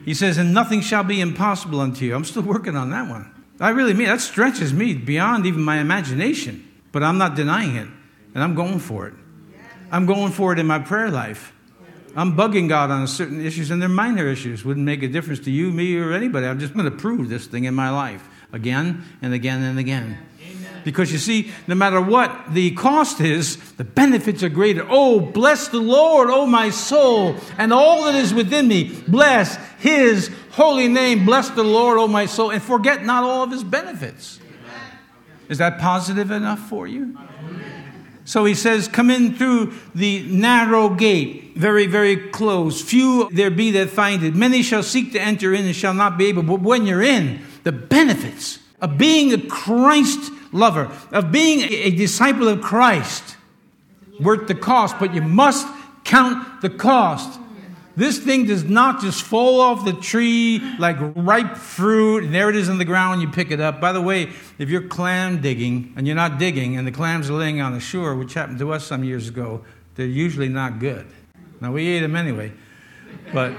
He 0.08 0.14
says, 0.14 0.38
and 0.38 0.54
nothing 0.54 0.80
shall 0.80 1.04
be 1.04 1.20
impossible 1.20 1.80
unto 1.80 2.06
you. 2.06 2.14
I'm 2.14 2.24
still 2.24 2.40
working 2.40 2.76
on 2.76 2.88
that 2.88 3.10
one. 3.10 3.30
I 3.60 3.68
really 3.68 3.92
mean 3.92 4.06
that 4.06 4.22
stretches 4.22 4.72
me 4.72 4.94
beyond 4.94 5.44
even 5.44 5.60
my 5.60 5.80
imagination, 5.80 6.66
but 6.92 7.02
I'm 7.02 7.18
not 7.18 7.36
denying 7.36 7.76
it, 7.76 7.88
and 8.34 8.42
I'm 8.42 8.54
going 8.54 8.78
for 8.78 9.06
it. 9.06 9.12
I'm 9.92 10.06
going 10.06 10.32
for 10.32 10.54
it 10.54 10.58
in 10.58 10.66
my 10.66 10.78
prayer 10.78 11.10
life. 11.10 11.52
I'm 12.16 12.34
bugging 12.34 12.70
God 12.70 12.90
on 12.90 13.06
certain 13.06 13.44
issues, 13.44 13.70
and 13.70 13.82
they're 13.82 13.88
minor 13.90 14.26
issues. 14.26 14.64
Wouldn't 14.64 14.86
make 14.86 15.02
a 15.02 15.08
difference 15.08 15.40
to 15.40 15.50
you, 15.50 15.70
me, 15.70 15.98
or 15.98 16.14
anybody. 16.14 16.46
I'm 16.46 16.58
just 16.58 16.72
going 16.72 16.86
to 16.86 16.96
prove 16.96 17.28
this 17.28 17.46
thing 17.46 17.64
in 17.64 17.74
my 17.74 17.90
life 17.90 18.26
again 18.50 19.04
and 19.20 19.34
again 19.34 19.62
and 19.62 19.78
again. 19.78 20.16
Because 20.88 21.12
you 21.12 21.18
see, 21.18 21.52
no 21.66 21.74
matter 21.74 22.00
what 22.00 22.54
the 22.54 22.70
cost 22.70 23.20
is, 23.20 23.58
the 23.72 23.84
benefits 23.84 24.42
are 24.42 24.48
greater. 24.48 24.86
Oh, 24.88 25.20
bless 25.20 25.68
the 25.68 25.80
Lord, 25.80 26.30
oh 26.30 26.46
my 26.46 26.70
soul, 26.70 27.36
and 27.58 27.74
all 27.74 28.04
that 28.04 28.14
is 28.14 28.32
within 28.32 28.66
me. 28.66 28.98
Bless 29.06 29.58
his 29.80 30.30
holy 30.52 30.88
name. 30.88 31.26
Bless 31.26 31.50
the 31.50 31.62
Lord, 31.62 31.98
oh 31.98 32.08
my 32.08 32.24
soul, 32.24 32.50
and 32.52 32.62
forget 32.62 33.04
not 33.04 33.22
all 33.22 33.42
of 33.42 33.50
his 33.50 33.62
benefits. 33.62 34.40
Is 35.50 35.58
that 35.58 35.78
positive 35.78 36.30
enough 36.30 36.70
for 36.70 36.86
you? 36.86 37.18
So 38.24 38.46
he 38.46 38.54
says, 38.54 38.88
Come 38.88 39.10
in 39.10 39.34
through 39.34 39.74
the 39.94 40.22
narrow 40.22 40.88
gate, 40.88 41.52
very, 41.54 41.86
very 41.86 42.16
close. 42.16 42.80
Few 42.80 43.28
there 43.30 43.50
be 43.50 43.72
that 43.72 43.90
find 43.90 44.24
it. 44.24 44.34
Many 44.34 44.62
shall 44.62 44.82
seek 44.82 45.12
to 45.12 45.20
enter 45.20 45.52
in 45.52 45.66
and 45.66 45.76
shall 45.76 45.92
not 45.92 46.16
be 46.16 46.28
able. 46.28 46.44
But 46.44 46.62
when 46.62 46.86
you're 46.86 47.02
in, 47.02 47.42
the 47.64 47.72
benefits 47.72 48.60
of 48.80 48.96
being 48.96 49.34
a 49.34 49.46
Christ 49.48 50.32
lover, 50.52 50.90
of 51.12 51.30
being 51.32 51.60
a 51.70 51.90
disciple 51.90 52.48
of 52.48 52.60
Christ, 52.60 53.36
worth 54.20 54.48
the 54.48 54.54
cost, 54.54 54.96
but 54.98 55.14
you 55.14 55.22
must 55.22 55.66
count 56.04 56.60
the 56.60 56.70
cost. 56.70 57.38
This 57.96 58.18
thing 58.18 58.46
does 58.46 58.62
not 58.62 59.00
just 59.00 59.22
fall 59.22 59.60
off 59.60 59.84
the 59.84 59.92
tree 59.92 60.60
like 60.78 60.96
ripe 61.16 61.56
fruit, 61.56 62.24
and 62.24 62.34
there 62.34 62.48
it 62.48 62.56
is 62.56 62.68
in 62.68 62.78
the 62.78 62.84
ground, 62.84 63.20
you 63.20 63.28
pick 63.28 63.50
it 63.50 63.60
up. 63.60 63.80
By 63.80 63.92
the 63.92 64.00
way, 64.00 64.30
if 64.58 64.70
you're 64.70 64.86
clam 64.86 65.40
digging 65.40 65.92
and 65.96 66.06
you're 66.06 66.16
not 66.16 66.38
digging, 66.38 66.76
and 66.76 66.86
the 66.86 66.92
clams 66.92 67.28
are 67.28 67.34
laying 67.34 67.60
on 67.60 67.72
the 67.72 67.80
shore, 67.80 68.14
which 68.14 68.34
happened 68.34 68.60
to 68.60 68.72
us 68.72 68.86
some 68.86 69.02
years 69.02 69.28
ago, 69.28 69.64
they're 69.96 70.06
usually 70.06 70.48
not 70.48 70.78
good. 70.78 71.06
Now, 71.60 71.72
we 71.72 71.88
ate 71.88 72.00
them 72.00 72.14
anyway, 72.14 72.52
but 73.32 73.52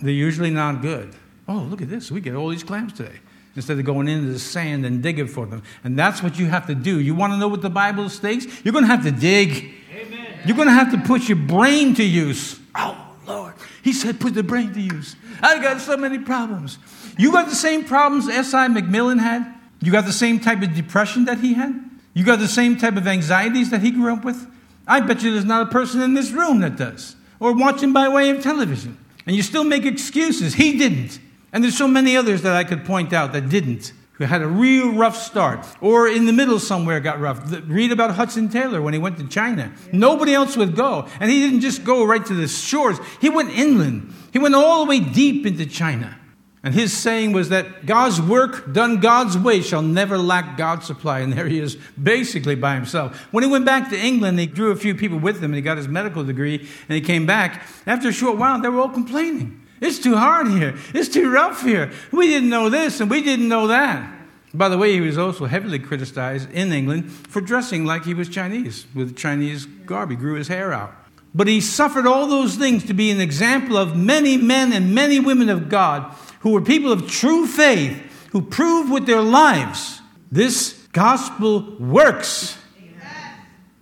they're 0.00 0.10
usually 0.10 0.50
not 0.50 0.82
good. 0.82 1.14
Oh, 1.46 1.58
look 1.58 1.80
at 1.80 1.88
this. 1.88 2.10
We 2.10 2.20
get 2.20 2.34
all 2.34 2.48
these 2.48 2.64
clams 2.64 2.92
today 2.92 3.20
instead 3.54 3.78
of 3.78 3.84
going 3.84 4.08
into 4.08 4.32
the 4.32 4.38
sand 4.38 4.86
and 4.86 5.02
digging 5.02 5.26
for 5.26 5.46
them. 5.46 5.62
And 5.84 5.98
that's 5.98 6.22
what 6.22 6.38
you 6.38 6.46
have 6.46 6.66
to 6.66 6.74
do. 6.74 7.00
You 7.00 7.14
want 7.14 7.32
to 7.32 7.36
know 7.38 7.48
what 7.48 7.62
the 7.62 7.70
Bible 7.70 8.08
states? 8.08 8.46
You're 8.64 8.72
going 8.72 8.84
to 8.84 8.90
have 8.90 9.04
to 9.04 9.10
dig. 9.10 9.74
Amen. 9.94 10.40
You're 10.46 10.56
going 10.56 10.68
to 10.68 10.74
have 10.74 10.90
to 10.92 10.98
put 10.98 11.28
your 11.28 11.36
brain 11.36 11.94
to 11.96 12.04
use. 12.04 12.58
Oh, 12.74 13.16
Lord. 13.26 13.54
He 13.82 13.92
said, 13.92 14.20
put 14.20 14.34
the 14.34 14.42
brain 14.42 14.72
to 14.72 14.80
use. 14.80 15.16
I've 15.42 15.62
got 15.62 15.80
so 15.80 15.96
many 15.96 16.18
problems. 16.18 16.78
You 17.18 17.32
got 17.32 17.48
the 17.48 17.54
same 17.54 17.84
problems 17.84 18.28
S.I. 18.28 18.68
McMillen 18.68 19.20
had? 19.20 19.54
You 19.80 19.90
got 19.92 20.06
the 20.06 20.12
same 20.12 20.38
type 20.40 20.62
of 20.62 20.74
depression 20.74 21.24
that 21.26 21.38
he 21.38 21.54
had? 21.54 21.90
You 22.14 22.24
got 22.24 22.38
the 22.38 22.48
same 22.48 22.76
type 22.76 22.96
of 22.96 23.06
anxieties 23.06 23.70
that 23.70 23.82
he 23.82 23.90
grew 23.90 24.12
up 24.12 24.24
with? 24.24 24.46
I 24.86 25.00
bet 25.00 25.22
you 25.22 25.32
there's 25.32 25.44
not 25.44 25.68
a 25.68 25.70
person 25.70 26.00
in 26.02 26.14
this 26.14 26.30
room 26.30 26.60
that 26.60 26.76
does, 26.76 27.16
or 27.40 27.54
watching 27.54 27.92
by 27.92 28.08
way 28.08 28.30
of 28.30 28.42
television. 28.42 28.98
And 29.26 29.36
you 29.36 29.42
still 29.42 29.64
make 29.64 29.84
excuses. 29.84 30.54
He 30.54 30.76
didn't. 30.76 31.18
And 31.52 31.62
there's 31.62 31.76
so 31.76 31.88
many 31.88 32.16
others 32.16 32.42
that 32.42 32.56
I 32.56 32.64
could 32.64 32.84
point 32.84 33.12
out 33.12 33.32
that 33.32 33.48
didn't, 33.48 33.92
who 34.14 34.24
had 34.24 34.42
a 34.42 34.46
real 34.46 34.92
rough 34.92 35.16
start, 35.16 35.66
or 35.80 36.08
in 36.08 36.26
the 36.26 36.32
middle 36.32 36.58
somewhere 36.58 36.98
got 37.00 37.20
rough. 37.20 37.52
Read 37.66 37.92
about 37.92 38.14
Hudson 38.14 38.48
Taylor 38.48 38.80
when 38.80 38.94
he 38.94 38.98
went 38.98 39.18
to 39.18 39.28
China. 39.28 39.72
Nobody 39.92 40.32
else 40.32 40.56
would 40.56 40.74
go. 40.74 41.08
And 41.20 41.30
he 41.30 41.40
didn't 41.40 41.60
just 41.60 41.84
go 41.84 42.04
right 42.04 42.24
to 42.24 42.34
the 42.34 42.48
shores, 42.48 42.98
he 43.20 43.28
went 43.28 43.50
inland. 43.50 44.14
He 44.32 44.38
went 44.38 44.54
all 44.54 44.84
the 44.84 44.88
way 44.88 45.00
deep 45.00 45.46
into 45.46 45.66
China. 45.66 46.18
And 46.64 46.74
his 46.74 46.96
saying 46.96 47.32
was 47.32 47.48
that 47.48 47.86
God's 47.86 48.22
work 48.22 48.72
done 48.72 49.00
God's 49.00 49.36
way 49.36 49.62
shall 49.62 49.82
never 49.82 50.16
lack 50.16 50.56
God's 50.56 50.86
supply. 50.86 51.18
And 51.18 51.32
there 51.32 51.48
he 51.48 51.58
is, 51.58 51.76
basically 52.00 52.54
by 52.54 52.76
himself. 52.76 53.18
When 53.32 53.42
he 53.42 53.50
went 53.50 53.64
back 53.64 53.90
to 53.90 53.98
England, 53.98 54.38
he 54.38 54.46
drew 54.46 54.70
a 54.70 54.76
few 54.76 54.94
people 54.94 55.18
with 55.18 55.38
him 55.38 55.46
and 55.46 55.56
he 55.56 55.60
got 55.60 55.76
his 55.76 55.88
medical 55.88 56.22
degree 56.22 56.60
and 56.60 56.94
he 56.94 57.00
came 57.00 57.26
back. 57.26 57.66
After 57.84 58.08
a 58.08 58.12
short 58.12 58.38
while, 58.38 58.60
they 58.60 58.68
were 58.68 58.80
all 58.80 58.88
complaining. 58.88 59.61
It's 59.82 59.98
too 59.98 60.16
hard 60.16 60.46
here. 60.46 60.76
It's 60.94 61.08
too 61.08 61.30
rough 61.30 61.62
here. 61.62 61.90
We 62.12 62.28
didn't 62.28 62.48
know 62.48 62.70
this 62.70 63.00
and 63.00 63.10
we 63.10 63.20
didn't 63.20 63.48
know 63.48 63.66
that. 63.66 64.10
By 64.54 64.68
the 64.68 64.78
way, 64.78 64.92
he 64.92 65.00
was 65.00 65.18
also 65.18 65.46
heavily 65.46 65.80
criticized 65.80 66.50
in 66.52 66.72
England 66.72 67.10
for 67.10 67.40
dressing 67.40 67.84
like 67.84 68.04
he 68.04 68.14
was 68.14 68.28
Chinese, 68.28 68.86
with 68.94 69.16
Chinese 69.16 69.66
garb. 69.66 70.10
He 70.10 70.16
grew 70.16 70.34
his 70.34 70.46
hair 70.48 70.72
out. 70.72 70.94
But 71.34 71.48
he 71.48 71.60
suffered 71.60 72.06
all 72.06 72.28
those 72.28 72.54
things 72.56 72.84
to 72.84 72.94
be 72.94 73.10
an 73.10 73.20
example 73.20 73.76
of 73.76 73.96
many 73.96 74.36
men 74.36 74.72
and 74.72 74.94
many 74.94 75.18
women 75.18 75.48
of 75.48 75.68
God 75.68 76.14
who 76.40 76.50
were 76.50 76.60
people 76.60 76.92
of 76.92 77.10
true 77.10 77.46
faith, 77.46 78.28
who 78.30 78.42
proved 78.42 78.92
with 78.92 79.06
their 79.06 79.22
lives 79.22 80.00
this 80.30 80.74
gospel 80.92 81.76
works. 81.78 82.56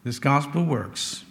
This 0.03 0.19
gospel 0.19 0.65
works. 0.65 1.25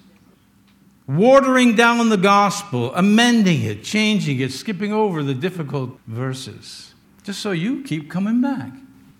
Watering 1.10 1.76
down 1.76 2.08
the 2.10 2.18
gospel, 2.18 2.94
amending 2.94 3.64
it, 3.64 3.84
changing 3.84 4.42
it, 4.42 4.52
skipping 4.52 4.94
over 4.94 5.24
the 5.24 5.34
difficult 5.34 5.98
verses, 6.06 6.94
just 7.24 7.40
so 7.40 7.50
you 7.50 7.82
keep 7.82 8.12
coming 8.12 8.42
back. 8.42 8.72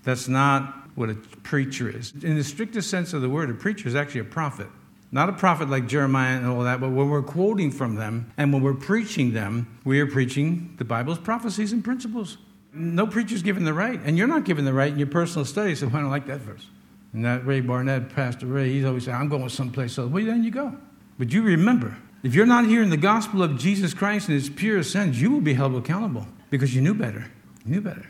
That's 0.04 0.28
not 0.28 0.88
what 0.94 1.10
a 1.10 1.14
preacher 1.14 1.90
is. 1.90 2.12
In 2.22 2.36
the 2.36 2.44
strictest 2.44 2.90
sense 2.90 3.12
of 3.12 3.22
the 3.22 3.28
word, 3.28 3.50
a 3.50 3.54
preacher 3.54 3.88
is 3.88 3.96
actually 3.96 4.20
a 4.20 4.24
prophet. 4.24 4.68
Not 5.10 5.30
a 5.30 5.32
prophet 5.32 5.68
like 5.68 5.88
Jeremiah 5.88 6.36
and 6.36 6.46
all 6.46 6.62
that, 6.62 6.80
but 6.80 6.90
when 6.90 7.10
we're 7.10 7.22
quoting 7.22 7.72
from 7.72 7.96
them 7.96 8.30
and 8.36 8.52
when 8.52 8.62
we're 8.62 8.74
preaching 8.74 9.32
them, 9.32 9.76
we 9.84 9.98
are 9.98 10.06
preaching 10.06 10.76
the 10.78 10.84
Bible's 10.84 11.18
prophecies 11.18 11.72
and 11.72 11.82
principles. 11.82 12.38
No 12.72 13.04
preacher's 13.04 13.42
given 13.42 13.64
the 13.64 13.74
right, 13.74 13.98
and 14.04 14.16
you're 14.16 14.28
not 14.28 14.44
given 14.44 14.64
the 14.64 14.72
right 14.72 14.92
in 14.92 14.98
your 15.00 15.08
personal 15.08 15.44
study, 15.44 15.74
so 15.74 15.88
I 15.88 15.90
don't 15.90 16.10
like 16.10 16.26
that 16.26 16.38
verse. 16.38 16.68
And 17.14 17.24
that 17.24 17.44
Ray 17.44 17.62
Barnett, 17.62 18.14
Pastor 18.14 18.46
Ray, 18.46 18.70
he's 18.70 18.84
always 18.84 19.06
saying, 19.06 19.16
I'm 19.16 19.28
going 19.28 19.48
someplace 19.48 19.98
else. 19.98 20.08
Well, 20.08 20.24
then 20.24 20.44
you 20.44 20.52
go. 20.52 20.76
But 21.20 21.34
you 21.34 21.42
remember, 21.42 21.98
if 22.22 22.34
you're 22.34 22.46
not 22.46 22.64
hearing 22.64 22.88
the 22.88 22.96
gospel 22.96 23.42
of 23.42 23.58
Jesus 23.58 23.92
Christ 23.92 24.30
in 24.30 24.36
its 24.36 24.48
purest 24.48 24.90
sense, 24.90 25.18
you 25.18 25.30
will 25.30 25.42
be 25.42 25.52
held 25.52 25.76
accountable 25.76 26.26
because 26.48 26.74
you 26.74 26.80
knew 26.80 26.94
better. 26.94 27.30
You 27.66 27.72
knew 27.74 27.80
better. 27.82 28.06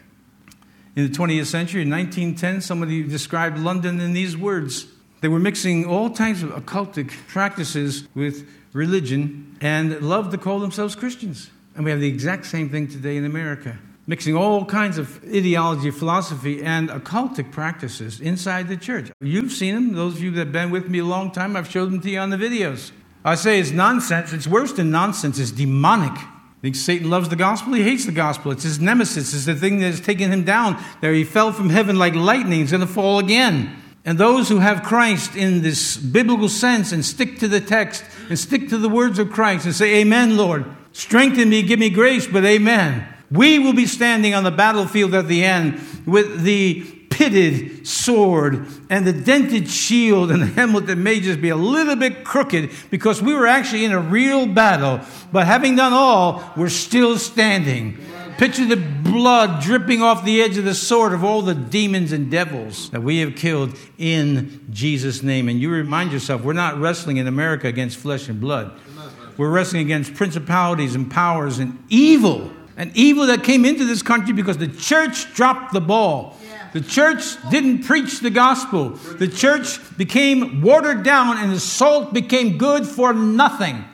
In 0.95 1.11
the 1.11 1.19
20th 1.19 1.47
century, 1.47 1.83
in 1.83 1.91
1910, 1.91 2.61
somebody 2.61 3.03
described 3.03 3.59
London 3.59 3.99
in 3.99 4.13
these 4.13 4.37
words 4.37 4.87
they 5.23 5.29
were 5.29 5.41
mixing 5.41 5.85
all 5.85 6.09
types 6.11 6.43
of 6.43 6.51
occultic 6.51 7.11
practices 7.27 8.07
with 8.15 8.49
religion 8.73 9.57
and 9.61 10.01
loved 10.01 10.31
to 10.31 10.39
call 10.39 10.61
themselves 10.61 10.95
Christians. 10.95 11.51
And 11.75 11.85
we 11.85 11.91
have 11.91 12.01
the 12.01 12.09
exact 12.09 12.47
same 12.47 12.71
thing 12.71 12.87
today 12.87 13.17
in 13.17 13.25
America. 13.25 13.77
Mixing 14.07 14.37
all 14.37 14.65
kinds 14.65 14.99
of 14.99 15.23
ideology, 15.25 15.91
philosophy, 15.91 16.63
and 16.63 16.89
occultic 16.89 17.51
practices 17.51 18.21
inside 18.21 18.69
the 18.69 18.77
church. 18.77 19.11
You've 19.21 19.53
seen 19.53 19.75
them, 19.75 19.93
those 19.95 20.15
of 20.15 20.23
you 20.23 20.31
that 20.31 20.39
have 20.39 20.53
been 20.53 20.71
with 20.71 20.89
me 20.89 21.01
a 21.01 21.05
long 21.05 21.33
time, 21.33 21.57
I've 21.57 21.71
showed 21.71 21.91
them 21.91 22.01
to 22.01 22.11
you 22.11 22.19
on 22.21 22.31
the 22.31 22.37
videos. 22.37 22.93
I 23.25 23.35
say 23.35 23.61
it's 23.61 23.71
nonsense. 23.71 24.33
It's 24.33 24.47
worse 24.47 24.73
than 24.73 24.91
nonsense, 24.91 25.39
it's 25.39 25.51
demonic. 25.51 26.13
I 26.61 26.63
think 26.63 26.77
Satan 26.77 27.09
loves 27.09 27.31
the 27.31 27.37
gospel? 27.37 27.73
He 27.73 27.83
hates 27.83 28.05
the 28.05 28.13
gospel. 28.13 28.53
It's 28.53 28.65
his 28.65 28.81
nemesis. 28.81 29.33
It's 29.33 29.47
the 29.47 29.55
thing 29.55 29.79
that 29.79 29.87
has 29.87 30.01
taken 30.01 30.31
him 30.31 30.45
down. 30.45 30.83
There 31.01 31.15
he 31.15 31.25
fell 31.25 31.53
from 31.53 31.71
heaven 31.71 31.99
like 31.99 32.15
lightning. 32.15 32.61
He's 32.61 32.71
going 32.71 32.83
to 32.83 32.87
fall 32.87 33.19
again. 33.19 33.75
And 34.05 34.19
those 34.19 34.51
who 34.51 34.59
have 34.59 34.83
Christ 34.83 35.37
in 35.37 35.63
this 35.63 35.97
biblical 35.97 36.51
sense 36.51 36.93
and 36.93 37.03
stick 37.03 37.39
to 37.39 37.49
the 37.49 37.63
text 37.63 38.05
and 38.29 38.39
stick 38.39 38.69
to 38.69 38.77
the 38.79 38.91
words 38.91 39.19
of 39.19 39.31
Christ 39.31 39.65
and 39.65 39.75
say, 39.75 40.01
Amen, 40.03 40.37
Lord. 40.37 40.67
Strengthen 40.93 41.49
me, 41.49 41.63
give 41.63 41.79
me 41.79 41.89
grace, 41.89 42.27
but 42.27 42.45
Amen. 42.45 43.07
We 43.31 43.59
will 43.59 43.73
be 43.73 43.87
standing 43.87 44.35
on 44.35 44.45
the 44.45 44.51
battlefield 44.51 45.15
at 45.15 45.29
the 45.29 45.45
end 45.45 45.81
with 46.05 46.43
the 46.43 47.00
pitted 47.21 47.87
sword 47.87 48.67
and 48.89 49.07
the 49.07 49.13
dented 49.13 49.69
shield 49.69 50.31
and 50.31 50.41
the 50.41 50.47
helmet 50.47 50.87
that 50.87 50.97
may 50.97 51.21
just 51.21 51.39
be 51.39 51.51
a 51.51 51.57
little 51.57 51.95
bit 51.95 52.25
crooked 52.25 52.71
because 52.89 53.21
we 53.21 53.35
were 53.35 53.47
actually 53.47 53.85
in 53.85 53.93
a 53.93 54.01
real 54.01 54.47
battle. 54.47 54.99
But 55.31 55.47
having 55.47 55.77
done 55.77 55.93
all, 55.93 56.43
we're 56.57 56.71
still 56.71 57.19
standing. 57.19 57.99
Picture 58.39 58.65
the 58.65 58.79
blood 58.79 59.61
dripping 59.61 60.01
off 60.01 60.25
the 60.25 60.41
edge 60.41 60.57
of 60.57 60.65
the 60.65 60.75
sword 60.75 61.13
of 61.13 61.23
all 61.23 61.43
the 61.43 61.55
demons 61.55 62.13
and 62.13 62.31
devils 62.31 62.89
that 62.89 63.03
we 63.03 63.19
have 63.19 63.37
killed 63.37 63.77
in 63.99 64.65
Jesus' 64.71 65.23
name. 65.23 65.51
And 65.51 65.61
you 65.61 65.71
remind 65.71 66.13
yourself, 66.13 66.43
we're 66.43 66.55
not 66.55 66.81
wrestling 66.81 67.19
in 67.19 67.27
America 67.27 67.67
against 67.67 67.99
flesh 67.99 68.31
and 68.31 68.41
blood. 68.41 68.73
We're 69.37 69.51
wrestling 69.51 69.83
against 69.83 70.15
principalities 70.15 70.95
and 70.95 71.11
powers 71.11 71.59
and 71.59 71.85
evil. 71.91 72.51
An 72.79 72.93
evil 72.95 73.27
that 73.27 73.45
came 73.45 73.67
into 73.67 73.85
this 73.85 74.01
country 74.01 74.33
because 74.33 74.57
the 74.57 74.69
church 74.69 75.35
dropped 75.35 75.75
the 75.75 75.83
ball. 75.83 76.39
The 76.73 76.81
church 76.81 77.37
didn't 77.51 77.85
preach 77.85 78.21
the 78.21 78.31
gospel. 78.31 78.91
The 78.91 79.29
church 79.29 79.79
became 79.97 80.63
watered 80.63 81.03
down 81.03 81.39
and 81.39 81.53
the 81.53 81.61
salt 81.61 82.15
became 82.15 82.59
good 82.59 82.87
for 82.87 83.13
nothing. 83.13 83.85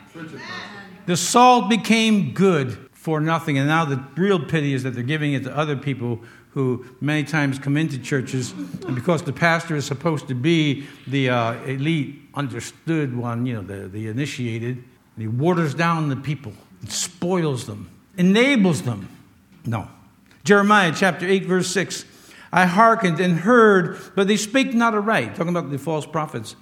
The 1.06 1.16
salt 1.16 1.70
became 1.70 2.32
good 2.32 2.76
for 2.92 3.20
nothing. 3.20 3.56
And 3.58 3.68
now 3.68 3.84
the 3.84 4.04
real 4.16 4.44
pity 4.44 4.74
is 4.74 4.82
that 4.82 4.90
they're 4.90 5.02
giving 5.02 5.32
it 5.32 5.44
to 5.44 5.56
other 5.56 5.76
people 5.76 6.20
who 6.50 6.86
many 7.02 7.22
times 7.22 7.58
come 7.58 7.76
into 7.76 7.98
churches, 7.98 8.52
and 8.52 8.94
because 8.94 9.22
the 9.22 9.32
pastor 9.32 9.76
is 9.76 9.84
supposed 9.84 10.26
to 10.26 10.34
be 10.34 10.86
the 11.06 11.28
uh, 11.28 11.52
elite, 11.64 12.18
understood 12.32 13.14
one, 13.14 13.44
you 13.44 13.52
know, 13.52 13.60
the, 13.60 13.88
the 13.88 14.08
initiated, 14.08 14.82
he 15.18 15.26
waters 15.26 15.74
down 15.74 16.08
the 16.08 16.16
people, 16.16 16.54
spoils 16.88 17.66
them, 17.66 17.90
enables 18.16 18.80
them. 18.80 19.06
No. 19.66 19.86
Jeremiah 20.44 20.94
chapter 20.96 21.26
8, 21.26 21.44
verse 21.44 21.68
6. 21.68 22.06
I 22.56 22.64
hearkened 22.64 23.20
and 23.20 23.40
heard, 23.40 23.98
but 24.14 24.28
they 24.28 24.38
spake 24.38 24.72
not 24.72 24.94
aright. 24.94 25.34
Talking 25.34 25.54
about 25.54 25.70
the 25.70 25.78
false 25.78 26.06
prophets. 26.06 26.56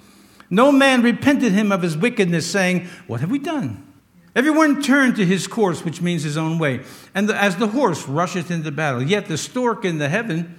No 0.50 0.72
man 0.72 1.02
repented 1.02 1.52
him 1.52 1.70
of 1.70 1.82
his 1.82 1.96
wickedness, 1.96 2.50
saying, 2.50 2.88
What 3.06 3.20
have 3.20 3.30
we 3.30 3.38
done? 3.38 3.86
Everyone 4.34 4.82
turned 4.82 5.14
to 5.16 5.24
his 5.24 5.46
course, 5.46 5.84
which 5.84 6.02
means 6.02 6.24
his 6.24 6.36
own 6.36 6.58
way. 6.58 6.80
And 7.14 7.28
the, 7.28 7.40
as 7.40 7.56
the 7.58 7.68
horse 7.68 8.08
rusheth 8.08 8.50
into 8.50 8.72
battle, 8.72 9.02
yet 9.02 9.26
the 9.26 9.38
stork 9.38 9.84
in 9.84 9.98
the 9.98 10.08
heaven 10.08 10.58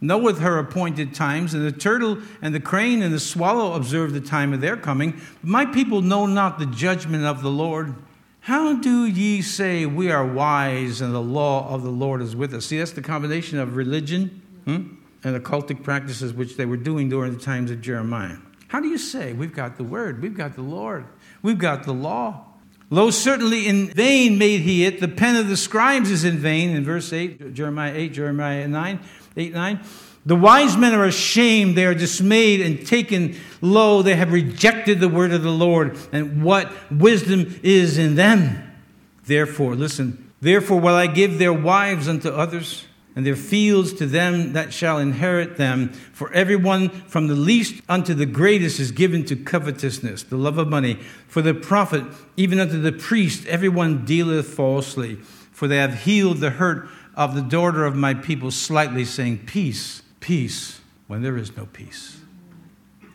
knoweth 0.00 0.40
her 0.40 0.58
appointed 0.58 1.14
times, 1.14 1.54
and 1.54 1.64
the 1.64 1.70
turtle 1.70 2.18
and 2.42 2.52
the 2.52 2.58
crane 2.58 3.00
and 3.00 3.14
the 3.14 3.20
swallow 3.20 3.74
observe 3.74 4.12
the 4.12 4.20
time 4.20 4.52
of 4.52 4.60
their 4.60 4.76
coming. 4.76 5.20
My 5.40 5.66
people 5.66 6.02
know 6.02 6.26
not 6.26 6.58
the 6.58 6.66
judgment 6.66 7.24
of 7.24 7.42
the 7.42 7.50
Lord. 7.50 7.94
How 8.40 8.74
do 8.74 9.06
ye 9.06 9.40
say 9.40 9.86
we 9.86 10.10
are 10.10 10.26
wise 10.26 11.00
and 11.00 11.14
the 11.14 11.22
law 11.22 11.72
of 11.72 11.84
the 11.84 11.90
Lord 11.90 12.20
is 12.20 12.34
with 12.34 12.52
us? 12.52 12.66
See, 12.66 12.78
that's 12.78 12.90
the 12.90 13.00
combination 13.00 13.60
of 13.60 13.76
religion 13.76 14.42
hmm, 14.64 14.94
and 15.22 15.42
occultic 15.42 15.82
practices 15.82 16.32
which 16.32 16.56
they 16.56 16.66
were 16.66 16.76
doing 16.76 17.08
during 17.08 17.34
the 17.34 17.40
times 17.40 17.70
of 17.70 17.80
Jeremiah. 17.80 18.36
How 18.68 18.80
do 18.80 18.88
you 18.88 18.98
say 18.98 19.32
we've 19.32 19.54
got 19.54 19.76
the 19.76 19.84
word, 19.84 20.22
we've 20.22 20.36
got 20.36 20.54
the 20.54 20.62
Lord, 20.62 21.06
we've 21.42 21.58
got 21.58 21.84
the 21.84 21.94
law? 21.94 22.46
Lo, 22.90 23.10
certainly 23.10 23.66
in 23.66 23.88
vain 23.88 24.38
made 24.38 24.60
he 24.60 24.84
it. 24.84 25.00
The 25.00 25.08
pen 25.08 25.36
of 25.36 25.48
the 25.48 25.56
scribes 25.56 26.10
is 26.10 26.24
in 26.24 26.38
vain. 26.38 26.76
In 26.76 26.84
verse 26.84 27.12
8, 27.12 27.54
Jeremiah 27.54 27.92
8, 27.94 28.12
Jeremiah 28.12 28.68
9, 28.68 29.00
8, 29.36 29.52
9. 29.52 29.80
The 30.26 30.36
wise 30.36 30.76
men 30.76 30.94
are 30.94 31.04
ashamed. 31.04 31.76
They 31.76 31.86
are 31.86 31.94
dismayed 31.94 32.60
and 32.60 32.86
taken 32.86 33.36
low. 33.60 34.02
They 34.02 34.14
have 34.14 34.32
rejected 34.32 35.00
the 35.00 35.08
word 35.08 35.32
of 35.32 35.42
the 35.42 35.50
Lord 35.50 35.98
and 36.12 36.42
what 36.42 36.72
wisdom 36.90 37.58
is 37.62 37.98
in 37.98 38.14
them. 38.14 38.72
Therefore, 39.26 39.74
listen, 39.74 40.32
therefore 40.40 40.80
will 40.80 40.94
I 40.94 41.06
give 41.06 41.38
their 41.38 41.52
wives 41.52 42.08
unto 42.08 42.30
others 42.30 42.84
and 43.16 43.24
their 43.24 43.36
fields 43.36 43.92
to 43.94 44.06
them 44.06 44.54
that 44.54 44.72
shall 44.72 44.98
inherit 44.98 45.56
them. 45.56 45.90
For 46.12 46.32
everyone 46.32 46.88
from 46.88 47.28
the 47.28 47.34
least 47.34 47.82
unto 47.88 48.12
the 48.12 48.26
greatest 48.26 48.80
is 48.80 48.90
given 48.90 49.24
to 49.26 49.36
covetousness, 49.36 50.24
the 50.24 50.36
love 50.36 50.58
of 50.58 50.68
money. 50.68 50.94
For 51.28 51.40
the 51.40 51.54
prophet, 51.54 52.04
even 52.36 52.58
unto 52.58 52.80
the 52.80 52.92
priest, 52.92 53.46
everyone 53.46 54.04
dealeth 54.04 54.48
falsely. 54.48 55.16
For 55.52 55.68
they 55.68 55.76
have 55.76 56.02
healed 56.02 56.38
the 56.38 56.50
hurt 56.50 56.88
of 57.14 57.36
the 57.36 57.42
daughter 57.42 57.84
of 57.84 57.94
my 57.94 58.14
people 58.14 58.50
slightly, 58.50 59.04
saying, 59.04 59.46
Peace, 59.46 60.02
peace, 60.18 60.80
when 61.06 61.22
there 61.22 61.36
is 61.36 61.56
no 61.56 61.66
peace. 61.66 62.18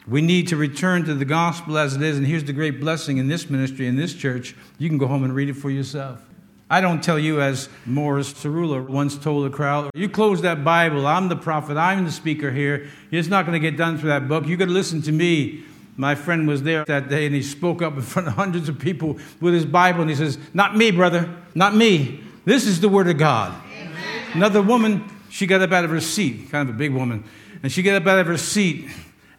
We 0.07 0.21
need 0.21 0.47
to 0.47 0.55
return 0.55 1.03
to 1.05 1.13
the 1.13 1.25
gospel 1.25 1.77
as 1.77 1.95
it 1.95 2.01
is, 2.01 2.17
and 2.17 2.25
here's 2.25 2.45
the 2.45 2.53
great 2.53 2.79
blessing 2.79 3.17
in 3.17 3.27
this 3.27 3.49
ministry, 3.49 3.85
in 3.85 3.97
this 3.97 4.13
church. 4.13 4.55
You 4.77 4.87
can 4.87 4.97
go 4.97 5.07
home 5.07 5.23
and 5.23 5.35
read 5.35 5.49
it 5.49 5.55
for 5.55 5.69
yourself. 5.69 6.28
I 6.69 6.81
don't 6.81 7.03
tell 7.03 7.17
you 7.17 7.41
as 7.41 7.67
Morris 7.85 8.31
Cerullo 8.31 8.87
once 8.87 9.17
told 9.17 9.51
the 9.51 9.55
crowd, 9.55 9.89
you 9.95 10.07
close 10.07 10.41
that 10.41 10.63
Bible, 10.63 11.07
I'm 11.07 11.27
the 11.27 11.35
prophet, 11.35 11.77
I'm 11.77 12.05
the 12.05 12.11
speaker 12.11 12.51
here. 12.51 12.89
It's 13.09 13.27
not 13.27 13.47
going 13.47 13.59
to 13.59 13.59
get 13.59 13.75
done 13.75 13.97
through 13.97 14.09
that 14.09 14.27
book. 14.27 14.45
you 14.45 14.55
got 14.55 14.65
to 14.65 14.71
listen 14.71 15.01
to 15.03 15.11
me. 15.11 15.63
My 15.97 16.13
friend 16.13 16.47
was 16.47 16.61
there 16.61 16.85
that 16.85 17.09
day 17.09 17.25
and 17.25 17.33
he 17.33 17.41
spoke 17.41 17.81
up 17.81 17.95
in 17.95 18.01
front 18.01 18.27
of 18.27 18.35
hundreds 18.35 18.69
of 18.69 18.77
people 18.77 19.17
with 19.41 19.53
his 19.53 19.65
Bible 19.65 20.01
and 20.01 20.09
he 20.09 20.15
says, 20.15 20.37
Not 20.53 20.77
me, 20.77 20.91
brother, 20.91 21.35
not 21.55 21.75
me. 21.75 22.21
This 22.45 22.67
is 22.67 22.79
the 22.79 22.87
Word 22.87 23.07
of 23.07 23.17
God. 23.17 23.53
Amen. 23.75 23.93
Another 24.35 24.61
woman, 24.61 25.03
she 25.29 25.47
got 25.47 25.61
up 25.61 25.71
out 25.71 25.83
of 25.83 25.89
her 25.89 25.99
seat, 25.99 26.51
kind 26.51 26.69
of 26.69 26.75
a 26.75 26.77
big 26.77 26.93
woman, 26.93 27.23
and 27.63 27.71
she 27.71 27.81
got 27.81 27.99
up 27.99 28.07
out 28.07 28.19
of 28.19 28.27
her 28.27 28.37
seat 28.37 28.89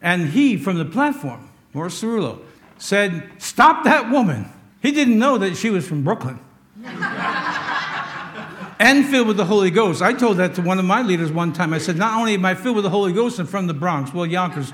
and 0.02 0.30
he, 0.30 0.56
from 0.56 0.78
the 0.78 0.84
platform, 0.84 1.48
Morris 1.72 2.02
Cerullo, 2.02 2.40
said, 2.78 3.30
Stop 3.38 3.84
that 3.84 4.10
woman. 4.10 4.50
He 4.82 4.90
didn't 4.92 5.18
know 5.18 5.38
that 5.38 5.56
she 5.56 5.70
was 5.70 5.86
from 5.86 6.02
Brooklyn. 6.02 6.40
and 8.80 9.06
filled 9.06 9.28
with 9.28 9.36
the 9.36 9.44
Holy 9.44 9.70
Ghost. 9.70 10.02
I 10.02 10.12
told 10.12 10.38
that 10.38 10.54
to 10.54 10.62
one 10.62 10.78
of 10.78 10.84
my 10.84 11.02
leaders 11.02 11.30
one 11.30 11.52
time. 11.52 11.72
I 11.74 11.78
said, 11.78 11.96
Not 11.96 12.18
only 12.18 12.34
am 12.34 12.44
I 12.44 12.54
filled 12.54 12.76
with 12.76 12.84
the 12.84 12.90
Holy 12.90 13.12
Ghost 13.12 13.38
and 13.38 13.48
from 13.48 13.66
the 13.66 13.74
Bronx, 13.74 14.14
well, 14.14 14.26
Yonkers, 14.26 14.70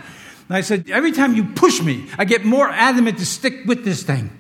and 0.48 0.56
I 0.56 0.60
said, 0.60 0.88
Every 0.90 1.12
time 1.12 1.34
you 1.34 1.44
push 1.44 1.82
me, 1.82 2.08
I 2.18 2.24
get 2.24 2.44
more 2.44 2.68
adamant 2.68 3.18
to 3.18 3.26
stick 3.26 3.64
with 3.66 3.84
this 3.84 4.02
thing. 4.02 4.30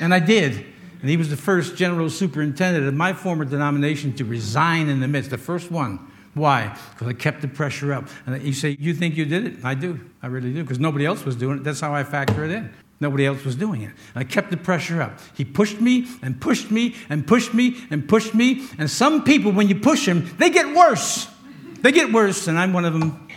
And 0.00 0.12
I 0.12 0.18
did. 0.18 0.66
And 1.00 1.10
he 1.10 1.16
was 1.16 1.30
the 1.30 1.36
first 1.36 1.76
general 1.76 2.10
superintendent 2.10 2.86
of 2.86 2.94
my 2.94 3.12
former 3.12 3.44
denomination 3.44 4.14
to 4.14 4.24
resign 4.24 4.88
in 4.88 5.00
the 5.00 5.08
midst, 5.08 5.30
the 5.30 5.38
first 5.38 5.70
one. 5.70 5.98
Why? 6.34 6.76
Because 6.92 7.08
I 7.08 7.12
kept 7.12 7.42
the 7.42 7.48
pressure 7.48 7.92
up. 7.92 8.08
And 8.26 8.42
you 8.42 8.52
say, 8.52 8.76
You 8.80 8.94
think 8.94 9.16
you 9.16 9.24
did 9.24 9.46
it? 9.46 9.64
I 9.64 9.74
do. 9.74 10.00
I 10.22 10.28
really 10.28 10.52
do. 10.52 10.62
Because 10.62 10.80
nobody 10.80 11.04
else 11.04 11.24
was 11.24 11.36
doing 11.36 11.58
it. 11.58 11.64
That's 11.64 11.80
how 11.80 11.94
I 11.94 12.04
factor 12.04 12.44
it 12.44 12.50
in. 12.50 12.72
Nobody 13.02 13.26
else 13.26 13.44
was 13.44 13.56
doing 13.56 13.82
it. 13.82 13.90
I 14.14 14.22
kept 14.22 14.52
the 14.52 14.56
pressure 14.56 15.02
up. 15.02 15.18
He 15.34 15.44
pushed 15.44 15.80
me 15.80 16.06
and 16.22 16.40
pushed 16.40 16.70
me 16.70 16.94
and 17.10 17.26
pushed 17.26 17.52
me 17.52 17.76
and 17.90 18.08
pushed 18.08 18.32
me. 18.32 18.62
And 18.78 18.88
some 18.88 19.24
people, 19.24 19.50
when 19.50 19.68
you 19.68 19.74
push 19.74 20.06
them, 20.06 20.30
they 20.38 20.50
get 20.50 20.72
worse. 20.72 21.26
They 21.80 21.90
get 21.90 22.12
worse, 22.12 22.46
and 22.46 22.56
I'm 22.56 22.72
one 22.72 22.84
of 22.84 22.92
them. 22.92 23.28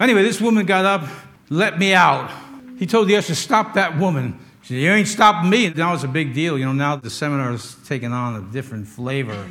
Anyway, 0.00 0.22
this 0.22 0.40
woman 0.40 0.64
got 0.64 0.86
up, 0.86 1.06
let 1.50 1.78
me 1.78 1.92
out. 1.92 2.30
He 2.78 2.86
told 2.86 3.06
the 3.06 3.16
usher, 3.16 3.34
Stop 3.34 3.74
that 3.74 3.98
woman. 3.98 4.38
Said, 4.62 4.76
You 4.76 4.92
ain't 4.92 5.08
stopping 5.08 5.50
me. 5.50 5.70
Now 5.70 5.94
it's 5.94 6.04
a 6.04 6.08
big 6.08 6.34
deal. 6.34 6.56
You 6.56 6.66
know, 6.66 6.72
now 6.72 6.96
the 6.96 7.10
seminar 7.10 7.52
is 7.52 7.76
taking 7.84 8.12
on 8.12 8.36
a 8.36 8.52
different 8.52 8.86
flavor. 8.86 9.48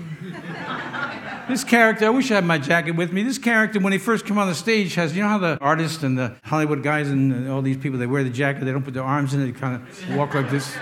this 1.50 1.66
character, 1.66 2.06
I 2.06 2.10
wish 2.10 2.32
I 2.32 2.36
had 2.36 2.46
my 2.46 2.58
jacket 2.58 2.92
with 2.92 3.12
me. 3.12 3.24
This 3.24 3.38
character, 3.38 3.80
when 3.80 3.92
he 3.92 4.00
first 4.00 4.26
came 4.26 4.38
on 4.38 4.48
the 4.48 4.56
stage, 4.56 4.96
has, 4.96 5.16
you 5.16 5.22
know 5.22 5.28
how 5.28 5.38
the 5.38 5.58
artists 5.60 6.04
and 6.04 6.18
the 6.18 6.36
Hollywood 6.44 6.82
guys 6.82 7.10
and 7.10 7.50
all 7.50 7.62
these 7.62 7.78
people, 7.78 8.00
they 8.00 8.08
wear 8.08 8.24
the 8.24 8.30
jacket, 8.30 8.64
they 8.64 8.72
don't 8.72 8.84
put 8.84 8.94
their 8.94 9.04
arms 9.04 9.34
in 9.34 9.42
it, 9.42 9.52
they 9.52 9.60
kind 9.60 9.76
of 9.76 10.16
walk 10.16 10.34
like 10.34 10.50
this. 10.50 10.74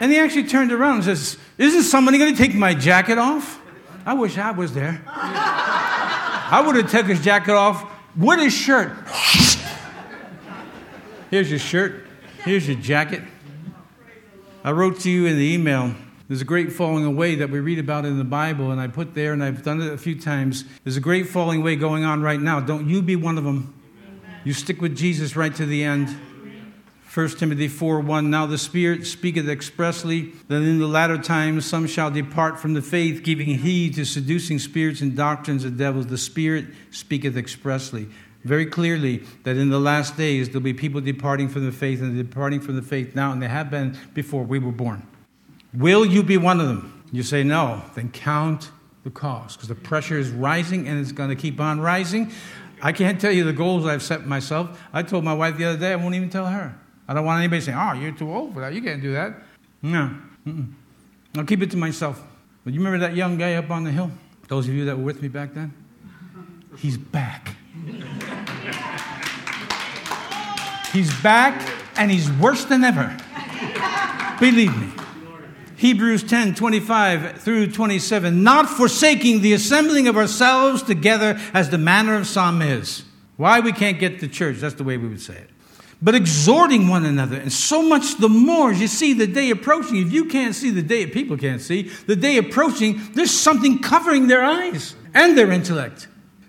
And 0.00 0.12
he 0.12 0.18
actually 0.18 0.46
turned 0.46 0.70
around 0.70 0.96
and 0.96 1.04
says, 1.04 1.38
Isn't 1.56 1.84
somebody 1.84 2.18
going 2.18 2.34
to 2.34 2.38
take 2.38 2.54
my 2.54 2.74
jacket 2.74 3.16
off? 3.16 3.58
I 4.04 4.12
wish 4.12 4.36
I 4.36 4.50
was 4.50 4.74
there. 4.74 5.02
I 5.06 6.62
would 6.64 6.76
have 6.76 6.90
taken 6.90 7.10
his 7.10 7.24
jacket 7.24 7.54
off 7.54 7.90
with 8.16 8.38
his 8.38 8.52
shirt. 8.52 8.92
Here's 11.30 11.50
your 11.50 11.58
shirt. 11.58 12.05
Here's 12.46 12.68
your 12.68 12.76
jacket. 12.76 13.24
I 14.62 14.70
wrote 14.70 15.00
to 15.00 15.10
you 15.10 15.26
in 15.26 15.36
the 15.36 15.52
email. 15.52 15.92
There's 16.28 16.42
a 16.42 16.44
great 16.44 16.72
falling 16.72 17.04
away 17.04 17.34
that 17.34 17.50
we 17.50 17.58
read 17.58 17.80
about 17.80 18.04
in 18.04 18.18
the 18.18 18.24
Bible, 18.24 18.70
and 18.70 18.80
I 18.80 18.86
put 18.86 19.14
there, 19.14 19.32
and 19.32 19.42
I've 19.42 19.64
done 19.64 19.82
it 19.82 19.92
a 19.92 19.98
few 19.98 20.16
times. 20.16 20.64
There's 20.84 20.96
a 20.96 21.00
great 21.00 21.26
falling 21.26 21.62
away 21.62 21.74
going 21.74 22.04
on 22.04 22.22
right 22.22 22.40
now. 22.40 22.60
Don't 22.60 22.88
you 22.88 23.02
be 23.02 23.16
one 23.16 23.36
of 23.36 23.42
them. 23.42 23.74
You 24.44 24.52
stick 24.52 24.80
with 24.80 24.96
Jesus 24.96 25.34
right 25.34 25.52
to 25.56 25.66
the 25.66 25.82
end. 25.82 26.16
1 27.12 27.28
Timothy 27.30 27.66
4 27.66 27.98
1 27.98 28.30
Now 28.30 28.46
the 28.46 28.58
Spirit 28.58 29.06
speaketh 29.06 29.48
expressly 29.48 30.32
that 30.46 30.62
in 30.62 30.78
the 30.78 30.86
latter 30.86 31.18
times 31.18 31.66
some 31.66 31.88
shall 31.88 32.12
depart 32.12 32.60
from 32.60 32.74
the 32.74 32.82
faith, 32.82 33.24
giving 33.24 33.58
heed 33.58 33.94
to 33.94 34.04
seducing 34.04 34.60
spirits 34.60 35.00
and 35.00 35.16
doctrines 35.16 35.64
of 35.64 35.76
devils. 35.76 36.06
The 36.06 36.18
Spirit 36.18 36.66
speaketh 36.92 37.36
expressly 37.36 38.06
very 38.46 38.66
clearly 38.66 39.22
that 39.42 39.56
in 39.56 39.70
the 39.70 39.80
last 39.80 40.16
days 40.16 40.48
there'll 40.48 40.60
be 40.60 40.72
people 40.72 41.00
departing 41.00 41.48
from 41.48 41.66
the 41.66 41.72
faith 41.72 42.00
and 42.00 42.16
departing 42.16 42.60
from 42.60 42.76
the 42.76 42.82
faith 42.82 43.14
now, 43.14 43.32
and 43.32 43.42
they 43.42 43.48
have 43.48 43.70
been 43.70 43.96
before 44.14 44.44
we 44.44 44.58
were 44.58 44.72
born. 44.72 45.06
Will 45.74 46.06
you 46.06 46.22
be 46.22 46.36
one 46.36 46.60
of 46.60 46.68
them? 46.68 47.04
You 47.12 47.22
say 47.22 47.42
no, 47.42 47.82
then 47.94 48.10
count 48.10 48.70
the 49.04 49.10
cost 49.10 49.56
because 49.56 49.68
the 49.68 49.74
pressure 49.74 50.18
is 50.18 50.30
rising 50.30 50.88
and 50.88 50.98
it's 50.98 51.12
going 51.12 51.28
to 51.28 51.36
keep 51.36 51.60
on 51.60 51.80
rising. 51.80 52.32
I 52.82 52.92
can't 52.92 53.20
tell 53.20 53.32
you 53.32 53.44
the 53.44 53.52
goals 53.52 53.86
I've 53.86 54.02
set 54.02 54.26
myself. 54.26 54.80
I 54.92 55.02
told 55.02 55.24
my 55.24 55.34
wife 55.34 55.56
the 55.56 55.64
other 55.64 55.78
day 55.78 55.92
I 55.92 55.96
won't 55.96 56.14
even 56.14 56.30
tell 56.30 56.46
her. 56.46 56.74
I 57.08 57.14
don't 57.14 57.24
want 57.24 57.38
anybody 57.38 57.60
saying, 57.60 57.78
"Oh, 57.78 57.92
you're 57.92 58.12
too 58.12 58.32
old 58.32 58.54
for 58.54 58.60
that. 58.60 58.74
You 58.74 58.82
can't 58.82 59.00
do 59.00 59.12
that." 59.12 59.42
No, 59.82 60.16
Mm-mm. 60.46 60.72
I'll 61.36 61.44
keep 61.44 61.62
it 61.62 61.70
to 61.72 61.76
myself. 61.76 62.22
But 62.64 62.74
you 62.74 62.80
remember 62.80 62.98
that 63.06 63.16
young 63.16 63.38
guy 63.38 63.54
up 63.54 63.70
on 63.70 63.84
the 63.84 63.92
hill? 63.92 64.10
Those 64.48 64.68
of 64.68 64.74
you 64.74 64.84
that 64.86 64.98
were 64.98 65.04
with 65.04 65.22
me 65.22 65.28
back 65.28 65.54
then, 65.54 65.72
he's 66.76 66.98
back. 66.98 67.56
He's 70.96 71.14
back 71.20 71.60
and 71.98 72.10
he's 72.10 72.32
worse 72.32 72.64
than 72.64 72.82
ever. 72.82 73.14
Believe 74.40 74.74
me. 74.80 74.90
Hebrews 75.76 76.22
10 76.22 76.54
25 76.54 77.42
through 77.42 77.72
27. 77.72 78.42
Not 78.42 78.66
forsaking 78.66 79.42
the 79.42 79.52
assembling 79.52 80.08
of 80.08 80.16
ourselves 80.16 80.82
together 80.82 81.38
as 81.52 81.68
the 81.68 81.76
manner 81.76 82.14
of 82.14 82.26
some 82.26 82.62
is. 82.62 83.04
Why 83.36 83.60
we 83.60 83.72
can't 83.72 83.98
get 83.98 84.20
to 84.20 84.28
church, 84.28 84.56
that's 84.56 84.76
the 84.76 84.84
way 84.84 84.96
we 84.96 85.06
would 85.06 85.20
say 85.20 85.34
it. 85.34 85.50
But 86.00 86.14
exhorting 86.14 86.88
one 86.88 87.04
another, 87.04 87.36
and 87.36 87.52
so 87.52 87.82
much 87.82 88.16
the 88.16 88.30
more 88.30 88.70
as 88.70 88.80
you 88.80 88.86
see 88.86 89.12
the 89.12 89.26
day 89.26 89.50
approaching. 89.50 89.96
If 89.96 90.14
you 90.14 90.24
can't 90.24 90.54
see 90.54 90.70
the 90.70 90.80
day, 90.80 91.06
people 91.06 91.36
can't 91.36 91.60
see 91.60 91.90
the 92.06 92.16
day 92.16 92.38
approaching, 92.38 93.02
there's 93.12 93.30
something 93.30 93.80
covering 93.80 94.28
their 94.28 94.42
eyes 94.42 94.96
and 95.12 95.36
their 95.36 95.52
intellect 95.52 96.08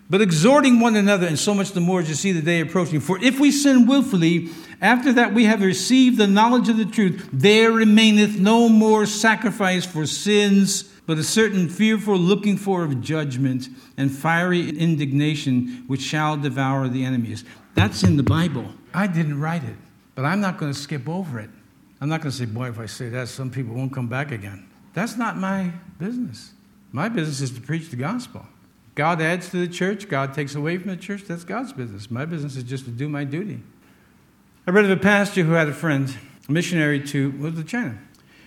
but 0.09 0.21
exhorting 0.21 0.79
one 0.79 0.95
another, 0.95 1.27
and 1.27 1.37
so 1.37 1.53
much 1.53 1.71
the 1.71 1.81
more 1.81 1.99
as 1.99 2.09
you 2.09 2.15
see 2.15 2.31
the 2.31 2.41
day 2.41 2.61
approaching. 2.61 2.99
For 2.99 3.21
if 3.21 3.39
we 3.39 3.51
sin 3.51 3.87
willfully, 3.87 4.49
after 4.81 5.11
that 5.13 5.33
we 5.33 5.45
have 5.45 5.61
received 5.61 6.17
the 6.17 6.27
knowledge 6.27 6.69
of 6.69 6.77
the 6.77 6.85
truth, 6.85 7.27
there 7.33 7.71
remaineth 7.71 8.39
no 8.39 8.69
more 8.69 9.05
sacrifice 9.05 9.85
for 9.85 10.05
sins, 10.05 10.83
but 11.05 11.17
a 11.17 11.23
certain 11.23 11.67
fearful 11.67 12.17
looking 12.17 12.57
for 12.57 12.83
of 12.83 13.01
judgment 13.01 13.69
and 13.97 14.11
fiery 14.11 14.69
indignation 14.69 15.83
which 15.87 16.01
shall 16.01 16.37
devour 16.37 16.87
the 16.87 17.03
enemies. 17.03 17.43
That's 17.75 18.03
in 18.03 18.17
the 18.17 18.23
Bible. 18.23 18.73
I 18.93 19.07
didn't 19.07 19.39
write 19.39 19.63
it, 19.63 19.77
but 20.15 20.25
I'm 20.25 20.41
not 20.41 20.57
going 20.57 20.71
to 20.71 20.77
skip 20.77 21.07
over 21.07 21.39
it. 21.39 21.49
I'm 21.99 22.09
not 22.09 22.21
going 22.21 22.31
to 22.31 22.37
say, 22.37 22.45
boy, 22.45 22.69
if 22.69 22.79
I 22.79 22.85
say 22.85 23.09
that, 23.09 23.27
some 23.27 23.49
people 23.49 23.73
won't 23.73 23.91
come 23.91 24.07
back 24.07 24.31
again. 24.31 24.69
That's 24.93 25.17
not 25.17 25.37
my 25.37 25.71
business. 25.99 26.53
My 26.91 27.09
business 27.09 27.41
is 27.41 27.51
to 27.51 27.61
preach 27.61 27.89
the 27.89 27.95
gospel. 27.95 28.45
God 28.97 29.21
adds 29.21 29.49
to 29.49 29.57
the 29.57 29.67
church, 29.71 30.09
God 30.09 30.33
takes 30.33 30.55
away 30.55 30.79
from 30.79 30.89
the 30.89 30.97
church. 30.97 31.25
That's 31.25 31.43
God's 31.43 31.71
business. 31.71 32.09
My 32.09 32.25
business 32.25 32.55
is 32.55 32.63
just 32.63 32.85
to 32.85 32.89
do 32.89 33.07
my 33.07 33.25
duty. 33.25 33.61
I 34.65 34.71
read 34.71 34.85
of 34.85 34.91
a 34.91 34.97
pastor 34.97 35.43
who 35.43 35.51
had 35.51 35.67
a 35.67 35.73
friend, 35.73 36.17
a 36.49 36.51
missionary 36.51 36.99
to 37.09 37.29
was 37.33 37.53
to 37.53 37.63
China. 37.63 37.99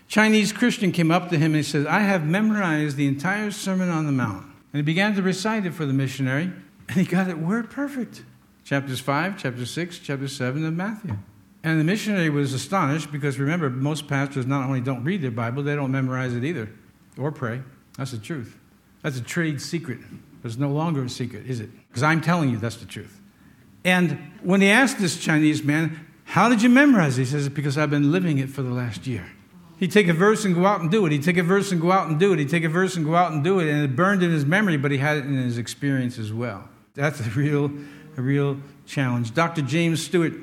Chinese 0.08 0.52
Christian 0.52 0.90
came 0.90 1.12
up 1.12 1.28
to 1.28 1.36
him 1.36 1.52
and 1.52 1.56
he 1.56 1.62
said, 1.62 1.86
I 1.86 2.00
have 2.00 2.26
memorized 2.26 2.96
the 2.96 3.06
entire 3.06 3.52
Sermon 3.52 3.90
on 3.90 4.06
the 4.06 4.12
Mount. 4.12 4.42
And 4.72 4.78
he 4.78 4.82
began 4.82 5.14
to 5.14 5.22
recite 5.22 5.66
it 5.66 5.72
for 5.72 5.86
the 5.86 5.92
missionary, 5.92 6.50
and 6.88 6.96
he 6.96 7.04
got 7.04 7.28
it 7.28 7.38
word 7.38 7.70
perfect. 7.70 8.24
Chapters 8.64 8.98
5, 8.98 9.38
chapter 9.38 9.64
6, 9.64 9.98
chapter 10.00 10.26
7 10.26 10.66
of 10.66 10.74
Matthew. 10.74 11.16
And 11.62 11.78
the 11.78 11.84
missionary 11.84 12.28
was 12.28 12.52
astonished 12.54 13.12
because 13.12 13.38
remember, 13.38 13.70
most 13.70 14.08
pastors 14.08 14.46
not 14.46 14.64
only 14.64 14.80
don't 14.80 15.04
read 15.04 15.22
their 15.22 15.30
Bible, 15.30 15.62
they 15.62 15.76
don't 15.76 15.92
memorize 15.92 16.34
it 16.34 16.42
either 16.42 16.70
or 17.16 17.30
pray. 17.30 17.62
That's 17.96 18.10
the 18.10 18.18
truth. 18.18 18.58
That's 19.02 19.16
a 19.16 19.22
trade 19.22 19.60
secret. 19.60 20.00
It's 20.44 20.56
no 20.56 20.70
longer 20.70 21.04
a 21.04 21.08
secret, 21.08 21.46
is 21.46 21.60
it? 21.60 21.70
Because 21.88 22.02
I'm 22.02 22.20
telling 22.20 22.50
you 22.50 22.56
that's 22.56 22.76
the 22.76 22.86
truth. 22.86 23.20
And 23.84 24.18
when 24.42 24.60
he 24.60 24.68
asked 24.68 24.98
this 24.98 25.18
Chinese 25.18 25.62
man, 25.62 26.06
How 26.24 26.48
did 26.48 26.62
you 26.62 26.68
memorize 26.68 27.18
it? 27.18 27.22
He 27.22 27.26
says, 27.26 27.48
Because 27.48 27.78
I've 27.78 27.90
been 27.90 28.12
living 28.12 28.38
it 28.38 28.50
for 28.50 28.62
the 28.62 28.70
last 28.70 29.06
year. 29.06 29.26
He'd 29.78 29.92
take 29.92 30.08
a 30.08 30.12
verse 30.12 30.44
and 30.44 30.54
go 30.54 30.66
out 30.66 30.82
and 30.82 30.90
do 30.90 31.06
it. 31.06 31.12
He'd 31.12 31.22
take 31.22 31.38
a 31.38 31.42
verse 31.42 31.72
and 31.72 31.80
go 31.80 31.90
out 31.90 32.08
and 32.08 32.20
do 32.20 32.34
it. 32.34 32.38
He'd 32.38 32.50
take 32.50 32.64
a 32.64 32.68
verse 32.68 32.96
and 32.96 33.04
go 33.06 33.14
out 33.14 33.32
and 33.32 33.42
do 33.42 33.60
it. 33.60 33.68
And 33.68 33.82
it 33.82 33.96
burned 33.96 34.22
in 34.22 34.30
his 34.30 34.44
memory, 34.44 34.76
but 34.76 34.90
he 34.90 34.98
had 34.98 35.16
it 35.16 35.24
in 35.24 35.34
his 35.34 35.56
experience 35.56 36.18
as 36.18 36.34
well. 36.34 36.68
That's 36.94 37.20
a 37.20 37.30
real, 37.30 37.70
a 38.18 38.20
real 38.20 38.58
challenge. 38.86 39.32
Dr. 39.32 39.62
James 39.62 40.04
Stewart, 40.04 40.34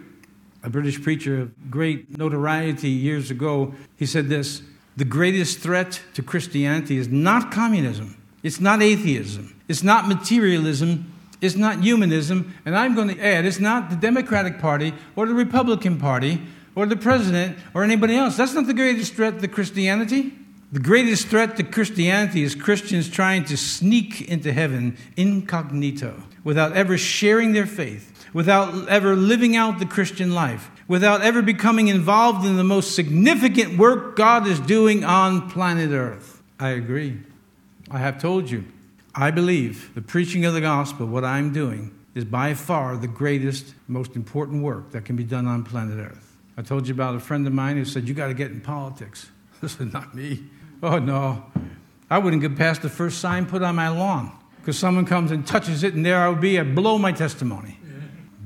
a 0.64 0.70
British 0.72 1.02
preacher 1.04 1.41
of 1.41 1.70
great 1.70 2.18
notoriety 2.18 2.89
years 2.89 3.30
ago, 3.30 3.76
he 3.95 4.08
said 4.08 4.28
this 4.28 4.64
The 4.95 5.06
greatest 5.06 5.60
threat 5.60 6.02
to 6.16 6.24
Christianity 6.24 6.98
is 6.98 7.08
not 7.08 7.52
communism, 7.52 8.18
it's 8.41 8.60
not 8.60 8.82
atheism, 8.82 9.56
it's 9.68 9.84
not 9.84 10.07
materialism. 10.07 11.13
It's 11.41 11.55
not 11.55 11.82
humanism. 11.82 12.55
And 12.65 12.76
I'm 12.76 12.95
going 12.95 13.09
to 13.09 13.24
add, 13.24 13.45
it's 13.45 13.59
not 13.59 13.89
the 13.89 13.95
Democratic 13.95 14.59
Party 14.59 14.93
or 15.15 15.28
the 15.28 15.34
Republican 15.34 15.99
Party 15.99 16.41
or 16.76 16.86
the 16.86 16.95
president 16.95 17.57
or 17.74 17.84
anybody 17.84 18.15
else. 18.15 18.38
That's 18.38 18.53
not 18.53 18.68
the 18.68 18.74
greatest 18.74 19.13
threat 19.13 19.39
to 19.39 19.47
Christianity. 19.47 20.34
The 20.72 20.80
greatest 20.80 21.28
threat 21.28 21.55
to 21.57 21.63
Christianity 21.63 22.43
is 22.43 22.53
Christians 22.53 23.09
trying 23.09 23.45
to 23.45 23.55
sneak 23.55 24.28
into 24.28 24.51
heaven 24.51 24.97
incognito 25.15 26.24
without 26.43 26.74
ever 26.74 26.97
sharing 26.97 27.53
their 27.53 27.65
faith, 27.65 28.28
without 28.34 28.88
ever 28.89 29.15
living 29.15 29.55
out 29.55 29.80
the 29.80 29.86
Christian 29.86 30.34
life, 30.34 30.70
without 30.88 31.22
ever 31.22 31.41
becoming 31.41 31.88
involved 31.88 32.45
in 32.45 32.57
the 32.57 32.63
most 32.63 32.95
significant 32.95 33.78
work 33.78 34.18
God 34.18 34.45
is 34.45 34.59
doing 34.59 35.05
on 35.05 35.49
planet 35.49 35.91
Earth. 35.91 36.41
I 36.59 36.70
agree. 36.70 37.22
I 37.89 37.99
have 37.99 38.20
told 38.20 38.49
you 38.49 38.65
I 39.20 39.32
believe 39.32 39.95
the 39.95 40.01
preaching 40.03 40.45
of 40.45 40.53
the 40.53 40.61
gospel, 40.61 41.07
what 41.07 41.26
I'm 41.26 41.51
doing, 41.51 41.91
is 42.13 42.24
by 42.24 42.53
far 42.53 42.95
the 42.95 43.07
greatest, 43.07 43.74
most 43.88 44.15
important 44.15 44.61
work 44.61 44.91
that 44.91 45.05
can 45.05 45.15
be 45.15 45.24
done 45.24 45.47
on 45.47 45.63
planet 45.63 45.97
Earth. 45.97 46.38
I 46.55 46.61
told 46.61 46.88
you 46.88 46.93
about 46.93 47.15
a 47.15 47.20
friend 47.20 47.47
of 47.47 47.51
mine 47.51 47.78
who 47.78 47.86
said, 47.86 48.07
You 48.07 48.13
got 48.13 48.28
to 48.28 48.36
get 48.36 48.51
in 48.51 48.61
politics. 48.61 49.32
I 49.63 49.68
said, 49.68 49.91
Not 49.91 50.13
me. 50.13 50.43
Oh, 50.84 50.99
no. 50.99 51.43
I 52.11 52.20
wouldn't 52.20 52.43
get 52.43 52.55
past 52.55 52.84
the 52.84 52.89
first 52.89 53.18
sign 53.18 53.47
put 53.47 53.63
on 53.63 53.76
my 53.76 53.89
lawn 53.89 54.38
because 54.59 54.78
someone 54.78 55.05
comes 55.05 55.32
and 55.32 55.47
touches 55.47 55.84
it, 55.84 55.95
and 55.95 56.05
there 56.05 56.20
I 56.20 56.30
would 56.30 56.39
be. 56.39 56.59
I'd 56.59 56.76
blow 56.76 56.99
my 56.99 57.11
testimony. 57.11 57.80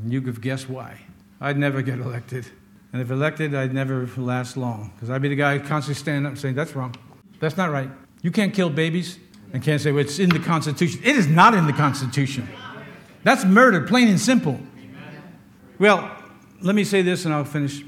You 0.08 0.22
could 0.22 0.42
guess 0.42 0.70
why. 0.70 1.02
I'd 1.42 1.58
never 1.58 1.82
get 1.82 2.00
elected. 2.00 2.46
And 2.94 3.02
if 3.02 3.12
elected, 3.12 3.54
I'd 3.54 3.74
never 3.74 4.08
last 4.16 4.56
long 4.56 4.94
because 4.96 5.10
I'd 5.10 5.22
be 5.22 5.28
the 5.28 5.36
guy 5.36 5.60
constantly 5.60 5.96
standing 5.96 6.26
up 6.26 6.32
and 6.32 6.40
saying, 6.40 6.56
That's 6.56 6.76
wrong. 6.78 6.96
That's 7.42 7.58
not 7.58 7.72
right. 7.72 7.90
You 8.22 8.32
can't 8.32 8.54
kill 8.54 8.70
babies. 8.70 9.20
And 9.54 9.62
can't 9.62 9.82
say, 9.82 9.92
well, 9.92 10.02
it's 10.02 10.20
in 10.20 10.30
the 10.30 10.40
Constitution. 10.40 11.02
It 11.04 11.16
is 11.16 11.28
not 11.28 11.54
in 11.54 11.68
the 11.68 11.74
Constitution. 11.74 12.48
That's 13.24 13.46
murder, 13.46 13.82
plain 13.82 14.08
and 14.08 14.20
simple. 14.20 14.60
Well, 15.78 16.10
let 16.62 16.76
me 16.76 16.84
say 16.84 17.02
this 17.02 17.26
and 17.26 17.34
I'll 17.34 17.44
finish. 17.44 17.84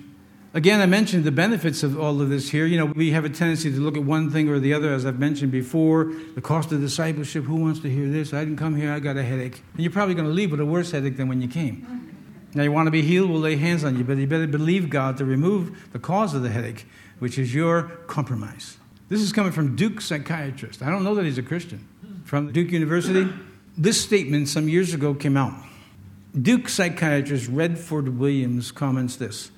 Again, 0.55 0.81
I 0.81 0.85
mentioned 0.85 1.23
the 1.23 1.31
benefits 1.31 1.81
of 1.81 1.99
all 1.99 2.21
of 2.21 2.29
this 2.29 2.49
here. 2.49 2.65
You 2.65 2.77
know, 2.77 2.85
we 2.85 3.11
have 3.11 3.25
a 3.25 3.29
tendency 3.29 3.71
to 3.71 3.77
look 3.77 3.97
at 3.97 4.03
one 4.03 4.29
thing 4.29 4.49
or 4.49 4.59
the 4.59 4.73
other, 4.73 4.93
as 4.93 5.05
I've 5.05 5.19
mentioned 5.19 5.51
before. 5.51 6.11
The 6.35 6.41
cost 6.41 6.71
of 6.71 6.79
discipleship. 6.79 7.45
Who 7.45 7.55
wants 7.55 7.79
to 7.79 7.89
hear 7.89 8.07
this? 8.09 8.33
I 8.33 8.39
didn't 8.39 8.57
come 8.57 8.75
here. 8.75 8.91
I 8.91 8.99
got 8.99 9.17
a 9.17 9.23
headache. 9.23 9.63
And 9.73 9.83
you're 9.83 9.91
probably 9.91 10.13
going 10.13 10.27
to 10.27 10.33
leave 10.33 10.51
with 10.51 10.59
a 10.59 10.65
worse 10.65 10.91
headache 10.91 11.17
than 11.17 11.27
when 11.27 11.41
you 11.41 11.47
came. 11.47 12.11
Now, 12.53 12.61
you 12.61 12.71
want 12.71 12.85
to 12.85 12.91
be 12.91 13.01
healed? 13.01 13.31
We'll 13.31 13.39
lay 13.39 13.55
hands 13.55 13.83
on 13.83 13.97
you, 13.97 14.03
but 14.03 14.17
you 14.17 14.27
better 14.27 14.45
believe 14.45 14.91
God 14.91 15.17
to 15.17 15.25
remove 15.25 15.91
the 15.91 15.97
cause 15.97 16.35
of 16.35 16.43
the 16.43 16.49
headache, 16.49 16.85
which 17.17 17.39
is 17.39 17.55
your 17.55 17.83
compromise. 18.05 18.77
This 19.13 19.21
is 19.21 19.31
coming 19.31 19.51
from 19.51 19.75
Duke 19.75 20.01
psychiatrist. 20.01 20.81
I 20.81 20.89
don't 20.89 21.03
know 21.03 21.13
that 21.13 21.23
he's 21.23 21.37
a 21.37 21.43
Christian. 21.43 21.87
From 22.23 22.51
Duke 22.51 22.71
University. 22.71 23.31
This 23.77 24.03
statement 24.03 24.49
some 24.49 24.67
years 24.67 24.95
ago 24.95 25.13
came 25.13 25.37
out. 25.37 25.53
Duke 26.41 26.67
psychiatrist 26.67 27.47
Redford 27.47 28.17
Williams 28.17 28.71
comments 28.71 29.17
this. 29.17 29.51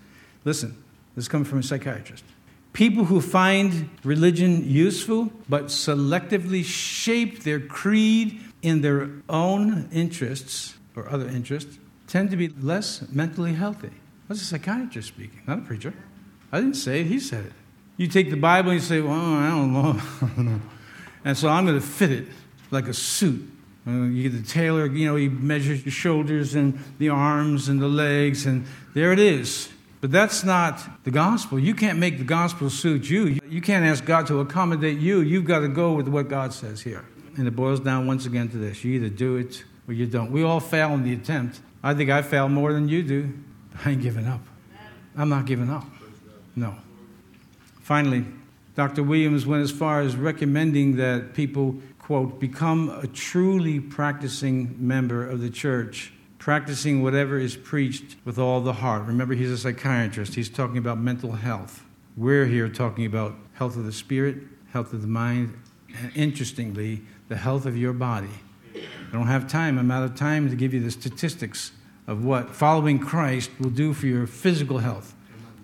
Listen, 0.44 0.76
this 1.16 1.24
is 1.24 1.30
coming 1.30 1.46
from 1.46 1.60
a 1.60 1.64
psychiatrist. 1.64 2.26
People 2.74 3.06
who 3.06 3.22
find 3.22 3.90
religion 4.04 4.70
useful 4.70 5.32
but 5.48 5.68
selectively 5.68 6.62
shape 6.62 7.44
their 7.44 7.62
creed 7.62 8.42
in 8.62 8.82
their 8.82 9.10
own 9.30 9.88
interests 9.94 10.76
or 10.98 11.08
other 11.08 11.30
interests 11.30 11.80
tend 12.08 12.30
to 12.32 12.36
be 12.36 12.50
less 12.50 13.08
mentally 13.10 13.54
healthy. 13.54 13.92
That's 14.28 14.42
a 14.42 14.46
psychiatrist 14.46 15.08
speaking, 15.08 15.44
not 15.48 15.60
a 15.60 15.62
preacher. 15.62 15.94
I 16.52 16.60
didn't 16.60 16.76
say 16.76 17.00
it, 17.00 17.08
he 17.08 17.22
said 17.22 17.46
it. 17.46 17.54
You 17.98 18.08
take 18.08 18.30
the 18.30 18.38
Bible 18.38 18.72
and 18.72 18.80
you 18.80 18.86
say, 18.86 19.02
well, 19.02 19.14
I 19.14 19.50
don't 19.50 19.74
know. 19.74 20.62
and 21.26 21.38
so 21.38 21.48
I'm 21.48 21.66
going 21.66 21.80
to 21.80 21.86
fit 21.86 22.12
it 22.12 22.28
like 22.72 22.88
a 22.88 22.94
suit. 22.94 23.50
Uh, 23.88 23.92
you 23.92 24.30
get 24.30 24.42
the 24.42 24.48
tailor, 24.48 24.88
you 24.88 25.06
know, 25.06 25.16
he 25.16 25.30
measures 25.30 25.86
your 25.86 25.92
shoulders 25.92 26.56
and 26.56 26.78
the 26.98 27.10
arms 27.10 27.70
and 27.70 27.80
the 27.80 27.88
legs, 27.88 28.48
and 28.48 28.66
there 28.96 29.14
it 29.14 29.20
is. 29.20 29.70
But 30.02 30.12
that's 30.12 30.44
not 30.44 31.04
the 31.04 31.12
gospel. 31.12 31.60
You 31.60 31.74
can't 31.74 32.00
make 32.00 32.18
the 32.18 32.24
gospel 32.24 32.70
suit 32.70 33.10
you. 33.10 33.40
You 33.48 33.62
can't 33.62 33.86
ask 33.86 34.04
God 34.04 34.28
to 34.28 34.40
accommodate 34.40 35.00
you. 35.00 35.22
You've 35.22 35.46
got 35.46 35.60
to 35.60 35.68
go 35.68 35.94
with 35.94 36.08
what 36.08 36.28
God 36.28 36.54
says 36.54 36.82
here. 36.82 37.06
And 37.38 37.48
it 37.48 37.56
boils 37.56 37.80
down 37.80 38.08
once 38.08 38.26
again 38.26 38.50
to 38.50 38.58
this 38.58 38.84
you 38.84 38.94
either 38.94 39.10
do 39.10 39.38
it 39.38 39.64
or 39.88 39.94
you 39.94 40.06
don't. 40.06 40.32
We 40.32 40.44
all 40.44 40.60
fail 40.60 40.94
in 40.94 41.04
the 41.04 41.14
attempt. 41.14 41.60
I 41.84 41.94
think 41.94 42.10
I 42.10 42.22
fail 42.22 42.50
more 42.50 42.74
than 42.74 42.88
you 42.88 43.04
do. 43.04 43.34
I 43.84 43.92
ain't 43.92 44.02
giving 44.02 44.28
up. 44.28 44.42
I'm 45.18 45.30
not 45.30 45.46
giving 45.46 45.70
up. 45.70 45.86
No. 46.56 46.76
Finally, 47.86 48.26
Dr. 48.74 49.04
Williams 49.04 49.46
went 49.46 49.62
as 49.62 49.70
far 49.70 50.02
as 50.02 50.16
recommending 50.16 50.96
that 50.96 51.36
people, 51.36 51.76
quote, 52.00 52.40
become 52.40 52.90
a 52.90 53.06
truly 53.06 53.80
practicing 53.80 54.76
member 54.80 55.30
of 55.30 55.40
the 55.40 55.52
church 55.52 56.12
practicing 56.46 57.02
whatever 57.02 57.40
is 57.40 57.56
preached 57.56 58.16
with 58.24 58.38
all 58.38 58.62
the 58.62 58.74
heart. 58.74 59.04
Remember, 59.06 59.34
he's 59.34 59.50
a 59.50 59.58
psychiatrist. 59.58 60.36
He's 60.36 60.48
talking 60.48 60.78
about 60.78 61.00
mental 61.00 61.32
health. 61.32 61.84
We're 62.16 62.46
here 62.46 62.70
talking 62.70 63.08
about 63.08 63.36
health 63.54 63.78
of 63.78 63.86
the 63.86 63.92
spirit, 63.92 64.38
health 64.72 64.94
of 64.94 65.02
the 65.02 65.08
mind, 65.08 65.60
and 65.98 66.12
interestingly, 66.16 67.02
the 67.30 67.36
health 67.36 67.66
of 67.66 67.76
your 67.76 67.94
body. 67.94 68.30
I 68.76 69.12
don't 69.12 69.26
have 69.26 69.48
time. 69.48 69.80
I'm 69.80 69.90
out 69.90 70.04
of 70.04 70.16
time 70.16 70.48
to 70.52 70.56
give 70.56 70.72
you 70.72 70.82
the 70.82 70.92
statistics 70.92 71.72
of 72.06 72.24
what 72.24 72.52
following 72.52 73.00
Christ 73.00 73.50
will 73.60 73.72
do 73.72 73.94
for 73.94 74.06
your 74.06 74.28
physical 74.28 74.78
health, 74.78 75.16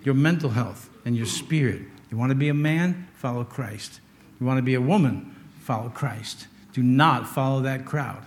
your 0.02 0.14
mental 0.14 0.50
health, 0.50 0.88
and 1.04 1.16
your 1.16 1.26
spirit. 1.26 1.82
You 2.12 2.18
want 2.18 2.28
to 2.28 2.36
be 2.36 2.50
a 2.50 2.54
man? 2.54 3.08
Follow 3.14 3.42
Christ. 3.42 4.00
You 4.38 4.44
want 4.44 4.58
to 4.58 4.62
be 4.62 4.74
a 4.74 4.82
woman? 4.82 5.34
Follow 5.60 5.88
Christ. 5.88 6.46
Do 6.74 6.82
not 6.82 7.26
follow 7.26 7.62
that 7.62 7.86
crowd. 7.86 8.22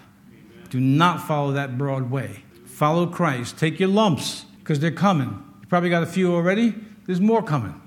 Do 0.72 0.80
not 0.80 1.22
follow 1.28 1.52
that 1.52 1.78
broad 1.78 2.10
way. 2.10 2.44
Follow 2.66 3.06
Christ. 3.06 3.60
Take 3.60 3.80
your 3.80 3.90
lumps 3.90 4.46
because 4.60 4.80
they're 4.80 4.90
coming. 4.90 5.28
You 5.62 5.68
probably 5.68 5.92
got 5.92 6.02
a 6.02 6.08
few 6.08 6.34
already. 6.34 6.74
There's 7.06 7.22
more 7.22 7.44
coming. 7.44 7.80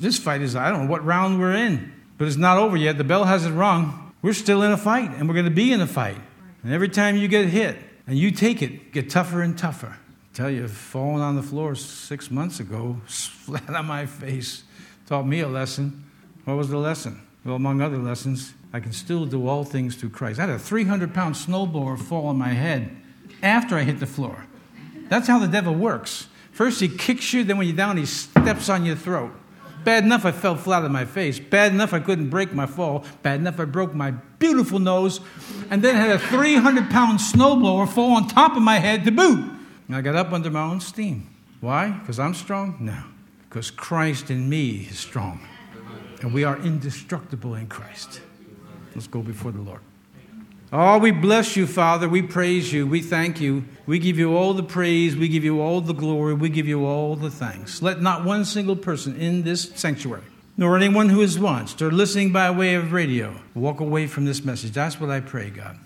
This 0.00 0.18
fight 0.18 0.40
is, 0.40 0.56
I 0.56 0.70
don't 0.70 0.84
know 0.84 0.90
what 0.90 1.04
round 1.04 1.38
we're 1.38 1.54
in, 1.54 1.92
but 2.18 2.26
it's 2.26 2.36
not 2.36 2.58
over 2.58 2.76
yet. 2.76 2.98
The 2.98 3.04
bell 3.04 3.24
hasn't 3.24 3.56
rung. 3.56 4.12
We're 4.22 4.32
still 4.32 4.62
in 4.62 4.72
a 4.72 4.76
fight, 4.76 5.10
and 5.10 5.28
we're 5.28 5.34
going 5.34 5.44
to 5.44 5.52
be 5.52 5.72
in 5.72 5.80
a 5.80 5.86
fight. 5.86 6.18
And 6.64 6.72
every 6.72 6.88
time 6.88 7.16
you 7.16 7.28
get 7.28 7.46
hit 7.46 7.76
and 8.08 8.18
you 8.18 8.32
take 8.32 8.60
it, 8.60 8.92
get 8.92 9.08
tougher 9.08 9.42
and 9.42 9.56
tougher. 9.56 9.96
I 9.96 10.34
tell 10.36 10.50
you, 10.50 10.66
falling 10.66 11.22
on 11.22 11.36
the 11.36 11.42
floor 11.44 11.76
six 11.76 12.28
months 12.28 12.58
ago, 12.58 13.00
flat 13.06 13.70
on 13.70 13.86
my 13.86 14.06
face, 14.06 14.64
taught 15.08 15.26
me 15.26 15.40
a 15.40 15.48
lesson. 15.48 16.04
What 16.44 16.58
was 16.58 16.68
the 16.68 16.76
lesson? 16.76 17.20
Well, 17.44 17.56
among 17.56 17.80
other 17.80 17.96
lessons, 17.96 18.52
I 18.74 18.80
can 18.80 18.92
still 18.92 19.24
do 19.24 19.48
all 19.48 19.64
things 19.64 19.96
through 19.96 20.10
Christ. 20.10 20.38
I 20.38 20.42
had 20.42 20.50
a 20.50 20.58
300 20.58 21.14
pound 21.14 21.34
snowblower 21.34 21.98
fall 21.98 22.26
on 22.26 22.36
my 22.36 22.48
head 22.48 22.90
after 23.42 23.76
I 23.76 23.84
hit 23.84 24.00
the 24.00 24.06
floor. 24.06 24.44
That's 25.08 25.26
how 25.26 25.38
the 25.38 25.48
devil 25.48 25.74
works. 25.74 26.28
First, 26.52 26.80
he 26.80 26.88
kicks 26.88 27.32
you, 27.32 27.42
then, 27.42 27.56
when 27.56 27.66
you're 27.66 27.76
down, 27.76 27.96
he 27.96 28.04
steps 28.04 28.68
on 28.68 28.84
your 28.84 28.96
throat. 28.96 29.32
Bad 29.84 30.04
enough 30.04 30.26
I 30.26 30.32
fell 30.32 30.56
flat 30.56 30.82
on 30.82 30.92
my 30.92 31.06
face. 31.06 31.38
Bad 31.38 31.72
enough 31.72 31.94
I 31.94 32.00
couldn't 32.00 32.28
break 32.28 32.52
my 32.52 32.66
fall. 32.66 33.04
Bad 33.22 33.40
enough 33.40 33.58
I 33.58 33.64
broke 33.64 33.94
my 33.94 34.10
beautiful 34.10 34.78
nose. 34.78 35.20
And 35.70 35.80
then 35.80 35.94
had 35.94 36.10
a 36.10 36.18
300 36.18 36.90
pound 36.90 37.20
snowblower 37.20 37.88
fall 37.88 38.16
on 38.16 38.28
top 38.28 38.56
of 38.56 38.62
my 38.62 38.78
head 38.78 39.04
to 39.04 39.12
boot. 39.12 39.38
And 39.86 39.96
I 39.96 40.02
got 40.02 40.16
up 40.16 40.32
under 40.32 40.50
my 40.50 40.60
own 40.60 40.80
steam. 40.80 41.28
Why? 41.60 41.90
Because 41.90 42.18
I'm 42.18 42.34
strong? 42.34 42.76
No. 42.80 43.02
Because 43.48 43.70
Christ 43.70 44.30
in 44.30 44.48
me 44.48 44.88
is 44.90 44.98
strong. 44.98 45.40
And 46.20 46.34
we 46.34 46.44
are 46.44 46.58
indestructible 46.58 47.54
in 47.54 47.68
Christ. 47.68 48.20
Let's 48.94 49.06
go 49.06 49.22
before 49.22 49.52
the 49.52 49.60
Lord. 49.60 49.80
Oh, 50.70 50.98
we 50.98 51.12
bless 51.12 51.56
you, 51.56 51.66
Father. 51.66 52.08
We 52.10 52.20
praise 52.20 52.72
you. 52.72 52.86
We 52.86 53.00
thank 53.00 53.40
you. 53.40 53.64
We 53.86 53.98
give 53.98 54.18
you 54.18 54.36
all 54.36 54.52
the 54.52 54.62
praise. 54.62 55.16
We 55.16 55.28
give 55.28 55.44
you 55.44 55.62
all 55.62 55.80
the 55.80 55.94
glory. 55.94 56.34
We 56.34 56.50
give 56.50 56.68
you 56.68 56.84
all 56.84 57.16
the 57.16 57.30
thanks. 57.30 57.80
Let 57.80 58.02
not 58.02 58.24
one 58.24 58.44
single 58.44 58.76
person 58.76 59.16
in 59.16 59.44
this 59.44 59.70
sanctuary, 59.76 60.24
nor 60.58 60.76
anyone 60.76 61.08
who 61.08 61.22
is 61.22 61.38
watched 61.38 61.80
or 61.80 61.90
listening 61.90 62.32
by 62.32 62.50
way 62.50 62.74
of 62.74 62.92
radio, 62.92 63.34
walk 63.54 63.80
away 63.80 64.06
from 64.06 64.26
this 64.26 64.44
message. 64.44 64.72
That's 64.72 65.00
what 65.00 65.08
I 65.08 65.20
pray, 65.20 65.48
God. 65.48 65.78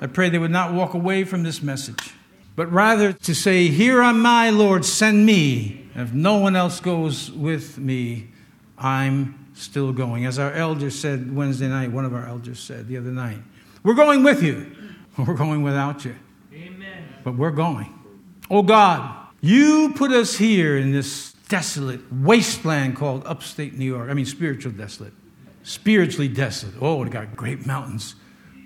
I 0.00 0.08
pray 0.08 0.30
they 0.30 0.38
would 0.38 0.50
not 0.50 0.74
walk 0.74 0.94
away 0.94 1.22
from 1.22 1.44
this 1.44 1.62
message, 1.62 2.12
but 2.56 2.70
rather 2.72 3.12
to 3.12 3.34
say, 3.36 3.68
Here 3.68 4.02
am 4.02 4.26
I, 4.26 4.50
Lord, 4.50 4.84
send 4.84 5.24
me. 5.24 5.83
If 5.94 6.12
no 6.12 6.38
one 6.38 6.56
else 6.56 6.80
goes 6.80 7.30
with 7.30 7.78
me, 7.78 8.28
I'm 8.76 9.46
still 9.54 9.92
going. 9.92 10.26
As 10.26 10.38
our 10.38 10.52
elder 10.52 10.90
said 10.90 11.34
Wednesday 11.34 11.68
night, 11.68 11.92
one 11.92 12.04
of 12.04 12.14
our 12.14 12.26
elders 12.26 12.58
said 12.58 12.88
the 12.88 12.96
other 12.96 13.10
night, 13.10 13.38
we're 13.82 13.94
going 13.94 14.22
with 14.22 14.42
you. 14.42 14.74
We're 15.16 15.34
going 15.34 15.62
without 15.62 16.04
you. 16.04 16.16
Amen. 16.52 17.04
But 17.22 17.36
we're 17.36 17.52
going. 17.52 17.94
Oh 18.50 18.62
God, 18.62 19.28
you 19.40 19.92
put 19.94 20.10
us 20.10 20.36
here 20.36 20.76
in 20.76 20.90
this 20.90 21.34
desolate 21.48 22.00
wasteland 22.12 22.96
called 22.96 23.24
upstate 23.24 23.74
New 23.74 23.84
York. 23.84 24.10
I 24.10 24.14
mean, 24.14 24.26
spiritual 24.26 24.72
desolate. 24.72 25.12
Spiritually 25.62 26.26
desolate. 26.26 26.74
Oh, 26.80 26.96
we 26.96 27.08
got 27.10 27.36
great 27.36 27.64
mountains. 27.64 28.16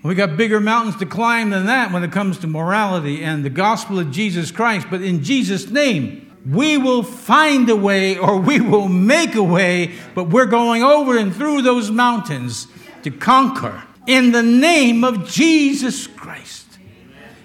We 0.02 0.14
got 0.14 0.38
bigger 0.38 0.58
mountains 0.58 0.96
to 0.96 1.06
climb 1.06 1.50
than 1.50 1.66
that 1.66 1.92
when 1.92 2.02
it 2.02 2.12
comes 2.12 2.38
to 2.38 2.46
morality 2.46 3.22
and 3.22 3.44
the 3.44 3.50
gospel 3.50 3.98
of 3.98 4.10
Jesus 4.10 4.50
Christ. 4.50 4.86
But 4.90 5.02
in 5.02 5.22
Jesus' 5.22 5.68
name, 5.68 6.27
we 6.48 6.78
will 6.78 7.02
find 7.02 7.68
a 7.68 7.76
way 7.76 8.16
or 8.16 8.38
we 8.38 8.60
will 8.60 8.88
make 8.88 9.34
a 9.34 9.42
way, 9.42 9.92
but 10.14 10.24
we're 10.24 10.46
going 10.46 10.82
over 10.82 11.18
and 11.18 11.34
through 11.34 11.62
those 11.62 11.90
mountains 11.90 12.66
to 13.02 13.10
conquer 13.10 13.82
in 14.06 14.32
the 14.32 14.42
name 14.42 15.04
of 15.04 15.28
Jesus 15.28 16.06
Christ. 16.06 16.78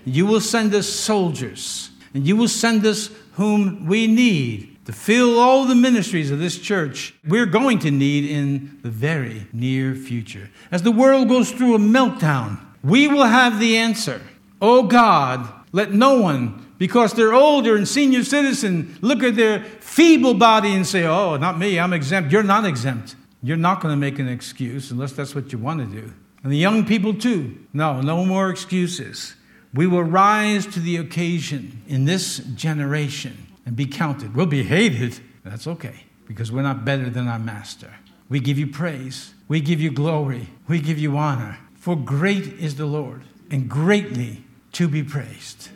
You 0.06 0.26
will 0.26 0.42
send 0.42 0.74
us 0.74 0.88
soldiers, 0.88 1.90
and 2.14 2.26
you 2.26 2.36
will 2.36 2.48
send 2.48 2.86
us 2.86 3.10
whom 3.34 3.86
we 3.86 4.08
need 4.08 4.78
to 4.86 4.92
fill 4.92 5.40
all 5.40 5.66
the 5.66 5.76
ministries 5.76 6.30
of 6.30 6.40
this 6.40 6.58
church 6.60 7.14
we're 7.26 7.46
going 7.46 7.80
to 7.80 7.92
need 7.92 8.30
in 8.30 8.80
the 8.84 8.90
very 8.90 9.48
near 9.54 9.96
future. 9.96 10.50
As 10.72 10.84
the 10.84 10.92
world 10.92 11.30
goes 11.30 11.52
through 11.52 11.76
a 11.76 11.80
meltdown, 11.80 12.60
we 12.84 13.08
will 13.08 13.26
have 13.26 13.60
the 13.60 13.78
answer. 13.78 14.22
Oh 14.62 14.84
God, 14.84 15.52
let 15.72 15.94
no 15.94 16.20
one, 16.20 16.63
because 16.84 17.14
they're 17.14 17.34
older 17.34 17.78
and 17.78 17.88
senior 17.88 18.26
citizen, 18.26 18.98
look 19.00 19.24
at 19.24 19.38
their 19.38 19.64
feeble 19.64 20.34
body 20.34 20.74
and 20.74 20.86
say, 20.86 21.06
Oh, 21.06 21.38
not 21.38 21.58
me, 21.58 21.80
I'm 21.80 21.94
exempt. 21.94 22.30
You're 22.30 22.44
not 22.44 22.66
exempt. 22.66 23.16
You're 23.42 23.56
not 23.56 23.80
going 23.80 23.94
to 23.94 23.98
make 23.98 24.20
an 24.20 24.28
excuse 24.28 24.92
unless 24.92 25.14
that's 25.14 25.34
what 25.34 25.54
you 25.54 25.60
want 25.60 25.80
to 25.80 26.02
do. 26.02 26.12
And 26.44 26.52
the 26.52 26.58
young 26.58 26.86
people, 26.86 27.14
too. 27.14 27.58
No, 27.72 28.02
no 28.02 28.26
more 28.26 28.50
excuses. 28.50 29.34
We 29.74 29.88
will 29.88 30.04
rise 30.04 30.66
to 30.74 30.82
the 30.82 30.98
occasion 30.98 31.82
in 31.88 32.04
this 32.04 32.40
generation 32.40 33.48
and 33.66 33.78
be 33.78 33.86
counted. 33.86 34.36
We'll 34.36 34.46
be 34.46 34.64
hated. 34.64 35.18
That's 35.46 35.68
okay, 35.68 36.04
because 36.28 36.52
we're 36.52 36.64
not 36.64 36.84
better 36.84 37.10
than 37.10 37.30
our 37.30 37.40
master. 37.40 37.94
We 38.28 38.42
give 38.42 38.60
you 38.60 38.68
praise. 38.68 39.34
We 39.48 39.62
give 39.62 39.80
you 39.80 39.90
glory. 39.90 40.50
We 40.68 40.82
give 40.82 41.00
you 41.00 41.16
honor. 41.16 41.60
For 41.76 41.96
great 41.96 42.46
is 42.60 42.76
the 42.76 42.88
Lord, 42.88 43.22
and 43.50 43.70
greatly 43.70 44.44
to 44.74 44.90
be 44.90 45.02
praised. 45.02 45.70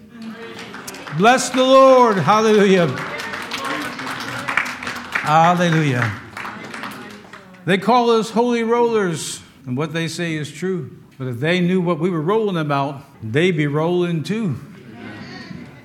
Bless 1.17 1.49
the 1.49 1.63
Lord. 1.63 2.17
Hallelujah. 2.17 2.87
Hallelujah. 5.25 6.21
They 7.65 7.79
call 7.79 8.11
us 8.11 8.29
holy 8.29 8.61
rollers. 8.61 9.41
And 9.65 9.75
what 9.75 9.93
they 9.93 10.07
say 10.07 10.35
is 10.35 10.51
true. 10.51 10.95
But 11.17 11.27
if 11.27 11.39
they 11.39 11.59
knew 11.59 11.81
what 11.81 11.97
we 11.97 12.11
were 12.11 12.21
rolling 12.21 12.55
about, 12.55 13.03
they'd 13.23 13.57
be 13.57 13.65
rolling 13.65 14.21
too. 14.21 14.57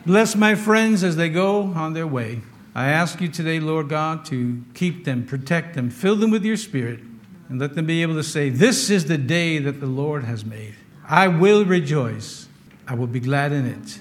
Bless 0.04 0.36
my 0.36 0.54
friends 0.54 1.02
as 1.02 1.16
they 1.16 1.30
go 1.30 1.62
on 1.62 1.94
their 1.94 2.06
way. 2.06 2.42
I 2.74 2.88
ask 2.88 3.18
you 3.20 3.28
today, 3.28 3.58
Lord 3.58 3.88
God, 3.88 4.26
to 4.26 4.62
keep 4.74 5.06
them, 5.06 5.24
protect 5.24 5.74
them, 5.74 5.88
fill 5.88 6.16
them 6.16 6.30
with 6.30 6.44
your 6.44 6.58
spirit, 6.58 7.00
and 7.48 7.58
let 7.58 7.74
them 7.74 7.86
be 7.86 8.02
able 8.02 8.14
to 8.14 8.22
say, 8.22 8.50
This 8.50 8.90
is 8.90 9.06
the 9.06 9.18
day 9.18 9.58
that 9.58 9.80
the 9.80 9.86
Lord 9.86 10.24
has 10.24 10.44
made. 10.44 10.74
I 11.08 11.28
will 11.28 11.64
rejoice. 11.64 12.48
I 12.86 12.94
will 12.94 13.06
be 13.06 13.20
glad 13.20 13.52
in 13.52 13.66
it. 13.66 14.00